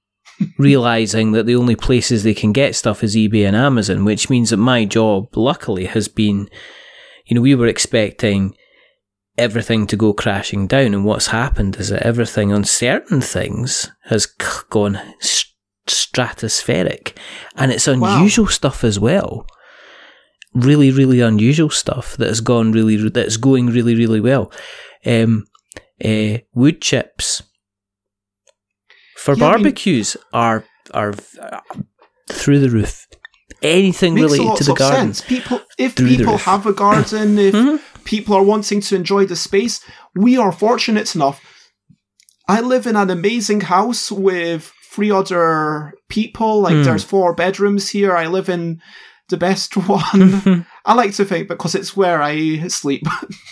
realizing 0.57 1.33
that 1.33 1.45
the 1.45 1.55
only 1.55 1.75
places 1.75 2.23
they 2.23 2.33
can 2.33 2.51
get 2.51 2.75
stuff 2.75 3.03
is 3.03 3.15
eBay 3.15 3.47
and 3.47 3.55
Amazon, 3.55 4.03
which 4.03 4.27
means 4.27 4.49
that 4.49 4.57
my 4.57 4.85
job, 4.85 5.37
luckily, 5.37 5.85
has 5.85 6.07
been, 6.07 6.49
you 7.27 7.35
know, 7.35 7.41
we 7.41 7.53
were 7.53 7.67
expecting 7.67 8.55
everything 9.37 9.87
to 9.87 9.95
go 9.95 10.13
crashing 10.13 10.67
down, 10.67 10.93
and 10.93 11.05
what's 11.05 11.27
happened 11.27 11.75
is 11.77 11.89
that 11.89 12.03
everything 12.03 12.51
on 12.53 12.63
certain 12.63 13.21
things 13.21 13.89
has 14.05 14.25
gone 14.25 14.99
st- 15.19 15.47
stratospheric, 15.87 17.17
and 17.55 17.71
it's 17.71 17.87
unusual 17.87 18.47
stuff 18.47 18.83
as 18.83 18.99
well. 18.99 19.45
Really, 20.53 20.91
really 20.91 21.21
unusual 21.21 21.69
stuff 21.69 22.17
that 22.17 22.27
has 22.27 22.41
gone 22.41 22.71
really, 22.73 23.09
that's 23.09 23.37
going 23.37 23.67
really, 23.67 23.95
really 23.95 24.19
well. 24.21 24.51
Um, 25.05 25.45
uh, 26.03 26.39
wood 26.53 26.81
chips 26.81 27.41
for 29.17 29.35
Yeah, 29.35 29.45
I 29.45 29.51
mean- 29.51 29.63
barbecues 29.63 30.17
are 30.33 30.65
are 30.93 31.13
uh, 31.41 31.59
through 32.29 32.59
the 32.59 32.69
roof. 32.69 33.07
Anything 33.61 34.15
related 34.15 34.57
to 34.57 34.63
the 34.63 34.73
garden. 34.73 35.13
sense. 35.13 35.21
People, 35.21 35.61
if 35.77 35.95
people 35.95 36.37
have 36.37 36.65
a 36.65 36.73
garden, 36.73 37.37
if 37.47 37.53
Mhm. 37.53 37.79
People 38.03 38.35
are 38.35 38.43
wanting 38.43 38.81
to 38.81 38.95
enjoy 38.95 39.25
the 39.25 39.35
space, 39.35 39.79
we 40.15 40.37
are 40.37 40.51
fortunate 40.51 41.15
enough. 41.15 41.41
I 42.47 42.61
live 42.61 42.85
in 42.87 42.95
an 42.95 43.09
amazing 43.09 43.61
house 43.61 44.11
with 44.11 44.71
three 44.91 45.11
other 45.11 45.93
people. 46.09 46.61
Like 46.61 46.75
Hmm. 46.75 46.83
there's 46.83 47.03
four 47.03 47.33
bedrooms 47.33 47.89
here. 47.89 48.15
I 48.15 48.27
live 48.27 48.49
in 48.49 48.81
the 49.29 49.37
best 49.37 49.77
one. 49.87 50.65
I 50.85 50.93
like 50.93 51.13
to 51.15 51.25
think 51.25 51.47
because 51.47 51.75
it's 51.75 51.95
where 51.95 52.21
I 52.21 52.67
sleep. 52.67 53.03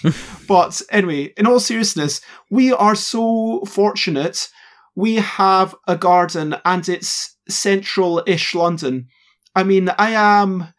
but 0.48 0.82
anyway, 0.92 1.34
in 1.38 1.46
all 1.48 1.60
seriousness, 1.60 2.20
we 2.50 2.74
are 2.74 2.96
so 2.96 3.64
fortunate. 3.66 4.50
We 4.96 5.16
have 5.16 5.76
a 5.88 5.96
garden 5.96 6.56
and 6.66 6.90
it's 6.90 7.36
central-ish 7.48 8.54
London. 8.56 9.08
I 9.56 9.64
mean, 9.64 9.90
I 9.98 10.12
am 10.12 10.74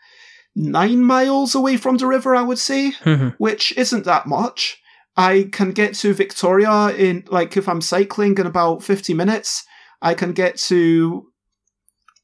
nine 0.57 1.03
miles 1.05 1.55
away 1.55 1.77
from 1.77 1.97
the 1.99 2.07
river, 2.07 2.35
I 2.35 2.43
would 2.43 2.59
say, 2.59 2.93
Mhm. 3.05 3.35
which 3.39 3.73
isn't 3.77 4.05
that 4.05 4.27
much. 4.27 4.79
I 5.17 5.49
can 5.53 5.73
get 5.73 5.95
to 5.97 6.15
Victoria 6.15 6.89
in, 6.97 7.25
like, 7.29 7.57
if 7.57 7.69
I'm 7.69 7.81
cycling 7.81 8.39
in 8.39 8.47
about 8.47 8.83
50 8.83 9.15
minutes. 9.15 9.65
I 10.03 10.15
can 10.15 10.33
get 10.33 10.57
to, 10.69 11.27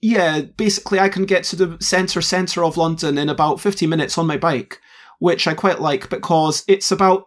yeah, 0.00 0.40
basically, 0.56 0.98
I 0.98 1.08
can 1.08 1.24
get 1.24 1.44
to 1.44 1.56
the 1.56 1.76
centre 1.80 2.22
centre 2.22 2.64
of 2.64 2.76
London 2.76 3.18
in 3.18 3.28
about 3.28 3.60
50 3.60 3.86
minutes 3.86 4.16
on 4.18 4.26
my 4.26 4.36
bike, 4.36 4.78
which 5.18 5.46
I 5.46 5.54
quite 5.54 5.80
like 5.80 6.08
because 6.08 6.64
it's 6.68 6.90
about 6.90 7.26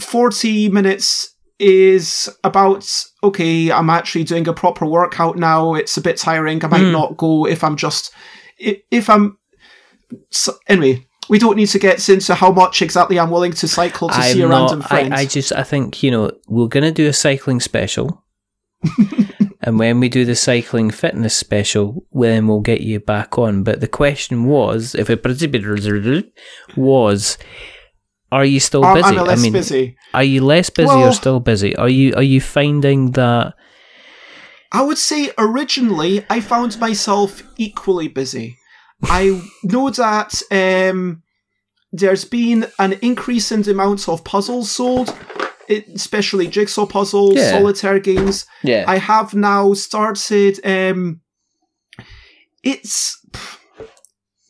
40 0.00 0.68
minutes 0.68 1.34
is 1.58 2.28
about 2.44 2.86
okay 3.24 3.72
i'm 3.72 3.90
actually 3.90 4.22
doing 4.22 4.46
a 4.46 4.52
proper 4.52 4.86
workout 4.86 5.36
now 5.36 5.74
it's 5.74 5.96
a 5.96 6.00
bit 6.00 6.16
tiring 6.16 6.64
i 6.64 6.68
might 6.68 6.82
Mm. 6.82 6.92
not 6.92 7.16
go 7.16 7.46
if 7.48 7.64
i'm 7.64 7.74
just 7.74 8.12
if 8.58 9.10
i'm 9.10 9.37
so, 10.30 10.54
anyway, 10.66 11.06
we 11.28 11.38
don't 11.38 11.56
need 11.56 11.68
to 11.68 11.78
get 11.78 12.08
into 12.08 12.34
how 12.34 12.50
much 12.52 12.82
exactly 12.82 13.18
I'm 13.18 13.30
willing 13.30 13.52
to 13.52 13.68
cycle 13.68 14.08
to 14.08 14.14
I'm 14.14 14.32
see 14.32 14.42
a 14.42 14.48
not- 14.48 14.70
random 14.70 14.82
friend. 14.82 15.14
I, 15.14 15.20
I 15.20 15.26
just 15.26 15.52
I 15.52 15.62
think 15.62 16.02
you 16.02 16.10
know 16.10 16.30
we're 16.48 16.68
gonna 16.68 16.92
do 16.92 17.06
a 17.06 17.12
cycling 17.12 17.60
special, 17.60 18.24
and 19.62 19.78
when 19.78 20.00
we 20.00 20.08
do 20.08 20.24
the 20.24 20.34
cycling 20.34 20.90
fitness 20.90 21.36
special, 21.36 22.06
then 22.12 22.46
we'll 22.46 22.60
get 22.60 22.80
you 22.80 23.00
back 23.00 23.38
on. 23.38 23.62
But 23.62 23.80
the 23.80 23.88
question 23.88 24.44
was, 24.44 24.94
if 24.94 25.10
it 25.10 25.22
was, 26.76 27.38
are 28.30 28.44
you 28.44 28.60
still 28.60 28.94
busy? 28.94 29.18
I 29.18 29.36
mean, 29.36 29.52
busy. 29.52 29.96
are 30.14 30.24
you 30.24 30.44
less 30.44 30.70
busy 30.70 30.92
or 30.92 31.12
still 31.12 31.40
busy? 31.40 31.76
Are 31.76 31.88
you 31.88 32.14
are 32.14 32.22
you 32.22 32.40
finding 32.40 33.12
that? 33.12 33.54
I 34.70 34.82
would 34.82 34.98
say 34.98 35.30
originally 35.38 36.26
I 36.28 36.40
found 36.40 36.78
myself 36.78 37.42
equally 37.56 38.08
busy. 38.08 38.58
I 39.02 39.40
know 39.62 39.90
that 39.90 40.42
um, 40.50 41.22
there's 41.92 42.24
been 42.24 42.66
an 42.78 42.94
increase 42.94 43.52
in 43.52 43.62
the 43.62 43.70
amount 43.70 44.08
of 44.08 44.24
puzzles 44.24 44.70
sold, 44.70 45.14
especially 45.68 46.48
jigsaw 46.48 46.86
puzzles, 46.86 47.36
Yeah. 47.36 47.50
solitaire 47.50 48.00
games. 48.00 48.46
Yeah, 48.62 48.84
I 48.88 48.98
have 48.98 49.34
now 49.34 49.72
started. 49.74 50.60
Um, 50.64 51.20
it's 52.62 53.24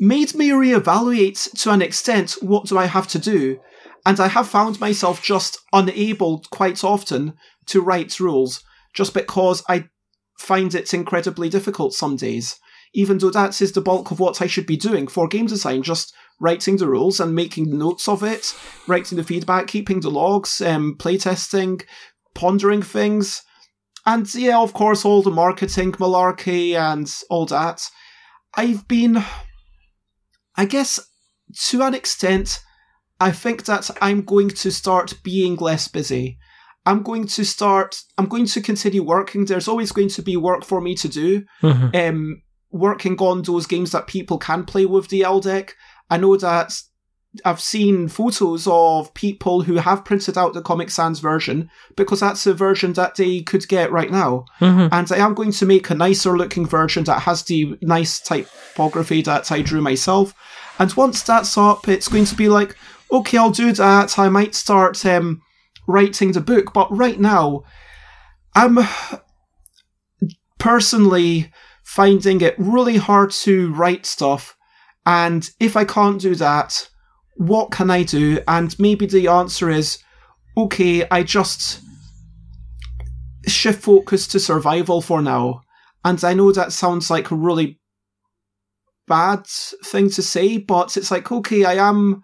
made 0.01 0.35
me 0.35 0.51
reevaluate 0.51 1.51
to 1.61 1.71
an 1.71 1.83
extent 1.83 2.37
what 2.41 2.67
do 2.67 2.79
I 2.79 2.87
have 2.87 3.09
to 3.09 3.19
do, 3.19 3.61
and 4.07 4.19
I 4.19 4.29
have 4.29 4.49
found 4.49 4.81
myself 4.81 5.23
just 5.23 5.59
unable 5.73 6.43
quite 6.51 6.83
often 6.83 7.35
to 7.67 7.81
write 7.83 8.19
rules, 8.19 8.63
just 8.95 9.13
because 9.13 9.63
I 9.69 9.89
find 10.39 10.75
it 10.75 10.95
incredibly 10.95 11.49
difficult 11.49 11.93
some 11.93 12.17
days. 12.17 12.59
Even 12.95 13.19
though 13.19 13.31
that 13.31 13.61
is 13.61 13.73
the 13.73 13.81
bulk 13.81 14.11
of 14.11 14.21
what 14.21 14.41
I 14.41 14.47
should 14.47 14.67
be 14.67 14.77
doing 14.77 15.07
for 15.09 15.29
game 15.29 15.47
design, 15.47 15.83
just 15.83 16.15
writing 16.41 16.77
the 16.77 16.89
rules 16.89 17.21
and 17.21 17.35
making 17.35 17.77
notes 17.77 18.09
of 18.09 18.23
it, 18.23 18.55
writing 18.87 19.19
the 19.19 19.25
feedback, 19.25 19.67
keeping 19.67 20.01
the 20.01 20.11
logs, 20.11 20.61
um, 20.61 20.97
playtesting, 20.99 21.83
pondering 22.35 22.83
things. 22.83 23.43
And 24.07 24.33
yeah, 24.35 24.59
of 24.59 24.73
course, 24.73 25.05
all 25.05 25.23
the 25.23 25.31
marketing 25.31 25.93
malarkey 25.93 26.75
and 26.75 27.13
all 27.29 27.47
that. 27.47 27.83
I've 28.57 28.89
been, 28.89 29.23
I 30.57 30.65
guess, 30.65 30.99
to 31.69 31.83
an 31.83 31.95
extent, 31.95 32.61
I 33.21 33.33
think 33.33 33.65
that 33.67 33.91
I'm 34.01 34.23
going 34.23 34.49
to 34.49 34.71
start 34.71 35.15
being 35.23 35.57
less 35.57 35.89
busy. 35.89 36.39
I'm 36.87 37.03
going 37.03 37.27
to 37.27 37.45
start, 37.45 38.01
I'm 38.17 38.27
going 38.27 38.47
to 38.47 38.63
continue 38.63 39.03
working. 39.03 39.45
There's 39.45 39.69
always 39.69 39.93
going 39.93 40.09
to 40.11 40.23
be 40.23 40.37
work 40.37 40.65
for 40.65 40.81
me 40.81 40.95
to 40.95 41.09
do. 41.09 41.45
Mhm. 41.63 42.09
Um, 42.09 42.43
working 42.71 43.17
on 43.19 43.43
those 43.43 43.67
games 43.67 43.93
that 43.93 44.07
people 44.07 44.39
can 44.39 44.65
play 44.65 44.87
with 44.87 45.09
the 45.09 45.23
L 45.23 45.41
deck. 45.41 45.75
I 46.11 46.17
know 46.17 46.37
that 46.37 46.73
I've 47.45 47.61
seen 47.61 48.09
photos 48.09 48.67
of 48.67 49.13
people 49.15 49.63
who 49.63 49.75
have 49.75 50.05
printed 50.05 50.39
out 50.39 50.55
the 50.55 50.63
Comic 50.63 50.91
Sans 50.91 51.21
version 51.21 51.71
because 51.95 52.21
that's 52.21 52.45
the 52.45 52.55
version 52.55 52.95
that 52.95 53.17
they 53.17 53.43
could 53.43 53.69
get 53.69 53.93
right 53.93 54.11
now. 54.11 54.47
Mhm. 54.61 54.89
And 54.91 55.13
I 55.13 55.17
am 55.17 55.35
going 55.35 55.53
to 55.53 55.67
make 55.67 55.91
a 55.91 55.95
nicer 55.95 56.37
looking 56.37 56.67
version 56.67 57.05
that 57.05 57.21
has 57.21 57.43
the 57.43 57.77
nice 57.83 58.21
typography 58.21 59.23
that 59.23 59.53
I 59.53 59.61
drew 59.61 59.83
myself. 59.83 60.35
And 60.79 60.93
once 60.95 61.23
that's 61.23 61.57
up, 61.59 61.87
it's 61.89 62.09
going 62.09 62.25
to 62.25 62.35
be 62.35 62.49
like, 62.49 62.77
okay, 63.13 63.37
I'll 63.39 63.51
do 63.51 63.73
that. 63.73 64.19
I 64.19 64.29
might 64.31 64.55
start 64.55 65.05
um, 65.05 65.43
writing 65.87 66.33
the 66.33 66.41
book. 66.41 66.73
But 66.73 66.95
right 66.97 67.21
now, 67.21 67.65
I'm 68.55 68.79
personally 70.59 71.53
finding 71.89 72.43
it 72.43 72.55
really 72.59 72.99
hard 72.99 73.31
to 73.31 73.73
write 73.73 74.05
stuff. 74.05 74.55
And 75.07 75.49
if 75.59 75.75
I 75.75 75.87
can't 75.87 76.21
do 76.21 76.35
that, 76.35 76.87
what 77.37 77.71
can 77.71 77.91
I 77.91 78.03
do? 78.03 78.41
And 78.47 78.79
maybe 78.79 79.07
the 79.07 79.29
answer 79.29 79.71
is, 79.71 79.99
okay, 80.55 81.09
I 81.11 81.23
just 81.23 81.81
shift 83.47 83.83
focus 83.83 84.27
to 84.29 84.39
survival 84.39 85.01
for 85.01 85.23
now. 85.23 85.63
And 86.05 86.23
I 86.23 86.35
know 86.35 86.53
that 86.53 86.75
sounds 86.75 87.11
like 87.11 87.31
a 87.31 87.37
really 87.37 87.81
bad 89.07 89.47
thing 89.47 90.11
to 90.11 90.23
say, 90.23 90.59
but 90.59 90.95
it's 90.99 91.11
like, 91.11 91.33
okay, 91.33 91.65
I 91.65 91.89
am 91.89 92.23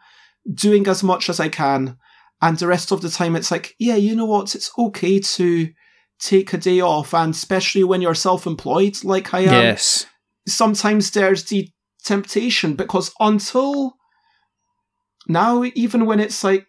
doing 0.53 0.87
as 0.89 1.03
much 1.03 1.31
as 1.31 1.41
I 1.41 1.49
can. 1.49 1.97
And 2.43 2.59
the 2.59 2.67
rest 2.67 2.93
of 2.93 3.01
the 3.01 3.09
time, 3.09 3.35
it's 3.35 3.51
like, 3.51 3.75
yeah, 3.79 3.97
you 3.97 4.15
know 4.15 4.27
what? 4.27 4.55
It's 4.55 4.71
okay 4.79 5.21
to 5.21 5.71
take 6.21 6.53
a 6.53 6.59
day 6.59 6.81
off. 6.81 7.15
And 7.15 7.35
especially 7.35 7.85
when 7.85 8.03
you're 8.03 8.15
self 8.15 8.47
employed, 8.47 9.03
like 9.05 9.35
I 9.35 9.41
am, 9.41 9.65
yes, 9.65 10.07
sometimes 10.47 11.11
there's 11.11 11.45
the 11.45 11.69
temptation 12.05 12.75
because 12.75 13.12
until 13.21 13.95
now, 15.29 15.65
even 15.75 16.07
when 16.07 16.21
it's 16.21 16.45
like 16.45 16.67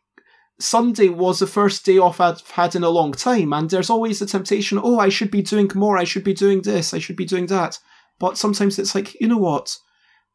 Sunday 0.59 1.09
was 1.09 1.39
the 1.39 1.47
first 1.47 1.85
day 1.85 1.97
off 1.97 2.21
I've 2.21 2.41
had 2.51 2.75
in 2.75 2.83
a 2.83 2.89
long 2.89 3.11
time, 3.11 3.51
and 3.53 3.69
there's 3.69 3.89
always 3.89 4.19
the 4.19 4.25
temptation, 4.25 4.79
oh, 4.81 4.99
I 4.99 5.09
should 5.09 5.31
be 5.31 5.41
doing 5.41 5.69
more, 5.75 5.97
I 5.97 6.05
should 6.05 6.23
be 6.23 6.33
doing 6.33 6.61
this, 6.61 6.93
I 6.93 6.99
should 6.99 7.17
be 7.17 7.25
doing 7.25 7.47
that. 7.47 7.77
But 8.19 8.37
sometimes 8.37 8.79
it's 8.79 8.95
like, 8.95 9.19
you 9.19 9.27
know 9.27 9.37
what? 9.37 9.75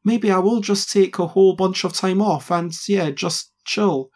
Maybe 0.04 0.30
I 0.30 0.38
will 0.38 0.60
just 0.60 0.92
take 0.92 1.18
a 1.18 1.26
whole 1.26 1.56
bunch 1.56 1.84
of 1.84 1.94
time 1.94 2.20
off 2.20 2.50
and, 2.50 2.72
yeah, 2.86 3.10
just 3.10 3.52
chill. 3.64 4.10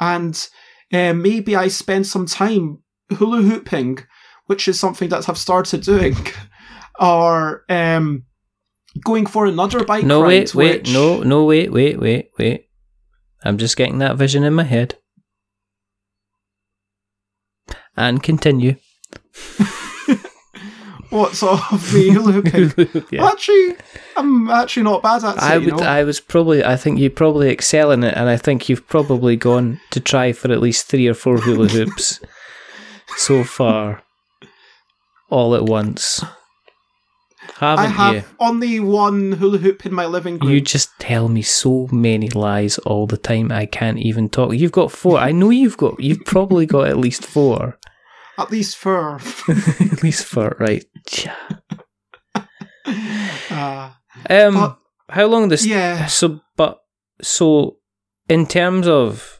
And 0.00 0.48
uh, 0.92 1.12
maybe 1.14 1.56
I 1.56 1.68
spend 1.68 2.06
some 2.06 2.26
time 2.26 2.82
hula 3.16 3.42
hooping, 3.42 3.98
which 4.48 4.66
is 4.68 4.78
something 4.78 5.08
that 5.08 5.28
I've 5.28 5.38
started 5.38 5.82
doing, 5.82 6.16
or 7.00 7.64
um, 7.68 8.24
going 9.04 9.26
for 9.26 9.46
another 9.46 9.84
bike 9.84 10.04
no, 10.04 10.22
ride. 10.22 10.26
wait, 10.28 10.54
wait, 10.54 10.80
which- 10.80 10.92
no, 10.92 11.22
no, 11.22 11.44
wait, 11.44 11.72
wait, 11.72 11.98
wait, 11.98 12.30
wait. 12.38 12.68
I'm 13.44 13.56
just 13.56 13.76
getting 13.76 13.98
that 13.98 14.16
vision 14.16 14.42
in 14.42 14.52
my 14.54 14.64
head. 14.64 14.96
And 17.96 18.22
continue. 18.22 18.76
What 21.10 21.34
sort 21.34 21.60
of 21.72 21.94
me 21.94 22.10
hula 22.10 22.32
hooping? 22.32 23.04
yeah. 23.10 23.26
Actually, 23.26 23.76
I'm 24.16 24.50
actually 24.50 24.82
not 24.82 25.02
bad 25.02 25.24
at 25.24 25.36
it. 25.36 25.42
I 25.42 25.56
you 25.56 25.70
know? 25.70 25.78
I 25.78 26.04
was 26.04 26.20
probably. 26.20 26.62
I 26.62 26.76
think 26.76 26.98
you 26.98 27.08
probably 27.08 27.48
excel 27.48 27.92
in 27.92 28.04
it, 28.04 28.14
and 28.14 28.28
I 28.28 28.36
think 28.36 28.68
you've 28.68 28.86
probably 28.86 29.34
gone 29.36 29.80
to 29.90 30.00
try 30.00 30.32
for 30.32 30.52
at 30.52 30.60
least 30.60 30.86
three 30.86 31.08
or 31.08 31.14
four 31.14 31.38
hula 31.38 31.68
hoops 31.68 32.20
so 33.16 33.42
far, 33.42 34.02
all 35.30 35.54
at 35.54 35.64
once. 35.64 36.24
Haven't 37.56 37.84
I 37.84 37.88
have 37.88 38.14
you? 38.14 38.22
only 38.40 38.78
one 38.80 39.32
hula 39.32 39.58
hoop 39.58 39.84
in 39.86 39.92
my 39.92 40.06
living 40.06 40.38
room. 40.38 40.50
You 40.50 40.60
just 40.60 40.90
tell 40.98 41.28
me 41.28 41.42
so 41.42 41.88
many 41.90 42.28
lies 42.30 42.78
all 42.78 43.06
the 43.06 43.16
time. 43.16 43.50
I 43.50 43.66
can't 43.66 43.98
even 43.98 44.28
talk. 44.28 44.54
You've 44.54 44.72
got 44.72 44.92
four. 44.92 45.18
I 45.18 45.32
know 45.32 45.50
you've 45.50 45.76
got. 45.76 45.98
You've 46.00 46.24
probably 46.24 46.66
got 46.66 46.88
at 46.88 46.96
least 46.98 47.24
four. 47.24 47.78
At 48.38 48.52
least 48.52 48.76
four. 48.76 49.16
at 49.48 50.00
least 50.04 50.24
four, 50.24 50.56
right? 50.60 50.84
uh, 53.50 53.90
Um, 54.30 54.54
But- 54.54 54.78
how 55.10 55.26
long 55.26 55.48
this? 55.48 55.66
yeah. 55.66 56.06
So, 56.06 56.40
but 56.56 56.78
so 57.20 57.78
in 58.28 58.46
terms 58.46 58.86
of 58.86 59.37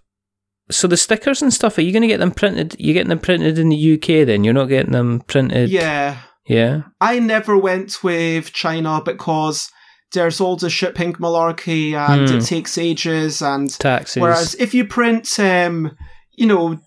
so 0.70 0.86
the 0.88 0.96
stickers 0.96 1.42
and 1.42 1.52
stuff, 1.52 1.78
are 1.78 1.82
you 1.82 1.92
going 1.92 2.02
to 2.02 2.08
get 2.08 2.18
them 2.20 2.30
printed? 2.32 2.76
You're 2.78 2.94
getting 2.94 3.08
them 3.08 3.18
printed 3.18 3.58
in 3.58 3.68
the 3.70 3.94
UK? 3.94 4.26
Then 4.26 4.44
you're 4.44 4.54
not 4.54 4.66
getting 4.66 4.92
them 4.92 5.20
printed. 5.26 5.70
Yeah. 5.70 6.18
Yeah. 6.46 6.82
I 7.00 7.18
never 7.18 7.56
went 7.58 8.02
with 8.02 8.52
China 8.52 9.02
because 9.04 9.70
there's 10.12 10.40
all 10.40 10.56
the 10.56 10.70
shipping 10.70 11.12
malarkey 11.14 11.92
and 11.92 12.28
Hmm. 12.28 12.36
it 12.38 12.44
takes 12.44 12.78
ages. 12.78 13.42
And 13.42 13.70
Taxes. 13.78 14.20
whereas 14.20 14.54
if 14.54 14.72
you 14.74 14.86
print, 14.86 15.38
um, 15.38 15.92
you 16.32 16.46
know, 16.46 16.78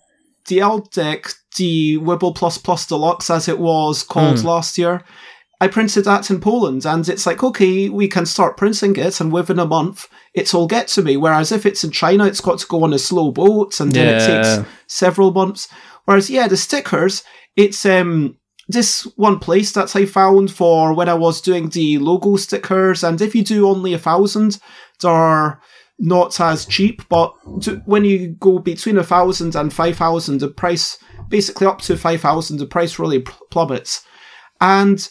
the 0.48 0.60
L 0.60 0.80
deck, 0.92 1.28
the 1.56 1.98
Wibble 1.98 2.34
Plus 2.34 2.58
Plus 2.58 2.86
Deluxe 2.86 3.30
as 3.30 3.48
it 3.48 3.58
was 3.60 4.02
called 4.02 4.40
Hmm. 4.40 4.46
last 4.48 4.76
year, 4.78 5.02
I 5.62 5.68
printed 5.68 6.04
that 6.06 6.28
in 6.28 6.40
Poland 6.40 6.84
and 6.84 7.08
it's 7.08 7.24
like, 7.24 7.44
okay, 7.44 7.88
we 7.88 8.08
can 8.08 8.26
start 8.26 8.56
printing 8.56 8.96
it 8.96 9.20
and 9.20 9.30
within 9.30 9.60
a 9.60 9.64
month 9.64 10.08
it's 10.34 10.54
all 10.54 10.66
get 10.66 10.88
to 10.88 11.02
me. 11.02 11.16
Whereas 11.16 11.52
if 11.52 11.64
it's 11.64 11.84
in 11.84 11.92
China, 11.92 12.26
it's 12.26 12.40
got 12.40 12.58
to 12.58 12.66
go 12.66 12.82
on 12.82 12.92
a 12.92 12.98
slow 12.98 13.30
boat 13.30 13.78
and 13.78 13.92
then 13.92 14.08
it 14.08 14.26
takes 14.26 14.68
several 14.88 15.30
months. 15.30 15.68
Whereas, 16.04 16.28
yeah, 16.28 16.48
the 16.48 16.56
stickers, 16.56 17.22
it's 17.54 17.86
um 17.86 18.36
this 18.66 19.06
one 19.14 19.38
place 19.38 19.70
that 19.72 19.94
I 19.94 20.04
found 20.04 20.50
for 20.50 20.94
when 20.94 21.08
I 21.08 21.14
was 21.14 21.40
doing 21.40 21.68
the 21.68 21.98
logo 21.98 22.34
stickers, 22.34 23.04
and 23.04 23.20
if 23.20 23.32
you 23.32 23.44
do 23.44 23.68
only 23.68 23.94
a 23.94 23.98
thousand, 23.98 24.58
they're 25.00 25.60
not 25.96 26.40
as 26.40 26.66
cheap. 26.66 27.08
But 27.08 27.34
to, 27.62 27.82
when 27.86 28.04
you 28.04 28.34
go 28.40 28.58
between 28.58 28.98
a 28.98 29.04
thousand 29.04 29.54
and 29.54 29.72
five 29.72 29.96
thousand, 29.96 30.40
the 30.40 30.48
price 30.48 30.98
basically 31.28 31.68
up 31.68 31.82
to 31.82 31.96
five 31.96 32.20
thousand, 32.20 32.56
the 32.56 32.66
price 32.66 32.98
really 32.98 33.20
pl- 33.20 33.46
plummets. 33.52 34.02
And 34.60 35.08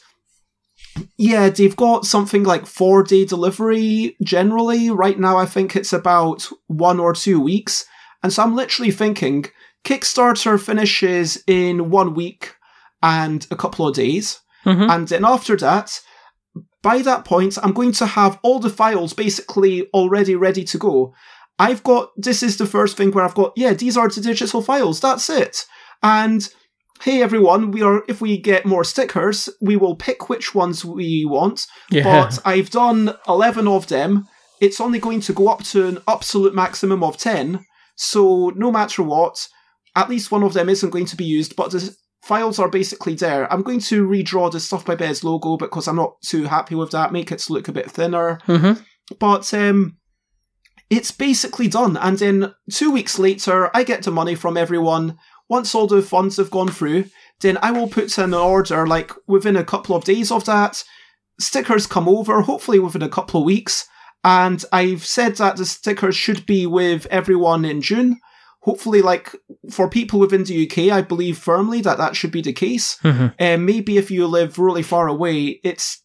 yeah, 1.18 1.50
they've 1.50 1.76
got 1.76 2.06
something 2.06 2.44
like 2.44 2.66
four 2.66 3.04
day 3.04 3.26
delivery 3.26 4.16
generally. 4.24 4.90
Right 4.90 5.20
now, 5.20 5.38
I 5.38 5.46
think 5.46 5.76
it's 5.76 5.94
about 5.94 6.48
one 6.68 7.00
or 7.00 7.14
two 7.14 7.40
weeks. 7.40 7.86
And 8.24 8.32
so 8.32 8.44
I'm 8.44 8.56
literally 8.56 8.92
thinking 8.92 9.46
Kickstarter 9.84 10.60
finishes 10.60 11.44
in 11.48 11.90
one 11.90 12.14
week 12.14 12.56
and 13.02 13.48
a 13.50 13.56
couple 13.56 13.88
of 13.88 13.96
days. 13.96 14.40
Mhm. 14.66 14.90
And 14.90 15.08
then 15.08 15.26
after 15.26 15.56
that, 15.58 16.02
by 16.84 17.02
that 17.02 17.26
point, 17.26 17.58
I'm 17.62 17.74
going 17.74 17.92
to 17.94 18.06
have 18.06 18.40
all 18.44 18.60
the 18.60 18.70
files 18.70 19.14
basically 19.14 19.88
already 19.94 20.36
ready 20.36 20.64
to 20.66 20.78
go. 20.78 21.14
I've 21.58 21.84
got, 21.84 22.10
this 22.18 22.42
is 22.42 22.58
the 22.58 22.66
first 22.66 22.98
thing 22.98 23.12
where 23.12 23.24
I've 23.24 23.36
got, 23.36 23.54
yeah, 23.56 23.74
these 23.74 23.98
are 23.98 24.08
the 24.08 24.22
digital 24.22 24.62
files. 24.62 25.00
That's 25.00 25.30
it. 25.30 25.66
And 26.02 26.48
hey 27.02 27.22
everyone, 27.22 27.72
we 27.72 27.82
are, 27.82 28.04
if 28.08 28.22
we 28.22 28.38
get 28.38 28.66
more 28.66 28.84
stickers, 28.84 29.50
we 29.60 29.76
will 29.76 29.96
pick 29.96 30.30
which 30.30 30.54
ones 30.54 30.86
we 30.86 31.26
want. 31.26 31.66
Yeah. 31.90 32.04
But 32.04 32.40
I've 32.46 32.70
done 32.70 33.16
11 33.28 33.68
of 33.68 33.88
them. 33.88 34.28
It's 34.60 34.80
only 34.80 35.00
going 35.00 35.22
to 35.22 35.34
go 35.34 35.48
up 35.48 35.64
to 35.66 35.88
an 35.88 36.00
absolute 36.08 36.54
maximum 36.54 37.04
of 37.04 37.18
10. 37.18 37.66
So 37.96 38.52
no 38.56 38.72
matter 38.72 39.02
what, 39.02 39.48
at 39.96 40.10
least 40.10 40.32
one 40.32 40.44
of 40.44 40.54
them 40.54 40.70
isn't 40.70 40.92
going 40.92 41.08
to 41.08 41.16
be 41.16 41.26
used, 41.26 41.56
but 41.56 41.72
the 41.72 41.96
files 42.24 42.60
are 42.60 42.70
basically 42.70 43.16
there. 43.16 43.52
I'm 43.52 43.64
going 43.64 43.80
to 43.82 44.08
redraw 44.08 44.52
the 44.52 44.60
Stuff 44.60 44.86
by 44.86 44.96
Bez 44.96 45.24
logo 45.24 45.58
because 45.58 45.88
I'm 45.88 45.96
not 45.96 46.22
too 46.24 46.44
happy 46.44 46.76
with 46.76 46.92
that, 46.92 47.12
make 47.12 47.32
it 47.32 47.50
look 47.50 47.68
a 47.68 47.74
bit 47.74 47.90
thinner. 47.90 48.40
Mm-hmm. 48.48 48.82
But 49.20 49.52
um, 49.56 49.98
it's 50.92 51.12
basically 51.12 51.68
done. 51.68 51.98
And 51.98 52.20
then 52.20 52.54
two 52.70 52.92
weeks 52.92 53.18
later, 53.18 53.76
I 53.76 53.84
get 53.84 54.04
the 54.04 54.12
money 54.12 54.36
from 54.36 54.58
everyone. 54.58 55.18
Once 55.52 55.76
all 55.76 55.86
the 55.86 56.02
funds 56.02 56.38
have 56.38 56.50
gone 56.50 56.70
through, 56.70 57.04
then 57.42 57.58
I 57.62 57.72
will 57.72 57.90
put 57.90 58.18
in 58.18 58.24
an 58.24 58.34
order 58.34 58.88
like 58.88 59.12
within 59.28 59.58
a 59.58 59.66
couple 59.66 59.98
of 59.98 60.06
days 60.06 60.32
of 60.32 60.46
that. 60.46 60.82
Stickers 61.42 61.88
come 61.88 62.08
over, 62.08 62.40
hopefully 62.40 62.80
within 62.80 63.02
a 63.02 63.10
couple 63.10 63.42
of 63.42 63.46
weeks. 63.46 63.86
And 64.24 64.64
I've 64.72 65.06
said 65.06 65.36
that 65.36 65.58
the 65.58 65.66
stickers 65.66 66.16
should 66.16 66.46
be 66.46 66.66
with 66.66 67.06
everyone 67.08 67.66
in 67.66 67.82
June. 67.82 68.22
Hopefully, 68.62 69.02
like 69.02 69.36
for 69.70 69.90
people 69.90 70.22
within 70.22 70.46
the 70.46 70.66
UK, 70.66 70.90
I 70.90 71.02
believe 71.02 71.38
firmly 71.38 71.82
that 71.82 71.98
that 71.98 72.16
should 72.16 72.32
be 72.32 72.42
the 72.42 72.54
case. 72.54 72.98
And 73.38 73.66
maybe 73.66 73.98
if 73.98 74.10
you 74.10 74.28
live 74.28 74.58
really 74.58 74.84
far 74.84 75.10
away, 75.10 75.60
it's 75.66 76.02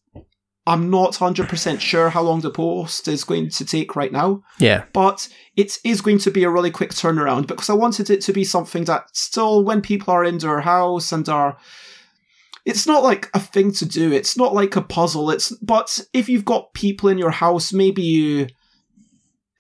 I'm 0.67 0.91
not 0.91 1.13
100% 1.13 1.81
sure 1.81 2.11
how 2.11 2.23
long 2.23 2.41
the 2.41 2.51
post 2.51 3.07
is 3.07 3.23
going 3.23 3.51
to 3.51 3.65
take 3.65 3.95
right 3.95 4.11
now, 4.11 4.43
Yeah. 4.59 4.85
but 4.93 5.29
it 5.55 5.79
is 5.85 6.01
going 6.01 6.19
to 6.19 6.31
be 6.31 6.43
a 6.43 6.51
really 6.51 6.73
quick 6.73 6.91
turnaround 6.91 7.47
because 7.47 7.71
I 7.71 7.75
wanted 7.75 8.11
it 8.11 8.21
to 8.23 8.33
be 8.33 8.43
something 8.43 8.85
that 8.87 9.05
still, 9.17 9.63
when 9.65 9.81
people 9.81 10.13
are 10.13 10.25
in 10.25 10.39
their 10.39 10.61
house 10.61 11.13
and 11.13 11.29
are. 11.29 11.57
It's 12.65 12.85
not 12.85 13.05
like 13.05 13.31
a 13.33 13.39
thing 13.39 13.71
to 13.75 13.87
do. 13.87 14.11
It's 14.11 14.37
not 14.37 14.53
like 14.53 14.75
a 14.75 14.83
puzzle. 14.83 15.31
It's 15.31 15.53
but 15.63 16.01
if 16.13 16.29
you've 16.29 16.45
got 16.45 16.75
people 16.75 17.09
in 17.09 17.17
your 17.17 17.31
house, 17.31 17.73
maybe 17.73 18.03
you 18.03 18.49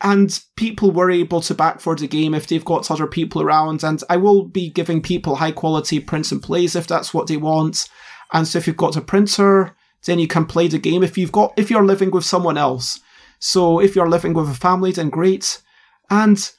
and 0.02 0.40
people 0.56 0.90
were 0.90 1.10
able 1.10 1.40
to 1.42 1.54
back 1.54 1.78
for 1.80 1.94
the 1.94 2.08
game 2.08 2.34
if 2.34 2.48
they've 2.48 2.64
got 2.64 2.90
other 2.90 3.06
people 3.06 3.42
around. 3.42 3.84
And 3.84 4.02
I 4.10 4.16
will 4.16 4.44
be 4.44 4.70
giving 4.70 5.00
people 5.00 5.36
high 5.36 5.52
quality 5.52 6.00
prints 6.00 6.32
and 6.32 6.42
plays 6.42 6.74
if 6.74 6.88
that's 6.88 7.14
what 7.14 7.28
they 7.28 7.36
want. 7.36 7.88
And 8.32 8.46
so 8.46 8.58
if 8.58 8.66
you've 8.66 8.76
got 8.76 8.96
a 8.96 9.00
printer, 9.00 9.75
then 10.06 10.18
you 10.18 10.26
can 10.26 10.46
play 10.46 10.68
the 10.68 10.78
game. 10.78 11.02
If 11.02 11.18
you've 11.18 11.32
got 11.32 11.52
if 11.56 11.70
you're 11.70 11.84
living 11.84 12.10
with 12.10 12.24
someone 12.24 12.56
else, 12.56 13.00
so 13.38 13.80
if 13.80 13.94
you're 13.94 14.08
living 14.08 14.34
with 14.34 14.48
a 14.48 14.54
family, 14.54 14.92
then 14.92 15.10
great. 15.10 15.62
And 16.10 16.50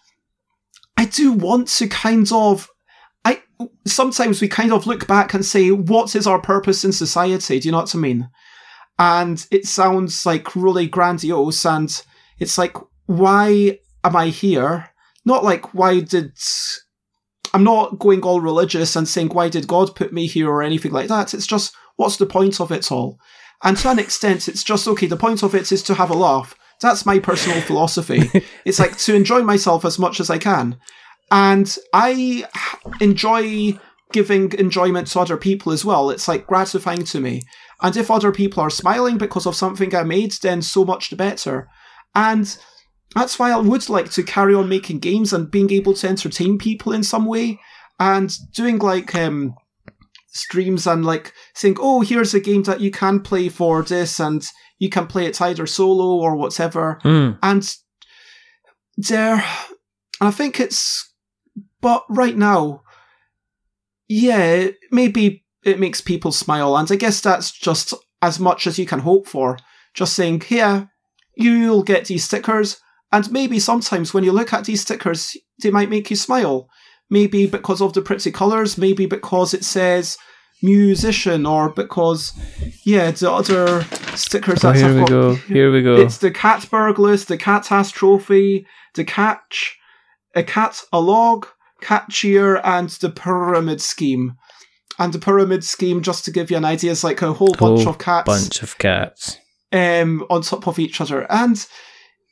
I 0.98 1.06
do 1.06 1.32
want 1.32 1.68
to 1.70 1.88
kind 1.88 2.32
of 2.32 2.70
I 3.26 3.42
sometimes 3.86 4.42
we 4.42 4.48
kind 4.48 4.72
of 4.72 4.88
look 4.88 5.08
back 5.08 5.34
and 5.34 5.46
say, 5.46 5.72
what 5.72 6.16
is 6.16 6.28
our 6.28 6.40
purpose 6.40 6.86
in 6.86 6.92
society? 6.92 7.60
Do 7.60 7.68
you 7.68 7.72
know 7.72 7.80
what 7.80 7.96
I 7.96 7.98
mean? 7.98 8.30
And 9.00 9.46
it 9.52 9.66
sounds 9.66 10.26
like 10.26 10.56
really 10.56 10.88
grandiose 10.88 11.66
and 11.66 12.04
it's 12.40 12.58
like, 12.58 12.76
why 13.06 13.80
am 14.04 14.16
I 14.16 14.28
here? 14.28 14.90
Not 15.26 15.44
like 15.44 15.74
why 15.74 16.00
did 16.00 16.34
I'm 17.54 17.64
not 17.64 18.00
going 18.00 18.22
all 18.22 18.42
religious 18.42 18.96
and 18.96 19.08
saying 19.08 19.30
why 19.30 19.50
did 19.50 19.68
God 19.68 19.96
put 19.96 20.14
me 20.14 20.28
here 20.28 20.50
or 20.50 20.62
anything 20.62 20.92
like 20.92 21.08
that. 21.08 21.34
It's 21.34 21.48
just 21.48 21.76
what's 21.96 22.18
the 22.18 22.26
point 22.26 22.60
of 22.62 22.72
it 22.72 22.92
all? 22.92 23.20
And 23.64 23.78
to 23.78 23.90
an 23.90 24.00
extent, 24.00 24.48
it's 24.48 24.64
just 24.64 24.88
okay. 24.88 25.08
The 25.08 25.18
point 25.18 25.44
of 25.44 25.56
it 25.56 25.72
is 25.72 25.84
to 25.84 25.96
have 25.96 26.10
a 26.10 26.16
laugh. 26.16 26.56
That's 26.82 27.06
my 27.06 27.20
personal 27.20 27.62
philosophy. 27.70 28.30
it's 28.66 28.80
like 28.80 28.98
to 29.00 29.16
enjoy 29.16 29.42
myself 29.42 29.86
as 29.86 29.98
much 29.98 30.20
as 30.20 30.30
I 30.30 30.38
can. 30.38 30.78
And 31.32 31.76
I 31.94 32.46
enjoy 33.02 33.80
giving 34.14 34.54
enjoyment 34.54 35.08
to 35.08 35.20
other 35.20 35.38
people 35.38 35.72
as 35.72 35.84
well. 35.84 36.10
It's 36.10 36.28
like 36.28 36.48
gratifying 36.48 37.04
to 37.06 37.20
me. 37.20 37.42
And 37.82 37.96
if 37.98 38.10
other 38.10 38.32
people 38.32 38.64
are 38.64 38.70
smiling 38.70 39.18
because 39.18 39.46
of 39.46 39.56
something 39.56 39.94
I 39.94 40.04
made, 40.04 40.32
then 40.42 40.62
so 40.62 40.86
much 40.86 41.10
the 41.10 41.16
better. 41.16 41.68
And 42.16 42.58
that's 43.16 43.38
why 43.38 43.52
I 43.52 43.58
would 43.58 43.90
like 43.90 44.12
to 44.12 44.24
carry 44.24 44.54
on 44.54 44.70
making 44.70 45.00
games 45.00 45.34
and 45.34 45.52
being 45.52 45.72
able 45.72 45.94
to 45.96 46.08
entertain 46.08 46.58
people 46.58 46.94
in 46.94 47.04
some 47.04 47.26
way 47.26 47.60
and 48.00 48.32
doing 48.54 48.78
like 48.78 49.16
um 49.16 49.56
streams 50.38 50.88
and 50.88 51.06
like 51.06 51.34
saying, 51.54 51.78
oh, 51.80 52.02
here's 52.02 52.34
a 52.34 52.40
game 52.40 52.64
that 52.64 52.82
you 52.82 52.92
can 52.92 53.20
play 53.20 53.50
for 53.50 53.84
this 53.84 54.20
and 54.20 54.46
you 54.80 54.90
can 54.90 55.08
play 55.08 55.26
it 55.26 55.42
either 55.42 55.66
solo 55.66 56.22
or 56.22 56.36
whatever. 56.36 57.00
Mm. 57.04 57.40
And 57.42 57.76
there, 58.98 59.44
I 60.22 60.32
think 60.32 60.60
it's, 60.60 61.14
but 61.82 62.04
right 62.10 62.38
now, 62.38 62.84
yeah, 64.08 64.70
maybe 64.92 65.46
it 65.64 65.80
makes 65.80 66.02
people 66.02 66.32
smile. 66.32 66.78
And 66.78 66.92
I 66.92 66.96
guess 66.96 67.22
that's 67.22 67.52
just 67.52 67.94
as 68.22 68.40
much 68.40 68.68
as 68.68 68.80
you 68.80 68.86
can 68.86 69.00
hope 69.00 69.28
for. 69.28 69.58
Just 69.94 70.14
saying, 70.14 70.42
here, 70.42 70.90
you'll 71.36 71.84
get 71.84 72.06
these 72.06 72.24
stickers. 72.24 72.80
And 73.12 73.32
maybe 73.32 73.60
sometimes 73.60 74.14
when 74.14 74.24
you 74.24 74.32
look 74.32 74.54
at 74.54 74.66
these 74.66 74.82
stickers, 74.82 75.36
they 75.62 75.72
might 75.72 75.90
make 75.90 76.10
you 76.10 76.16
smile. 76.16 76.70
Maybe 77.10 77.48
because 77.48 77.82
of 77.82 77.94
the 77.94 78.02
pretty 78.02 78.32
colours, 78.32 78.78
maybe 78.78 79.06
because 79.06 79.54
it 79.54 79.64
says 79.64 80.18
musician, 80.62 81.46
or 81.46 81.70
because, 81.70 82.34
yeah, 82.84 83.12
the 83.12 83.32
other 83.32 83.84
stickers 84.16 84.64
Oh, 84.64 84.72
here 84.72 84.94
we 84.94 85.00
got. 85.02 85.10
go. 85.10 85.36
Here 85.36 85.72
we 85.72 85.82
go. 85.84 85.96
It's 85.96 86.18
the 86.18 86.32
cat 86.32 86.68
burglars, 86.70 87.26
the 87.26 87.38
cat 87.38 87.68
has 87.68 87.92
trophy, 87.92 88.66
the 88.96 89.04
catch, 89.04 89.78
a 90.36 90.44
cat, 90.44 90.82
a 90.92 91.00
log, 91.00 91.48
cat 91.82 92.06
cheer, 92.10 92.58
and 92.64 92.90
the 92.90 93.10
pyramid 93.10 93.82
scheme. 93.82 94.36
And 95.00 95.14
the 95.14 95.20
pyramid 95.20 95.64
scheme, 95.64 96.02
just 96.02 96.26
to 96.26 96.32
give 96.32 96.50
you 96.50 96.58
an 96.58 96.66
idea, 96.66 96.92
is 96.92 97.04
like 97.04 97.22
a 97.22 97.34
whole 97.34 97.54
bunch 97.54 97.60
Whole 97.84 97.90
of 97.90 98.00
cats 98.00 98.26
Bunch 98.26 98.64
of 98.64 98.78
cats. 98.80 99.38
um, 99.72 100.26
on 100.32 100.42
top 100.42 100.66
of 100.68 100.80
each 100.80 101.00
other. 101.00 101.32
And 101.32 101.64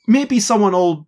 maybe 0.08 0.40
someone 0.40 0.72
will 0.74 1.08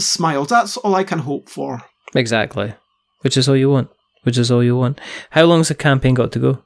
smile. 0.00 0.44
That's 0.44 0.76
all 0.78 0.96
I 0.96 1.04
can 1.04 1.20
hope 1.20 1.48
for. 1.48 1.82
Exactly. 2.16 2.74
Which 3.20 3.36
is 3.36 3.48
all 3.48 3.56
you 3.56 3.70
want. 3.70 3.90
Which 4.26 4.38
is 4.38 4.50
all 4.50 4.64
you 4.64 4.76
want. 4.76 5.00
How 5.30 5.44
long's 5.44 5.68
the 5.68 5.76
campaign 5.76 6.14
got 6.14 6.32
to 6.32 6.40
go? 6.40 6.64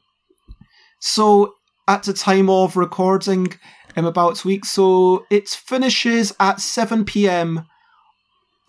So 0.98 1.52
at 1.86 2.04
the 2.04 2.14
time 2.14 2.48
of 2.48 2.74
recording, 2.74 3.52
I'm 3.96 4.06
about 4.06 4.36
to 4.36 4.48
week. 4.48 4.64
So 4.64 5.26
it 5.30 5.46
finishes 5.46 6.34
at 6.40 6.61
7 6.62 7.04
p.m. 7.04 7.66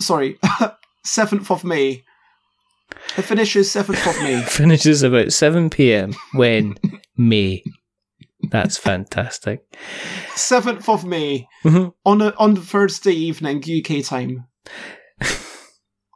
Sorry, 0.02 0.38
7th 1.06 1.50
of 1.50 1.64
May. 1.64 2.04
It 3.18 3.22
finishes 3.22 3.70
7th 3.74 4.10
of 4.10 4.22
May. 4.24 4.42
Finishes 4.48 5.04
about 5.04 5.32
7 5.32 5.70
pm 5.70 6.14
when 6.34 6.76
May. 7.18 7.64
That's 8.50 8.78
fantastic. 8.78 9.64
7th 10.36 10.90
of 10.90 11.06
May 11.06 11.48
Mhm. 11.64 11.94
on 12.06 12.22
a, 12.22 12.34
on 12.38 12.56
the 12.56 12.62
Thursday 12.62 13.14
evening 13.14 13.64
UK 13.64 14.04
time. 14.04 14.48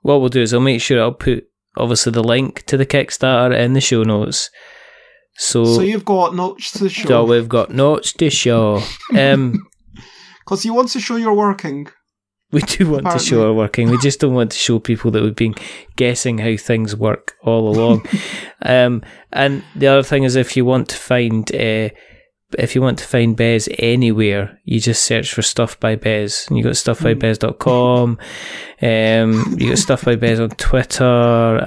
What 0.01 0.19
we'll 0.19 0.29
do 0.29 0.41
is 0.41 0.53
I'll 0.53 0.59
make 0.59 0.81
sure 0.81 0.99
I'll 1.01 1.13
put 1.13 1.45
obviously 1.77 2.11
the 2.11 2.23
link 2.23 2.63
to 2.67 2.77
the 2.77 2.85
Kickstarter 2.85 3.57
in 3.57 3.73
the 3.73 3.81
show 3.81 4.03
notes. 4.03 4.49
So, 5.37 5.65
So 5.65 5.81
you've 5.81 6.05
got 6.05 6.35
notes 6.35 6.71
to 6.73 6.87
show. 6.89 7.07
so 7.07 7.25
we've 7.25 7.49
got 7.49 7.69
notes 7.71 8.13
to 8.13 8.29
show. 8.29 8.81
Um, 9.17 9.67
because 10.39 10.63
you 10.63 10.73
want 10.73 10.89
to 10.89 10.99
show 10.99 11.15
you're 11.17 11.33
working. 11.33 11.87
we 12.51 12.61
do 12.61 12.89
want 12.91 13.05
to 13.05 13.19
show 13.19 13.37
Apparently. 13.37 13.45
our 13.47 13.53
working. 13.53 13.89
We 13.89 13.97
just 13.97 14.19
don't 14.19 14.33
want 14.33 14.51
to 14.51 14.57
show 14.57 14.79
people 14.79 15.11
that 15.11 15.23
we've 15.23 15.35
been 15.35 15.55
guessing 15.97 16.37
how 16.37 16.55
things 16.55 16.95
work 16.95 17.33
all 17.43 17.67
along. 17.67 18.05
um, 18.61 19.01
and 19.33 19.63
the 19.75 19.87
other 19.87 20.03
thing 20.03 20.23
is, 20.23 20.35
if 20.37 20.55
you 20.55 20.63
want 20.63 20.87
to 20.89 20.95
find, 20.95 21.53
uh, 21.53 21.89
if 22.59 22.75
you 22.75 22.81
want 22.81 22.99
to 22.99 23.05
find 23.05 23.35
Bez 23.35 23.69
anywhere, 23.79 24.59
you 24.63 24.79
just 24.79 25.03
search 25.03 25.33
for 25.33 25.41
Stuff 25.41 25.79
by 25.79 25.95
Bez. 25.95 26.45
And 26.49 26.57
you 26.57 26.63
got 26.63 26.73
stuffbybez.com. 26.73 28.17
Um, 28.81 29.55
you 29.59 29.69
got 29.69 29.77
Stuff 29.77 30.05
by 30.05 30.15
Bez 30.15 30.39
on 30.39 30.49
Twitter 30.51 31.03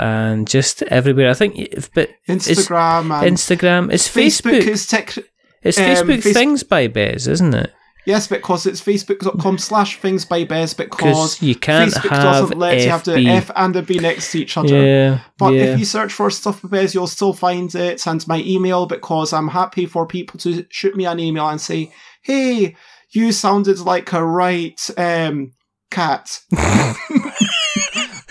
and 0.01 0.47
just 0.49 0.82
everywhere. 0.84 1.30
I 1.30 1.34
think, 1.34 1.57
but 1.95 2.11
Instagram 2.28 3.22
and 3.22 3.36
Instagram, 3.36 3.93
it's 3.93 4.09
Facebook, 4.09 4.61
Facebook. 4.61 4.66
is 4.68 4.86
tech. 4.86 5.18
It's 5.62 5.78
um, 5.78 5.84
Facebook 5.84 6.22
Face- 6.22 6.34
Things 6.34 6.62
by 6.62 6.86
Bez, 6.89 7.26
isn't 7.26 7.55
it? 7.55 7.72
Yes, 8.09 8.26
because 8.26 8.64
it's 8.64 8.80
facebook.com 8.80 9.59
slash 9.68 9.98
things 9.98 10.24
by 10.24 10.44
Bez 10.44 10.72
because 10.72 10.98
'Cause 10.98 11.42
you 11.42 11.54
can't 11.54 11.92
Facebook 11.92 12.09
have 12.09 12.22
doesn't 12.22 12.59
let 12.59 12.80
you 12.80 12.88
have 12.88 13.04
the 13.04 13.20
F 13.28 13.50
and 13.54 13.74
the 13.74 13.82
B 13.82 13.98
next 13.98 14.32
to 14.32 14.40
each 14.40 14.56
other. 14.56 14.82
Yeah, 14.82 15.20
But 15.36 15.52
yeah. 15.52 15.64
if 15.64 15.78
you 15.78 15.84
search 15.84 16.14
for 16.14 16.30
stuff 16.30 16.62
by 16.62 16.68
Bez, 16.70 16.94
you'll 16.94 17.06
still 17.06 17.34
find 17.34 17.72
it 17.74 18.06
and 18.06 18.26
my 18.26 18.38
email 18.38 18.86
because 18.86 19.34
I'm 19.34 19.48
happy 19.48 19.84
for 19.84 20.06
people 20.06 20.40
to 20.40 20.64
shoot 20.70 20.96
me 20.96 21.04
an 21.04 21.20
email 21.20 21.46
and 21.50 21.61
say, 21.61 21.92
"Hey, 22.22 22.76
you 23.11 23.30
sounded 23.30 23.78
like 23.80 24.11
a 24.14 24.24
right 24.24 24.80
um, 24.96 25.52
cat," 25.90 26.40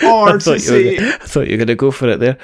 or 0.04 0.08
oh, 0.10 0.26
I 0.28 0.32
to 0.34 0.39
thought, 0.39 0.66
you 0.66 0.72
were, 1.02 1.08
I 1.14 1.18
thought 1.26 1.48
you 1.48 1.54
were 1.54 1.58
going 1.58 1.68
to 1.68 1.76
go 1.76 1.91
for 1.91 2.08
it 2.10 2.20
there. 2.20 2.38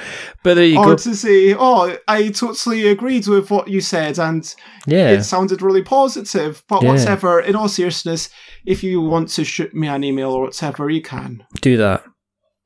But 0.43 0.55
there 0.55 0.65
you 0.65 0.79
or 0.79 0.85
go. 0.85 0.95
to 0.95 1.15
say, 1.15 1.53
oh, 1.57 1.95
I 2.07 2.29
totally 2.29 2.87
agreed 2.87 3.27
with 3.27 3.51
what 3.51 3.67
you 3.67 3.81
said, 3.81 4.19
and 4.19 4.43
Yeah. 4.87 5.11
it 5.11 5.23
sounded 5.23 5.61
really 5.61 5.83
positive. 5.83 6.63
But 6.67 6.83
Yeah. 6.83 6.91
whatever, 6.93 7.39
in 7.39 7.55
all 7.55 7.67
seriousness, 7.69 8.29
if 8.65 8.83
you 8.83 9.01
want 9.01 9.29
to 9.29 9.43
shoot 9.43 9.73
me 9.73 9.87
an 9.87 10.03
email 10.03 10.31
or 10.31 10.43
whatever, 10.45 10.89
you 10.89 11.01
can. 11.01 11.43
Do 11.61 11.77
that. 11.77 12.03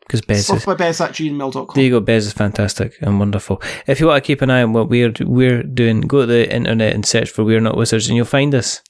Because 0.02 0.22
Bez 0.22 0.50
is. 0.50 0.64
Stuffbybez 0.64 1.02
at 1.04 1.12
gmail.com. 1.12 1.68
There 1.76 1.84
you 1.84 1.90
go. 1.92 2.00
Bez 2.00 2.28
is 2.28 2.32
fantastic 2.32 2.94
and 3.02 3.20
wonderful. 3.20 3.62
If 3.88 4.00
you 4.00 4.08
want 4.08 4.24
to 4.24 4.26
keep 4.26 4.42
an 4.42 4.50
eye 4.50 4.64
on 4.64 4.72
what 4.72 4.88
we're 4.88 5.12
we're 5.26 5.64
doing, 5.64 6.00
go 6.00 6.22
to 6.22 6.26
the 6.26 6.50
internet 6.56 6.94
and 6.96 7.06
search 7.06 7.30
for 7.30 7.44
We're 7.44 7.60
Not 7.60 7.76
Wizards, 7.76 8.08
and 8.08 8.16
you'll 8.16 8.26
find 8.26 8.56
us 8.56 8.82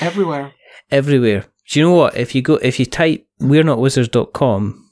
Everywhere. 0.00 0.52
everywhere. 0.92 1.44
Do 1.68 1.80
you 1.80 1.86
know 1.86 1.94
what? 1.94 2.16
If 2.16 2.36
you 2.36 2.42
go, 2.42 2.54
if 2.62 2.78
you 2.78 2.86
type 2.86 3.26
We're 3.40 3.64
Not 3.64 3.80
Wizards.com, 3.80 4.87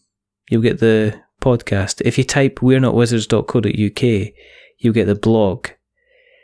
you'll 0.48 0.62
get 0.62 0.78
the 0.80 1.20
podcast. 1.40 2.02
If 2.04 2.18
you 2.18 2.24
type 2.24 2.62
We're 2.62 2.80
Not 2.80 2.94
Wizards.co.uk, 2.94 4.02
you'll 4.78 4.92
get 4.94 5.06
the 5.06 5.14
blog. 5.14 5.68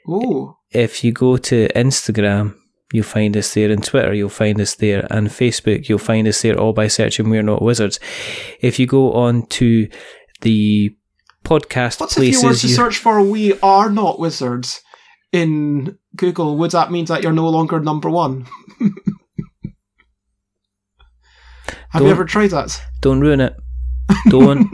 Ooh. 0.08 0.56
If 0.70 1.04
you 1.04 1.12
go 1.12 1.36
to 1.36 1.68
Instagram, 1.76 2.54
you'll 2.92 3.04
find 3.04 3.36
us 3.36 3.52
there, 3.54 3.70
and 3.70 3.82
Twitter, 3.84 4.12
you'll 4.14 4.28
find 4.28 4.60
us 4.60 4.74
there, 4.76 5.06
and 5.10 5.28
Facebook, 5.28 5.88
you'll 5.88 5.98
find 5.98 6.26
us 6.28 6.42
there, 6.42 6.58
all 6.58 6.72
by 6.72 6.88
searching 6.88 7.30
We're 7.30 7.42
Not 7.42 7.62
Wizards. 7.62 8.00
If 8.60 8.78
you 8.78 8.86
go 8.86 9.12
on 9.12 9.46
to 9.46 9.88
the 10.40 10.96
podcast 11.44 11.98
places, 11.98 12.16
What 12.16 12.24
if 12.26 12.32
you 12.32 12.38
were 12.38 12.48
places, 12.50 12.70
to 12.70 12.76
search 12.76 12.98
for 12.98 13.22
We 13.22 13.58
Are 13.60 13.90
Not 13.90 14.18
Wizards 14.18 14.80
in 15.32 15.98
Google? 16.16 16.56
Would 16.58 16.70
that 16.72 16.90
mean 16.90 17.04
that 17.06 17.22
you're 17.22 17.32
no 17.32 17.48
longer 17.48 17.80
number 17.80 18.10
one? 18.10 18.46
Have 21.90 22.00
you 22.02 22.08
Don't- 22.08 22.16
ever 22.16 22.24
tried 22.24 22.50
that? 22.50 22.80
don't 23.02 23.20
ruin 23.20 23.40
it. 23.40 23.54
Don't, 24.28 24.68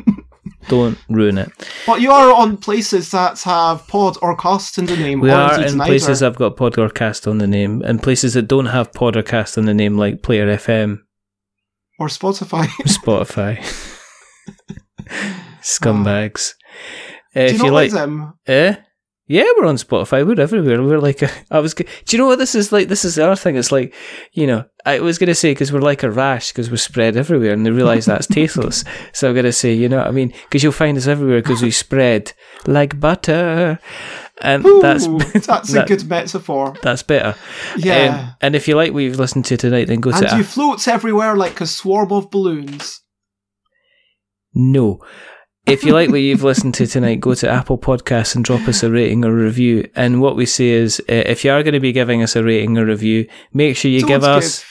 don't 0.68 0.98
ruin 1.08 1.38
it. 1.38 1.50
But 1.86 2.00
you 2.00 2.10
are 2.10 2.32
on 2.32 2.56
places 2.56 3.10
that 3.12 3.40
have 3.42 3.86
pod 3.88 4.16
or 4.22 4.36
cast 4.36 4.78
in 4.78 4.86
the 4.86 4.96
name. 4.96 5.20
We 5.20 5.30
are 5.30 5.60
in 5.62 5.78
places 5.78 6.20
that've 6.20 6.36
got 6.38 6.56
pod 6.56 6.78
or 6.78 6.88
cast 6.90 7.26
on 7.26 7.38
the 7.38 7.46
name, 7.46 7.82
and 7.82 8.02
places 8.02 8.34
that 8.34 8.48
don't 8.48 8.66
have 8.66 8.92
pod 8.92 9.16
or 9.16 9.22
cast 9.22 9.58
on 9.58 9.64
the 9.66 9.74
name, 9.74 9.96
like 9.96 10.22
Player 10.22 10.46
FM, 10.56 10.98
or 11.98 12.08
Spotify. 12.08 12.66
Spotify, 12.86 13.58
scumbags. 15.62 16.54
Uh, 17.34 17.40
Do 17.40 17.44
if 17.46 17.52
you 17.52 17.58
not 17.58 17.64
you 17.66 17.72
like 17.72 17.92
like, 17.92 18.00
them? 18.00 18.34
eh? 18.46 18.76
Yeah, 19.30 19.44
we're 19.58 19.66
on 19.66 19.76
Spotify. 19.76 20.26
We're 20.26 20.40
everywhere. 20.40 20.82
We're 20.82 20.98
like 20.98 21.20
a. 21.20 21.30
I 21.50 21.58
was. 21.60 21.74
Do 21.74 21.84
you 22.08 22.16
know 22.18 22.26
what 22.26 22.38
this 22.38 22.54
is 22.54 22.72
like? 22.72 22.88
This 22.88 23.04
is 23.04 23.16
the 23.16 23.24
other 23.26 23.36
thing. 23.36 23.56
It's 23.56 23.70
like, 23.70 23.94
you 24.32 24.46
know, 24.46 24.64
I 24.86 25.00
was 25.00 25.18
gonna 25.18 25.34
say 25.34 25.50
because 25.50 25.70
we're 25.70 25.80
like 25.80 26.02
a 26.02 26.10
rash 26.10 26.50
because 26.50 26.70
we're 26.70 26.78
spread 26.78 27.14
everywhere, 27.14 27.52
and 27.52 27.66
they 27.66 27.70
realise 27.70 28.06
that's 28.06 28.26
tasteless. 28.38 28.84
So 29.12 29.28
I'm 29.28 29.34
gonna 29.34 29.52
say, 29.52 29.74
you 29.74 29.86
know, 29.88 29.98
what 29.98 30.06
I 30.06 30.12
mean, 30.12 30.32
because 30.44 30.62
you'll 30.62 30.72
find 30.72 30.96
us 30.96 31.06
everywhere 31.06 31.42
because 31.42 31.60
we 31.60 31.70
spread 31.70 32.32
like 32.66 32.98
butter, 32.98 33.78
and 34.40 34.64
that's 34.80 35.06
Ooh, 35.06 35.18
that's 35.34 35.68
a 35.70 35.72
that- 35.74 35.88
good 35.88 36.08
metaphor. 36.08 36.74
that's 36.82 37.02
better. 37.02 37.34
Yeah. 37.76 38.28
Um, 38.30 38.34
and 38.40 38.54
if 38.56 38.66
you 38.66 38.76
like 38.76 38.94
what 38.94 39.00
you've 39.02 39.18
listened 39.18 39.44
to 39.44 39.58
tonight, 39.58 39.88
then 39.88 40.00
go 40.00 40.10
to 40.10 40.16
and 40.16 40.28
to 40.28 40.36
you 40.38 40.42
floats 40.44 40.88
everywhere 40.88 41.36
like 41.36 41.60
a 41.60 41.66
swarm 41.66 42.12
of 42.12 42.30
balloons. 42.30 43.02
no. 44.54 45.00
If 45.68 45.84
you 45.84 45.92
like 45.92 46.10
what 46.10 46.20
you've 46.20 46.42
listened 46.42 46.74
to 46.74 46.86
tonight, 46.86 47.20
go 47.20 47.34
to 47.34 47.48
Apple 47.48 47.78
Podcasts 47.78 48.34
and 48.34 48.44
drop 48.44 48.66
us 48.68 48.82
a 48.82 48.90
rating 48.90 49.24
or 49.24 49.32
review. 49.32 49.88
And 49.94 50.20
what 50.20 50.34
we 50.36 50.46
say 50.46 50.68
is, 50.68 51.00
uh, 51.00 51.12
if 51.12 51.44
you 51.44 51.50
are 51.52 51.62
going 51.62 51.74
to 51.74 51.80
be 51.80 51.92
giving 51.92 52.22
us 52.22 52.36
a 52.36 52.42
rating 52.42 52.78
or 52.78 52.84
review, 52.86 53.28
make 53.52 53.76
sure 53.76 53.90
you 53.90 54.00
Don't 54.00 54.08
give 54.08 54.24
us, 54.24 54.64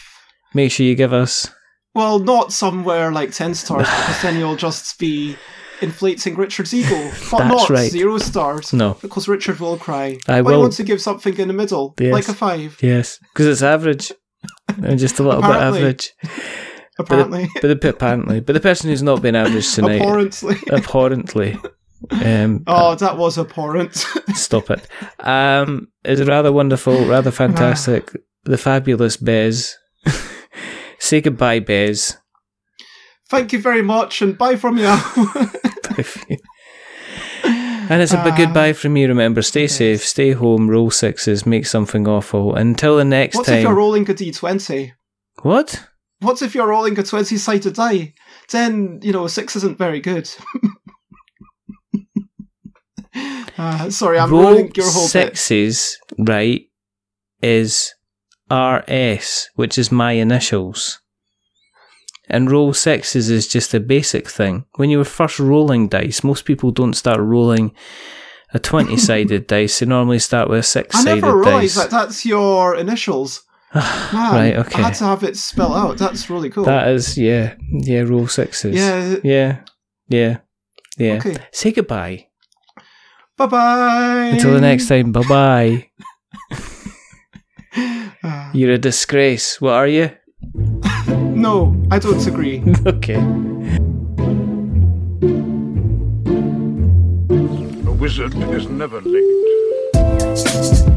make 0.54 0.72
sure 0.72 0.86
you 0.86 0.96
give 0.96 1.14
us. 1.14 1.50
Well, 1.94 2.20
not 2.20 2.52
somewhere 2.52 3.12
like 3.12 3.32
10 3.32 3.54
stars, 3.56 3.88
because 3.88 4.22
then 4.22 4.38
you'll 4.40 4.56
just 4.56 4.98
be 5.00 5.36
inflating 5.82 6.36
Richard's 6.36 6.74
ego. 6.74 6.96
But 7.32 7.38
That's 7.40 7.50
not 7.50 7.70
right. 7.70 7.92
zero 7.92 8.18
stars. 8.18 8.74
No. 8.74 8.98
Because 9.02 9.28
Richard 9.28 9.60
will 9.60 9.78
cry. 9.78 10.18
I 10.28 10.42
but 10.42 10.54
I 10.54 10.58
want 10.58 10.74
to 10.74 10.84
give 10.84 11.02
something 11.02 11.38
in 11.38 11.48
the 11.48 11.54
middle, 11.54 11.94
Yes. 12.00 12.14
like 12.14 12.28
a 12.28 12.34
five, 12.34 12.78
Yes, 12.82 13.20
because 13.34 13.48
it's 13.48 13.62
average, 13.62 14.12
and 14.84 14.98
just 15.00 15.20
a 15.20 15.24
little 15.24 15.42
bit 15.42 15.52
average. 15.52 16.14
Apparently. 17.00 17.50
But 17.62 17.82
the 17.82 17.90
apparently, 17.90 18.40
but 18.40 18.54
the 18.54 18.60
person 18.60 18.90
who's 18.90 19.04
not 19.04 19.22
been 19.22 19.36
average 19.36 19.74
tonight, 19.74 20.02
Abhorrently. 20.02 20.56
abhorrently. 20.72 21.58
Um, 22.12 22.64
Oh, 22.68 22.96
that 22.96 23.18
was 23.18 23.38
abhorrent. 23.38 23.96
Stop 24.34 24.70
it. 24.70 24.88
Um, 25.20 25.88
is 26.04 26.24
rather 26.28 26.52
wonderful, 26.52 27.06
rather 27.06 27.32
fantastic. 27.32 28.12
the 28.44 28.58
fabulous 28.58 29.18
Bez. 29.18 29.78
Say 31.00 31.22
goodbye, 31.22 31.60
Bez. 31.60 32.18
Thank 33.30 33.52
you 33.54 33.60
very 33.62 33.82
much, 33.82 34.22
and 34.22 34.38
bye 34.38 34.56
from 34.56 34.78
you. 34.78 34.86
Bye 34.86 36.04
for 36.04 36.26
you. 36.30 36.38
And 37.90 38.02
it's 38.02 38.14
a 38.14 38.22
big 38.24 38.36
goodbye 38.36 38.74
from 38.74 38.94
me. 38.94 39.06
Remember, 39.06 39.42
stay 39.42 39.68
safe, 39.68 40.04
stay 40.04 40.32
home, 40.32 40.70
roll 40.70 40.92
sixes, 40.92 41.46
make 41.46 41.66
something 41.66 42.06
awful. 42.08 42.54
Until 42.56 42.98
the 42.98 43.06
next 43.06 43.38
what 43.38 43.48
if 43.48 43.64
you're 43.64 43.74
rolling 43.74 44.10
a 44.10 44.14
d20? 44.14 44.92
what? 45.44 45.88
What 46.20 46.42
if 46.42 46.56
you're 46.56 46.68
rolling 46.68 46.98
a 46.98 47.04
20 47.04 47.38
sided 47.38 47.76
die? 47.76 48.14
Then, 48.50 49.00
you 49.04 49.12
know, 49.12 49.26
a 49.26 49.30
six 49.30 49.56
isn't 49.56 49.78
very 49.78 50.00
good. 50.00 50.30
uh, 53.58 53.90
sorry, 53.90 54.18
I'm 54.18 54.32
roll 54.32 54.52
ruining 54.54 54.72
your 54.76 54.90
whole 54.90 55.04
bit. 55.04 55.38
sixes, 55.38 56.00
right, 56.18 56.62
is 57.42 57.94
RS, 58.52 59.50
which 59.56 59.78
is 59.78 59.92
my 59.92 60.14
initials. 60.14 61.02
And 62.30 62.52
roll 62.52 62.74
sixes 62.74 63.30
is 63.30 63.48
just 63.48 63.74
a 63.74 63.80
basic 63.80 64.28
thing. 64.28 64.66
When 64.76 64.90
you 64.90 64.98
were 64.98 65.06
first 65.06 65.40
rolling 65.40 65.88
dice, 65.88 66.24
most 66.24 66.46
people 66.46 66.72
don't 66.72 66.94
start 66.96 67.20
rolling 67.20 67.74
a 68.54 68.60
20 68.60 68.98
sided 68.98 69.48
dice. 69.48 69.80
They 69.80 69.86
normally 69.86 70.20
start 70.20 70.50
with 70.50 70.60
a 70.60 70.64
six 70.64 70.96
sided 70.96 71.06
dice. 71.06 71.24
I 71.24 71.28
never 71.28 71.38
realised 71.38 71.78
that 71.78 71.92
that's 71.92 72.26
your 72.26 72.76
initials. 72.76 73.44
Man, 73.76 74.34
right, 74.34 74.56
okay. 74.56 74.82
I 74.82 74.88
had 74.88 74.94
to 74.96 75.04
have 75.04 75.24
it 75.24 75.36
spelled 75.38 75.76
out. 75.76 75.98
That's 75.98 76.30
really 76.30 76.50
cool. 76.50 76.64
That 76.64 76.88
is, 76.90 77.18
yeah, 77.18 77.56
yeah, 77.70 78.00
Rule 78.02 78.28
sixes. 78.28 78.76
yeah. 78.76 79.18
Yeah, 79.24 79.60
yeah, 80.08 80.38
yeah. 80.98 81.14
Okay. 81.16 81.36
Say 81.52 81.72
goodbye. 81.74 82.28
Bye 83.36 83.46
bye. 83.46 84.30
Until 84.34 84.54
the 84.54 84.62
next 84.62 84.88
time, 84.88 85.12
bye 85.12 85.28
bye. 85.28 85.90
Uh, 88.24 88.52
You're 88.54 88.74
a 88.74 88.78
disgrace. 88.78 89.62
What 89.62 89.74
are 89.74 89.88
you? 89.88 90.10
no, 91.08 91.76
I 91.92 92.00
don't 92.00 92.26
agree. 92.26 92.64
okay. 92.86 93.22
A 97.86 97.92
wizard 97.92 98.36
is 98.36 98.68
never 98.70 99.02
late. 99.02 100.97